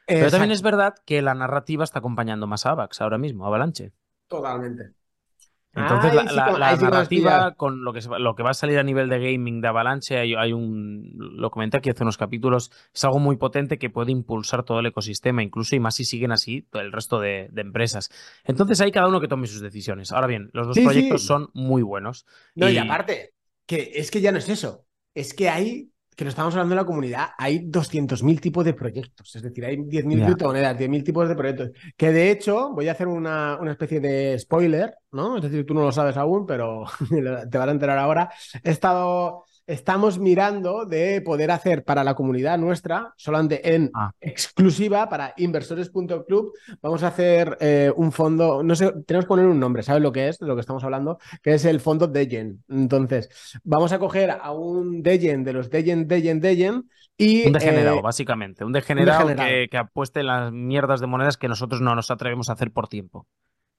Pero 0.05 0.29
también 0.29 0.51
es 0.51 0.61
verdad 0.61 0.95
que 1.05 1.21
la 1.21 1.33
narrativa 1.33 1.85
está 1.85 1.99
acompañando 1.99 2.45
más 2.45 2.65
a 2.65 2.71
Avax 2.71 2.99
ahora 2.99 3.17
mismo, 3.17 3.45
Avalanche. 3.45 3.93
Totalmente. 4.27 4.96
Entonces, 5.77 6.13
la, 6.33 6.75
narrativa 6.75 7.53
con 7.53 7.83
lo 7.83 7.93
que, 7.93 8.01
lo 8.19 8.35
que 8.35 8.43
va 8.43 8.49
a 8.49 8.53
salir 8.55 8.79
a 8.79 8.83
nivel 8.83 9.09
de 9.09 9.19
gaming 9.19 9.61
de 9.61 9.67
Avalanche, 9.67 10.17
hay, 10.17 10.53
un. 10.53 11.13
Lo 11.15 11.51
comenté 11.51 11.77
aquí 11.77 11.89
hace 11.89 12.03
unos 12.03 12.17
capítulos, 12.17 12.71
es 12.93 13.03
algo 13.03 13.19
muy 13.19 13.37
potente 13.37 13.77
que 13.77 13.89
puede 13.89 14.11
impulsar 14.11 14.63
todo 14.63 14.79
el 14.79 14.87
ecosistema, 14.87 15.43
incluso 15.43 15.75
y 15.75 15.79
más 15.79 15.95
si 15.95 16.05
siguen 16.05 16.31
así 16.31 16.67
el 16.73 16.91
resto 16.91 17.19
de, 17.19 17.51
empresas. 17.55 18.09
Entonces, 18.43 18.81
hay 18.81 18.91
cada 18.91 19.07
uno 19.07 19.21
que 19.21 19.27
tome 19.27 19.45
sus 19.47 19.61
decisiones. 19.61 20.11
Ahora 20.11 20.27
bien, 20.27 20.49
los 20.53 20.67
dos 20.67 20.79
proyectos 20.79 21.23
son 21.23 21.49
muy 21.53 21.83
buenos. 21.83 22.25
No, 22.55 22.69
y 22.69 22.77
aparte, 22.77 23.33
que 23.65 23.91
es 23.95 24.09
que 24.09 24.21
ya 24.21 24.31
no 24.31 24.39
es 24.39 24.49
eso. 24.49 24.85
Es 25.13 25.33
que 25.33 25.49
hay 25.49 25.91
que 26.17 26.25
lo 26.25 26.32
estamos 26.32 26.51
hablando 26.56 26.73
en 26.73 26.77
la 26.77 26.86
comunidad, 26.86 27.27
hay 27.38 27.60
200.000 27.60 28.39
tipos 28.41 28.65
de 28.65 28.73
proyectos. 28.73 29.36
Es 29.36 29.43
decir, 29.43 29.63
hay 29.63 29.77
10.000 29.77 30.25
criptomonedas, 30.25 30.75
10.000 30.75 31.03
tipos 31.03 31.30
de 31.30 31.36
proyectos. 31.36 31.69
Que 31.95 32.12
de 32.12 32.32
hecho, 32.32 32.73
voy 32.73 32.88
a 32.88 32.93
hacer 32.93 33.08
una, 33.08 33.60
una, 33.62 33.73
especie 33.73 33.99
de 33.99 34.38
spoiler, 34.39 34.95
¿no? 35.12 35.38
Es 35.38 35.43
decir, 35.43 35.63
tú 35.63 35.75
no 35.75 35.84
lo 35.84 35.91
sabes 35.91 36.17
aún, 36.17 36.47
pero 36.47 36.86
te 37.51 37.58
vas 37.60 37.67
a 37.67 37.71
enterar 37.71 37.99
ahora. 37.99 38.32
He 38.63 38.71
estado 38.71 39.45
estamos 39.67 40.17
mirando 40.17 40.86
de 40.86 41.21
poder 41.21 41.51
hacer 41.51 41.84
para 41.84 42.03
la 42.03 42.15
comunidad 42.15 42.58
nuestra, 42.58 43.13
solamente 43.17 43.75
en 43.75 43.91
ah. 43.93 44.12
exclusiva 44.21 45.10
para 45.10 45.34
inversores.club, 45.38 46.53
vamos 46.82 47.03
a 47.03 47.08
hacer 47.08 47.58
eh, 47.60 47.91
un 47.95 48.12
fondo, 48.12 48.63
no 48.63 48.75
sé, 48.75 48.93
tenemos 49.06 49.25
que 49.25 49.30
poner 49.30 49.45
un 49.45 49.60
nombre, 49.60 49.84
¿sabes 49.84 50.01
lo 50.01 50.12
que 50.12 50.30
es? 50.30 50.39
De 50.39 50.47
lo 50.47 50.56
que 50.56 50.62
estamos 50.62 50.84
hablando, 50.84 51.19
que 51.43 51.53
es 51.53 51.65
el 51.65 51.82
fondo 51.82 52.08
Degen. 52.08 52.63
Entonces, 52.69 53.30
vamos 53.63 53.91
a 53.91 53.99
coger 53.99 54.32
a 54.32 54.51
un 54.51 55.03
Degen 55.03 55.43
de 55.43 55.53
los 55.53 55.69
Degen, 55.69 56.08
Degen, 56.08 56.39
Degen 56.39 56.89
y... 57.17 57.45
Un 57.47 57.53
degenerado, 57.53 57.99
eh, 57.99 58.01
básicamente, 58.01 58.63
un 58.63 58.71
degenerado, 58.71 59.27
Que, 59.36 59.67
que 59.69 59.77
apueste 59.77 60.23
las 60.23 60.51
mierdas 60.51 61.01
de 61.01 61.08
monedas 61.08 61.36
que 61.36 61.49
nosotros 61.49 61.82
no 61.82 61.93
nos 61.93 62.10
atrevemos 62.10 62.49
a 62.49 62.53
hacer 62.53 62.71
por 62.71 62.88
tiempo 62.88 63.27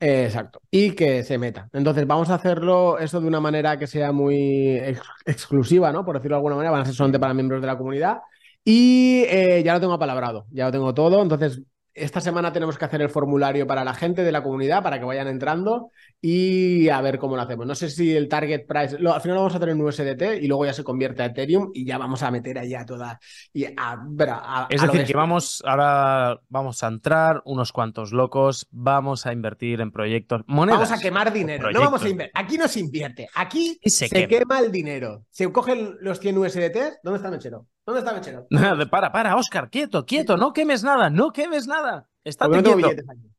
exacto. 0.01 0.61
Y 0.71 0.93
que 0.93 1.23
se 1.25 1.39
meta. 1.39 1.69
Entonces, 1.73 2.07
vamos 2.07 2.31
a 2.31 2.35
hacerlo 2.35 2.99
eso 2.99 3.21
de 3.21 3.27
una 3.29 3.41
manera 3.41 3.79
que 3.79 3.87
sea 3.87 4.13
muy 4.13 4.81
exclusiva, 5.27 5.93
¿no? 5.93 6.05
Por 6.05 6.17
decirlo 6.17 6.37
de 6.37 6.39
alguna 6.39 6.57
manera, 6.57 6.71
van 6.73 6.83
a 6.83 6.85
ser 6.85 6.95
solamente 6.95 7.19
para 7.21 7.35
miembros 7.35 7.61
de 7.61 7.67
la 7.67 7.79
comunidad. 7.79 8.19
Y 8.65 9.25
eh, 9.29 9.63
ya 9.65 9.75
lo 9.75 9.81
tengo 9.81 9.95
apalabrado, 9.95 10.47
ya 10.51 10.67
lo 10.67 10.73
tengo 10.73 10.95
todo. 10.95 11.23
Entonces, 11.23 11.63
esta 11.99 12.21
semana 12.21 12.53
tenemos 12.53 12.79
que 12.79 12.85
hacer 12.85 13.03
el 13.03 13.11
formulario 13.11 13.67
para 13.67 13.85
la 13.85 13.95
gente 13.95 14.23
de 14.23 14.33
la 14.33 14.43
comunidad 14.43 14.83
para 14.83 14.99
que 14.99 15.05
vayan 15.05 15.29
entrando 15.29 15.91
y 16.21 16.89
a 16.89 17.01
ver 17.01 17.19
cómo 17.19 17.37
lo 17.37 17.43
hacemos. 17.43 17.67
No 17.67 17.75
sé 17.75 17.91
si 17.91 18.15
el 18.15 18.29
target 18.29 18.67
price, 18.67 18.97
al 18.97 19.21
final 19.21 19.37
lo 19.37 19.43
vamos 19.43 19.55
a 19.55 19.57
hacer 19.57 19.69
en 19.69 19.81
USDT 19.81 20.43
y 20.43 20.49
luego 20.49 20.67
ya 20.67 20.73
se 20.73 20.85
convierte 20.85 21.23
a 21.23 21.27
Ethereum 21.27 21.71
y 21.75 21.85
ya 21.85 21.99
vamos 21.99 22.23
a 22.23 22.31
meter 22.31 22.59
allá 22.59 22.85
toda. 22.85 23.19
Y 23.53 23.65
a, 23.65 24.67
es 24.69 24.83
decir, 24.83 25.05
que 25.05 25.17
vamos, 25.17 25.63
ahora 25.65 26.41
vamos 26.49 26.83
a 26.83 26.89
entrar 26.89 27.43
unos 27.45 27.73
cuantos 27.73 28.13
locos, 28.13 28.67
vamos 28.71 29.27
a 29.27 29.33
invertir 29.33 29.81
en 29.81 29.93
proyectos, 29.93 30.43
monedas. 30.47 30.81
Vamos 30.81 30.99
a 30.99 31.03
quemar 31.03 31.33
dinero, 31.33 31.71
no 31.71 31.81
vamos 31.81 32.03
a 32.05 32.09
invertir. 32.09 32.33
Aquí 32.35 32.59
no 32.59 32.69
se 32.69 32.81
invierte, 32.81 33.29
aquí 33.35 33.79
se, 33.85 34.09
quema. 34.09 34.61
el 34.61 34.73
dinero. 34.73 35.25
Se 35.31 35.51
cogen 35.53 35.97
los 36.01 36.21
100 36.21 36.39
USDT, 36.39 36.77
¿dónde 37.03 37.17
está 37.17 37.31
Mechero? 37.31 37.67
¿Dónde 37.89 38.01
está 38.01 38.13
Mechero? 38.13 38.47
para, 38.91 39.11
para, 39.11 39.35
Oscar, 39.35 39.71
quieto, 39.71 40.05
quieto, 40.05 40.37
no 40.37 40.53
quemes 40.53 40.85
nada, 40.85 41.09
no 41.09 41.33
quemes 41.33 41.67
nada. 41.67 42.07
Está 42.23 42.47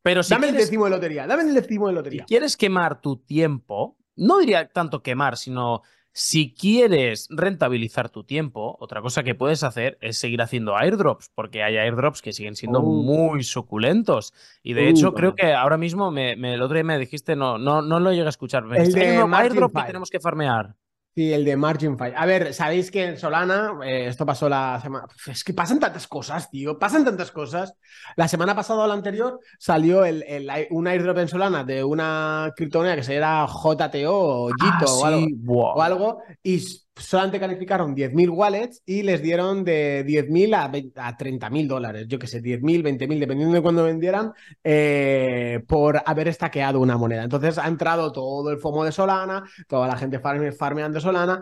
Pero 0.01 0.21
dame 0.27 0.49
el 0.49 0.55
décimo 0.55 0.85
de 0.85 0.89
lotería, 0.89 1.27
dame 1.27 1.43
el 1.43 1.53
décimo 1.53 1.85
de 1.87 1.93
lotería. 1.93 2.23
Si 2.23 2.25
quieres 2.25 2.57
quemar 2.57 2.99
tu 2.99 3.17
tiempo, 3.17 3.99
no 4.15 4.39
diría 4.39 4.67
tanto 4.69 5.03
quemar, 5.03 5.37
sino 5.37 5.83
si 6.13 6.55
quieres 6.55 7.27
rentabilizar 7.29 8.09
tu 8.09 8.23
tiempo, 8.23 8.75
otra 8.79 9.03
cosa 9.03 9.21
que 9.21 9.35
puedes 9.35 9.61
hacer 9.61 9.99
es 10.01 10.17
seguir 10.17 10.41
haciendo 10.41 10.75
airdrops, 10.75 11.29
porque 11.35 11.61
hay 11.61 11.77
airdrops 11.77 12.23
que 12.23 12.33
siguen 12.33 12.55
siendo 12.55 12.79
uh. 12.79 13.03
muy 13.03 13.43
suculentos. 13.43 14.33
Y 14.63 14.73
de 14.73 14.89
hecho, 14.89 15.09
uh, 15.09 15.13
creo 15.13 15.35
que 15.35 15.53
ahora 15.53 15.77
mismo 15.77 16.09
me, 16.09 16.31
el 16.31 16.61
otro 16.63 16.73
día 16.73 16.83
me 16.83 16.97
dijiste, 16.97 17.35
no, 17.35 17.59
no, 17.59 17.83
no 17.83 17.99
lo 17.99 18.09
llegué 18.13 18.25
a 18.25 18.29
escuchar. 18.29 18.63
el 18.75 18.91
de 18.91 19.15
airdrop 19.31 19.75
que 19.75 19.83
tenemos 19.83 20.09
que 20.09 20.19
farmear. 20.19 20.75
Sí, 21.15 21.33
el 21.33 21.43
de 21.43 21.57
Margin 21.57 21.97
Fight. 21.97 22.13
A 22.15 22.25
ver, 22.25 22.53
sabéis 22.53 22.91
que 22.91 23.03
en 23.03 23.17
Solana, 23.17 23.73
eh, 23.83 24.07
esto 24.07 24.25
pasó 24.25 24.47
la 24.47 24.79
semana. 24.81 25.07
Es 25.27 25.43
que 25.43 25.53
pasan 25.53 25.79
tantas 25.79 26.07
cosas, 26.07 26.49
tío. 26.49 26.77
Pasan 26.77 27.03
tantas 27.03 27.31
cosas. 27.31 27.73
La 28.15 28.27
semana 28.27 28.55
pasada 28.55 28.83
o 28.83 28.87
la 28.87 28.93
anterior 28.93 29.39
salió 29.57 30.05
el, 30.05 30.23
un 30.69 30.87
airdrop 30.87 31.17
en 31.17 31.27
Solana 31.27 31.63
de 31.63 31.83
una 31.83 32.53
criptomoneda 32.55 32.95
que 32.95 33.03
se 33.03 33.19
llama 33.19 33.47
JTO 33.47 34.13
o 34.13 34.49
Jito 34.49 34.85
ah, 34.87 34.93
o, 34.93 35.05
algo, 35.05 35.73
o 35.73 35.81
algo. 35.81 36.21
Y 36.43 36.59
solamente 36.99 37.39
calificaron 37.39 37.95
10.000 37.95 38.29
wallets 38.29 38.81
y 38.85 39.03
les 39.03 39.21
dieron 39.21 39.63
de 39.63 40.05
10.000 40.05 40.53
a, 40.55 41.07
a 41.07 41.17
30.000 41.17 41.67
dólares, 41.67 42.07
yo 42.07 42.19
que 42.19 42.27
sé, 42.27 42.41
10.000, 42.41 42.83
20.000, 42.83 43.19
dependiendo 43.19 43.55
de 43.55 43.61
cuándo 43.61 43.83
vendieran, 43.83 44.33
eh, 44.63 45.61
por 45.67 46.01
haber 46.05 46.27
estaqueado 46.27 46.79
una 46.79 46.97
moneda. 46.97 47.23
Entonces 47.23 47.57
ha 47.57 47.67
entrado 47.67 48.11
todo 48.11 48.51
el 48.51 48.57
FOMO 48.57 48.83
de 48.83 48.91
Solana, 48.91 49.43
toda 49.67 49.87
la 49.87 49.97
gente 49.97 50.19
farmeando 50.19 50.99
Solana, 50.99 51.41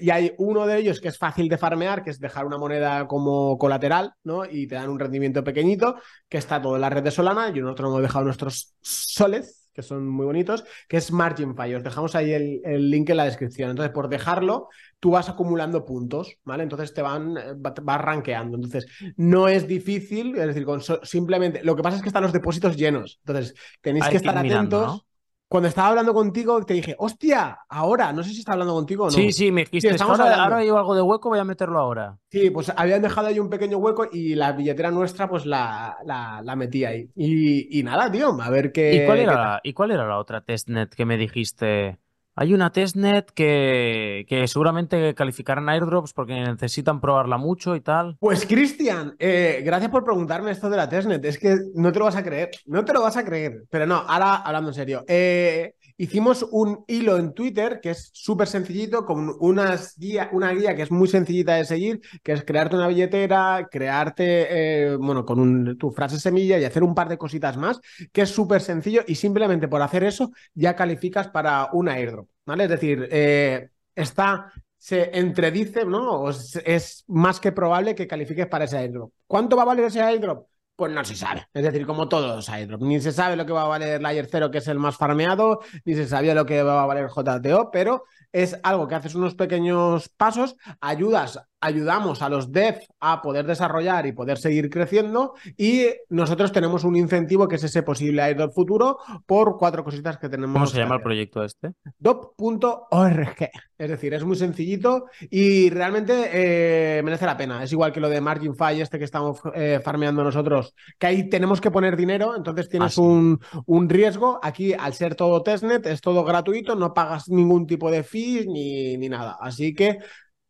y 0.00 0.10
hay 0.10 0.34
uno 0.38 0.66
de 0.66 0.78
ellos 0.78 1.00
que 1.00 1.08
es 1.08 1.18
fácil 1.18 1.48
de 1.48 1.58
farmear, 1.58 2.02
que 2.02 2.10
es 2.10 2.20
dejar 2.20 2.46
una 2.46 2.58
moneda 2.58 3.06
como 3.06 3.58
colateral, 3.58 4.14
¿no? 4.24 4.44
Y 4.44 4.66
te 4.66 4.74
dan 4.74 4.90
un 4.90 4.98
rendimiento 4.98 5.44
pequeñito, 5.44 5.96
que 6.28 6.38
está 6.38 6.60
todo 6.60 6.76
en 6.76 6.80
la 6.82 6.90
red 6.90 7.02
de 7.02 7.10
Solana, 7.10 7.48
y 7.48 7.60
nosotros 7.60 7.90
hemos 7.90 8.02
dejado 8.02 8.24
nuestros 8.24 8.74
soles, 8.80 9.61
que 9.72 9.82
son 9.82 10.06
muy 10.08 10.26
bonitos, 10.26 10.64
que 10.88 10.96
es 10.96 11.12
MarginFi. 11.12 11.74
Os 11.74 11.84
dejamos 11.84 12.14
ahí 12.14 12.32
el, 12.32 12.90
link 12.90 13.10
en 13.10 13.16
la 13.16 13.24
descripción. 13.24 13.70
Entonces, 13.70 13.92
por 13.92 14.08
dejarlo, 14.08 14.68
tú 15.00 15.10
vas 15.10 15.28
acumulando 15.28 15.84
puntos, 15.84 16.36
¿vale? 16.44 16.62
Entonces 16.62 16.92
te 16.92 17.02
van, 17.02 17.36
eh, 17.36 17.54
vas 17.56 18.00
rankeando. 18.00 18.56
Entonces, 18.56 18.86
no 19.16 19.48
es 19.48 19.66
difícil, 19.66 20.36
es 20.36 20.46
decir, 20.46 20.64
con 20.64 20.80
simplemente, 21.02 21.62
lo 21.64 21.76
que 21.76 21.82
pasa 21.82 21.96
es 21.96 22.02
que 22.02 22.08
están 22.08 22.22
los 22.22 22.32
depósitos 22.32 22.76
llenos. 22.76 23.20
Entonces, 23.24 23.54
tenéis 23.80 24.08
que 24.08 24.16
estar 24.16 24.36
atentos. 24.36 25.06
Cuando 25.52 25.68
estaba 25.68 25.88
hablando 25.88 26.14
contigo, 26.14 26.64
te 26.64 26.72
dije, 26.72 26.96
hostia, 26.98 27.58
ahora, 27.68 28.10
no 28.10 28.24
sé 28.24 28.30
si 28.30 28.38
está 28.38 28.52
hablando 28.52 28.72
contigo 28.72 29.04
o 29.04 29.06
no. 29.08 29.12
Sí, 29.12 29.32
sí, 29.32 29.52
me 29.52 29.60
dijiste, 29.60 29.88
Sí, 29.88 29.94
estamos 29.94 30.18
ahora, 30.18 30.42
ahora 30.42 30.56
hay 30.56 30.70
algo 30.70 30.94
de 30.94 31.02
hueco, 31.02 31.28
voy 31.28 31.40
a 31.40 31.44
meterlo 31.44 31.78
ahora. 31.78 32.16
Sí, 32.30 32.48
pues 32.48 32.72
habían 32.74 33.02
dejado 33.02 33.26
ahí 33.26 33.38
un 33.38 33.50
pequeño 33.50 33.76
hueco 33.76 34.08
y 34.10 34.34
la 34.34 34.52
billetera 34.52 34.90
nuestra, 34.90 35.28
pues 35.28 35.44
la, 35.44 35.98
la, 36.06 36.40
la 36.42 36.56
metí 36.56 36.86
ahí. 36.86 37.10
Y, 37.14 37.78
y 37.78 37.82
nada, 37.82 38.10
tío, 38.10 38.34
a 38.40 38.48
ver 38.48 38.72
qué. 38.72 38.94
¿Y 38.94 39.04
cuál, 39.04 39.18
qué 39.18 39.24
era 39.24 39.32
tal. 39.34 39.42
la, 39.42 39.60
¿Y 39.62 39.74
cuál 39.74 39.90
era 39.90 40.08
la 40.08 40.18
otra 40.18 40.40
testnet 40.40 40.94
que 40.94 41.04
me 41.04 41.18
dijiste? 41.18 41.98
Hay 42.34 42.54
una 42.54 42.72
testnet 42.72 43.30
que, 43.30 44.24
que 44.28 44.48
seguramente 44.48 45.14
calificarán 45.14 45.68
airdrops 45.68 46.12
porque 46.12 46.34
necesitan 46.34 47.00
probarla 47.00 47.36
mucho 47.36 47.76
y 47.76 47.80
tal. 47.80 48.16
Pues 48.20 48.46
Cristian, 48.46 49.14
eh, 49.18 49.62
gracias 49.64 49.90
por 49.90 50.04
preguntarme 50.04 50.50
esto 50.50 50.70
de 50.70 50.76
la 50.76 50.88
testnet. 50.88 51.24
Es 51.24 51.38
que 51.38 51.56
no 51.74 51.92
te 51.92 51.98
lo 51.98 52.06
vas 52.06 52.16
a 52.16 52.22
creer, 52.22 52.50
no 52.66 52.84
te 52.84 52.92
lo 52.92 53.02
vas 53.02 53.16
a 53.16 53.24
creer. 53.24 53.64
Pero 53.70 53.86
no, 53.86 53.96
ahora 53.96 54.36
hablando 54.36 54.70
en 54.70 54.74
serio. 54.74 55.04
Eh, 55.06 55.74
hicimos 56.02 56.46
un 56.50 56.84
hilo 56.88 57.16
en 57.18 57.32
Twitter 57.34 57.80
que 57.80 57.90
es 57.90 58.10
súper 58.12 58.48
sencillito, 58.48 59.04
con 59.04 59.34
unas 59.40 59.96
guía, 59.98 60.28
una 60.32 60.52
guía 60.52 60.74
que 60.74 60.82
es 60.82 60.90
muy 60.90 61.08
sencillita 61.08 61.54
de 61.54 61.64
seguir, 61.64 62.00
que 62.22 62.32
es 62.32 62.44
crearte 62.44 62.76
una 62.76 62.88
billetera, 62.88 63.68
crearte, 63.70 64.46
eh, 64.92 64.96
bueno, 64.96 65.24
con 65.24 65.38
un- 65.40 65.78
tu 65.78 65.90
frase 65.90 66.18
semilla 66.20 66.58
y 66.58 66.64
hacer 66.64 66.82
un 66.82 66.94
par 66.94 67.08
de 67.08 67.18
cositas 67.18 67.56
más, 67.56 67.80
que 68.12 68.22
es 68.22 68.30
súper 68.30 68.60
sencillo 68.60 69.02
y 69.06 69.14
simplemente 69.14 69.68
por 69.68 69.82
hacer 69.82 70.04
eso 70.04 70.30
ya 70.54 70.74
calificas 70.76 71.28
para 71.28 71.68
un 71.72 71.88
airdrop, 71.88 72.28
¿vale? 72.46 72.64
Es 72.64 72.70
decir, 72.70 73.08
eh, 73.10 73.70
está 73.94 74.52
se 74.78 75.16
entredice, 75.16 75.84
¿no? 75.84 76.10
O 76.22 76.30
es, 76.30 76.56
es 76.64 77.04
más 77.06 77.38
que 77.38 77.52
probable 77.52 77.94
que 77.94 78.06
califiques 78.08 78.46
para 78.48 78.64
ese 78.64 78.78
airdrop. 78.78 79.12
¿Cuánto 79.28 79.56
va 79.56 79.62
a 79.62 79.66
valer 79.66 79.84
ese 79.86 80.00
airdrop? 80.02 80.46
Pues 80.82 80.92
no 80.92 81.04
se 81.04 81.14
sabe. 81.14 81.46
Es 81.54 81.62
decir, 81.62 81.86
como 81.86 82.08
todos 82.08 82.34
los 82.34 82.48
airdrops. 82.48 82.82
Ni 82.82 83.00
se 83.00 83.12
sabe 83.12 83.36
lo 83.36 83.46
que 83.46 83.52
va 83.52 83.62
a 83.62 83.68
valer 83.68 84.02
Layer 84.02 84.26
0, 84.28 84.50
que 84.50 84.58
es 84.58 84.66
el 84.66 84.80
más 84.80 84.96
farmeado, 84.96 85.60
ni 85.84 85.94
se 85.94 86.08
sabía 86.08 86.34
lo 86.34 86.44
que 86.44 86.64
va 86.64 86.82
a 86.82 86.86
valer 86.86 87.08
JTO, 87.08 87.70
pero 87.70 88.02
es 88.32 88.58
algo 88.64 88.88
que 88.88 88.96
haces 88.96 89.14
unos 89.14 89.36
pequeños 89.36 90.08
pasos, 90.08 90.56
ayudas, 90.80 91.40
ayudamos 91.62 92.20
a 92.20 92.28
los 92.28 92.52
devs 92.52 92.86
a 93.00 93.22
poder 93.22 93.46
desarrollar 93.46 94.06
y 94.06 94.12
poder 94.12 94.36
seguir 94.36 94.68
creciendo 94.68 95.34
y 95.56 95.86
nosotros 96.10 96.52
tenemos 96.52 96.84
un 96.84 96.96
incentivo 96.96 97.48
que 97.48 97.56
es 97.56 97.64
ese 97.64 97.82
posible 97.82 98.22
airdrop 98.22 98.52
futuro 98.52 98.98
por 99.24 99.56
cuatro 99.56 99.82
cositas 99.82 100.18
que 100.18 100.28
tenemos. 100.28 100.54
¿Cómo 100.54 100.66
se 100.66 100.78
llama 100.78 100.96
el 100.96 101.02
proyecto 101.02 101.42
este? 101.42 101.72
dop.org. 101.98 103.50
Es 103.78 103.90
decir, 103.90 104.14
es 104.14 104.24
muy 104.24 104.36
sencillito 104.36 105.06
y 105.28 105.70
realmente 105.70 106.30
eh, 106.32 107.02
merece 107.02 107.26
la 107.26 107.36
pena. 107.36 107.64
Es 107.64 107.72
igual 107.72 107.92
que 107.92 107.98
lo 108.00 108.08
de 108.08 108.20
Margin 108.20 108.54
este 108.76 108.98
que 108.98 109.04
estamos 109.04 109.40
eh, 109.54 109.80
farmeando 109.82 110.22
nosotros, 110.22 110.74
que 110.98 111.06
ahí 111.06 111.28
tenemos 111.28 111.60
que 111.60 111.70
poner 111.70 111.96
dinero, 111.96 112.36
entonces 112.36 112.68
tienes 112.68 112.98
Ah, 112.98 113.00
un, 113.02 113.40
un 113.66 113.88
riesgo. 113.88 114.38
Aquí, 114.42 114.72
al 114.72 114.94
ser 114.94 115.14
todo 115.14 115.42
testnet, 115.42 115.86
es 115.86 116.00
todo 116.00 116.24
gratuito, 116.24 116.74
no 116.74 116.94
pagas 116.94 117.28
ningún 117.28 117.66
tipo 117.66 117.90
de 117.90 118.02
fees 118.02 118.46
ni, 118.46 118.96
ni 118.96 119.08
nada. 119.08 119.36
Así 119.40 119.74
que 119.74 119.98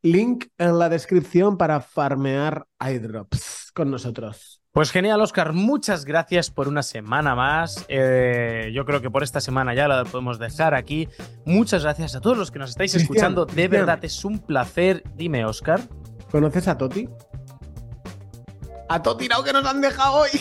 link 0.03 0.47
en 0.59 0.79
la 0.79 0.89
descripción 0.89 1.57
para 1.57 1.81
farmear 1.81 2.67
airdrops 2.79 3.71
con 3.75 3.91
nosotros. 3.91 4.59
Pues 4.73 4.91
genial, 4.91 5.21
Oscar. 5.21 5.53
Muchas 5.53 6.05
gracias 6.07 6.51
por 6.51 6.67
una 6.67 6.83
semana 6.83 7.35
más. 7.35 7.85
Eh, 7.89 8.71
yo 8.75 8.85
creo 8.87 9.03
que 9.03 9.11
por 9.11 9.23
esta 9.23 9.41
semana 9.41 9.75
ya 9.75 9.87
la 9.87 10.05
podemos 10.05 10.39
dejar 10.39 10.75
aquí. 10.75 11.09
Muchas 11.45 11.83
gracias 11.83 12.17
a 12.17 12.21
todos 12.23 12.39
los 12.39 12.51
que 12.51 12.59
nos 12.59 12.71
estáis 12.71 12.93
Cristian, 12.93 13.13
escuchando. 13.15 13.45
De 13.45 13.53
Cristian. 13.53 13.71
verdad, 13.71 14.05
es 14.05 14.25
un 14.25 14.39
placer. 14.39 15.03
Dime, 15.15 15.45
Oscar. 15.45 15.81
¿Conoces 16.31 16.69
a 16.69 16.79
Toti? 16.79 17.07
A 18.89 19.03
Toti, 19.03 19.29
no, 19.29 19.45
que 19.45 19.53
nos 19.53 19.65
han 19.67 19.83
dejado 19.83 20.23
hoy. 20.23 20.31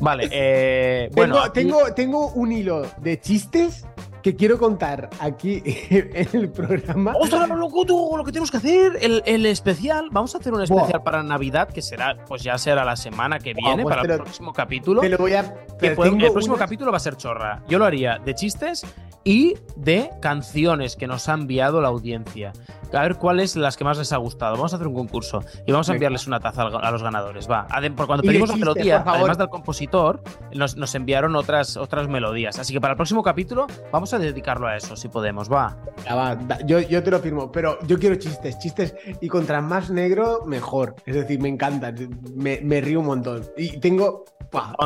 Vale, 0.00 0.28
eh, 0.32 1.10
bueno. 1.12 1.34
tengo, 1.34 1.44
aquí- 1.44 1.60
tengo, 1.60 1.94
tengo 1.94 2.32
un 2.32 2.52
hilo 2.52 2.82
de 3.02 3.20
chistes 3.20 3.84
que 4.22 4.36
quiero 4.36 4.58
contar 4.58 5.08
aquí 5.20 5.62
en 5.64 6.28
el 6.32 6.50
programa. 6.50 7.14
¡Ostras, 7.18 7.48
loco, 7.48 7.84
tú, 7.84 8.14
lo 8.16 8.24
que 8.24 8.32
tenemos 8.32 8.50
que 8.50 8.56
hacer! 8.58 8.98
El, 9.00 9.22
el 9.26 9.46
especial. 9.46 10.08
Vamos 10.10 10.34
a 10.34 10.38
hacer 10.38 10.52
un 10.52 10.62
especial 10.62 11.02
para 11.02 11.22
Navidad, 11.22 11.68
que 11.68 11.82
será, 11.82 12.16
pues 12.26 12.42
ya 12.42 12.58
será 12.58 12.84
la 12.84 12.96
semana 12.96 13.38
que 13.38 13.54
viene, 13.54 13.82
pues 13.82 13.96
para 13.96 14.14
el 14.14 14.20
próximo 14.20 14.52
capítulo. 14.52 15.00
Te 15.00 15.08
lo 15.08 15.18
voy 15.18 15.34
a. 15.34 15.42
que 15.78 15.90
te 15.90 15.96
tengo 15.96 16.26
el 16.26 16.32
próximo 16.32 16.54
unas- 16.54 16.64
capítulo 16.66 16.90
va 16.90 16.96
a 16.98 17.00
ser 17.00 17.16
chorra. 17.16 17.62
Yo 17.68 17.78
lo 17.78 17.84
haría 17.84 18.18
de 18.18 18.34
chistes 18.34 18.84
y 19.24 19.54
de 19.76 20.10
canciones 20.20 20.96
que 20.96 21.06
nos 21.06 21.28
ha 21.28 21.34
enviado 21.34 21.80
la 21.80 21.88
audiencia. 21.88 22.52
A 22.92 23.02
ver 23.02 23.16
cuáles 23.16 23.54
las 23.54 23.76
que 23.76 23.84
más 23.84 23.98
les 23.98 24.12
ha 24.12 24.16
gustado. 24.16 24.54
Vamos 24.56 24.72
a 24.72 24.76
hacer 24.76 24.88
un 24.88 24.94
concurso 24.94 25.44
y 25.64 25.70
vamos 25.70 25.88
a 25.88 25.92
enviarles 25.92 26.26
una 26.26 26.40
taza 26.40 26.62
a 26.62 26.90
los 26.90 27.02
ganadores. 27.02 27.48
Va. 27.48 27.66
Por 27.96 28.06
cuando 28.08 28.24
pedimos 28.24 28.48
la 28.48 28.56
melodía, 28.56 29.04
además 29.06 29.38
del 29.38 29.48
compositor, 29.48 30.22
nos, 30.54 30.76
nos 30.76 30.94
enviaron 30.96 31.36
otras, 31.36 31.76
otras 31.76 32.08
melodías. 32.08 32.58
Así 32.58 32.72
que 32.72 32.80
para 32.80 32.94
el 32.94 32.96
próximo 32.96 33.22
capítulo 33.22 33.68
vamos 33.92 34.12
a 34.12 34.18
dedicarlo 34.18 34.66
a 34.66 34.76
eso, 34.76 34.96
si 34.96 35.08
podemos. 35.08 35.50
Va. 35.50 35.76
Ya 36.04 36.14
va, 36.16 36.38
yo, 36.64 36.80
yo 36.80 37.00
te 37.02 37.10
lo 37.12 37.20
firmo, 37.20 37.52
pero 37.52 37.78
yo 37.86 37.96
quiero 37.98 38.16
chistes, 38.16 38.58
chistes. 38.58 38.94
Y 39.20 39.28
contra 39.28 39.60
más 39.60 39.90
negro, 39.90 40.42
mejor. 40.46 40.96
Es 41.06 41.14
decir, 41.14 41.40
me 41.40 41.48
encanta. 41.48 41.92
Me, 42.34 42.60
me 42.62 42.80
río 42.80 43.00
un 43.00 43.06
montón. 43.06 43.44
Y 43.56 43.78
tengo. 43.78 44.24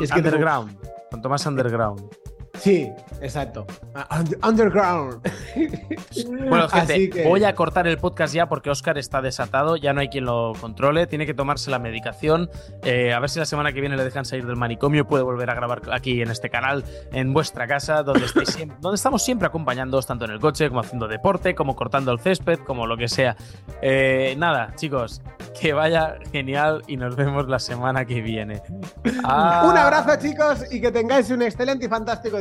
es 0.02 0.10
que 0.10 0.20
tengo- 0.20 0.28
underground. 0.28 0.76
Cuanto 1.08 1.28
más 1.30 1.46
underground. 1.46 2.02
Sí, 2.58 2.90
exacto. 3.20 3.66
Ah, 3.94 4.18
under- 4.20 4.38
Underground. 4.46 5.20
Bueno, 6.48 6.68
gente, 6.68 7.10
que- 7.10 7.24
voy 7.28 7.44
a 7.44 7.54
cortar 7.54 7.86
el 7.88 7.98
podcast 7.98 8.32
ya 8.34 8.46
porque 8.46 8.70
Oscar 8.70 8.96
está 8.98 9.20
desatado, 9.20 9.76
ya 9.76 9.92
no 9.92 10.00
hay 10.00 10.08
quien 10.08 10.24
lo 10.24 10.52
controle, 10.60 11.06
tiene 11.06 11.26
que 11.26 11.34
tomarse 11.34 11.70
la 11.70 11.78
medicación. 11.78 12.48
Eh, 12.82 13.12
a 13.12 13.18
ver 13.18 13.30
si 13.30 13.38
la 13.40 13.46
semana 13.46 13.72
que 13.72 13.80
viene 13.80 13.96
le 13.96 14.04
dejan 14.04 14.24
salir 14.24 14.46
del 14.46 14.56
manicomio 14.56 15.00
y 15.02 15.04
puede 15.04 15.24
volver 15.24 15.50
a 15.50 15.54
grabar 15.54 15.82
aquí 15.92 16.22
en 16.22 16.30
este 16.30 16.50
canal, 16.50 16.84
en 17.12 17.32
vuestra 17.32 17.66
casa, 17.66 18.02
donde, 18.02 18.26
estáis 18.26 18.50
siempre, 18.50 18.76
donde 18.80 18.96
estamos 18.96 19.22
siempre 19.24 19.46
acompañándoos, 19.48 20.06
tanto 20.06 20.24
en 20.24 20.30
el 20.32 20.40
coche 20.40 20.68
como 20.68 20.80
haciendo 20.80 21.08
deporte, 21.08 21.54
como 21.54 21.74
cortando 21.74 22.12
el 22.12 22.20
césped, 22.20 22.60
como 22.60 22.86
lo 22.86 22.96
que 22.96 23.08
sea. 23.08 23.36
Eh, 23.82 24.34
nada, 24.38 24.72
chicos, 24.76 25.22
que 25.60 25.72
vaya 25.72 26.16
genial 26.30 26.82
y 26.86 26.96
nos 26.96 27.16
vemos 27.16 27.48
la 27.48 27.58
semana 27.58 28.04
que 28.04 28.20
viene. 28.20 28.62
Un 29.04 29.24
abrazo, 29.26 30.16
chicos, 30.20 30.64
y 30.72 30.80
que 30.80 30.92
tengáis 30.92 31.30
un 31.30 31.42
excelente 31.42 31.86
y 31.86 31.88
fantástico 31.88 32.40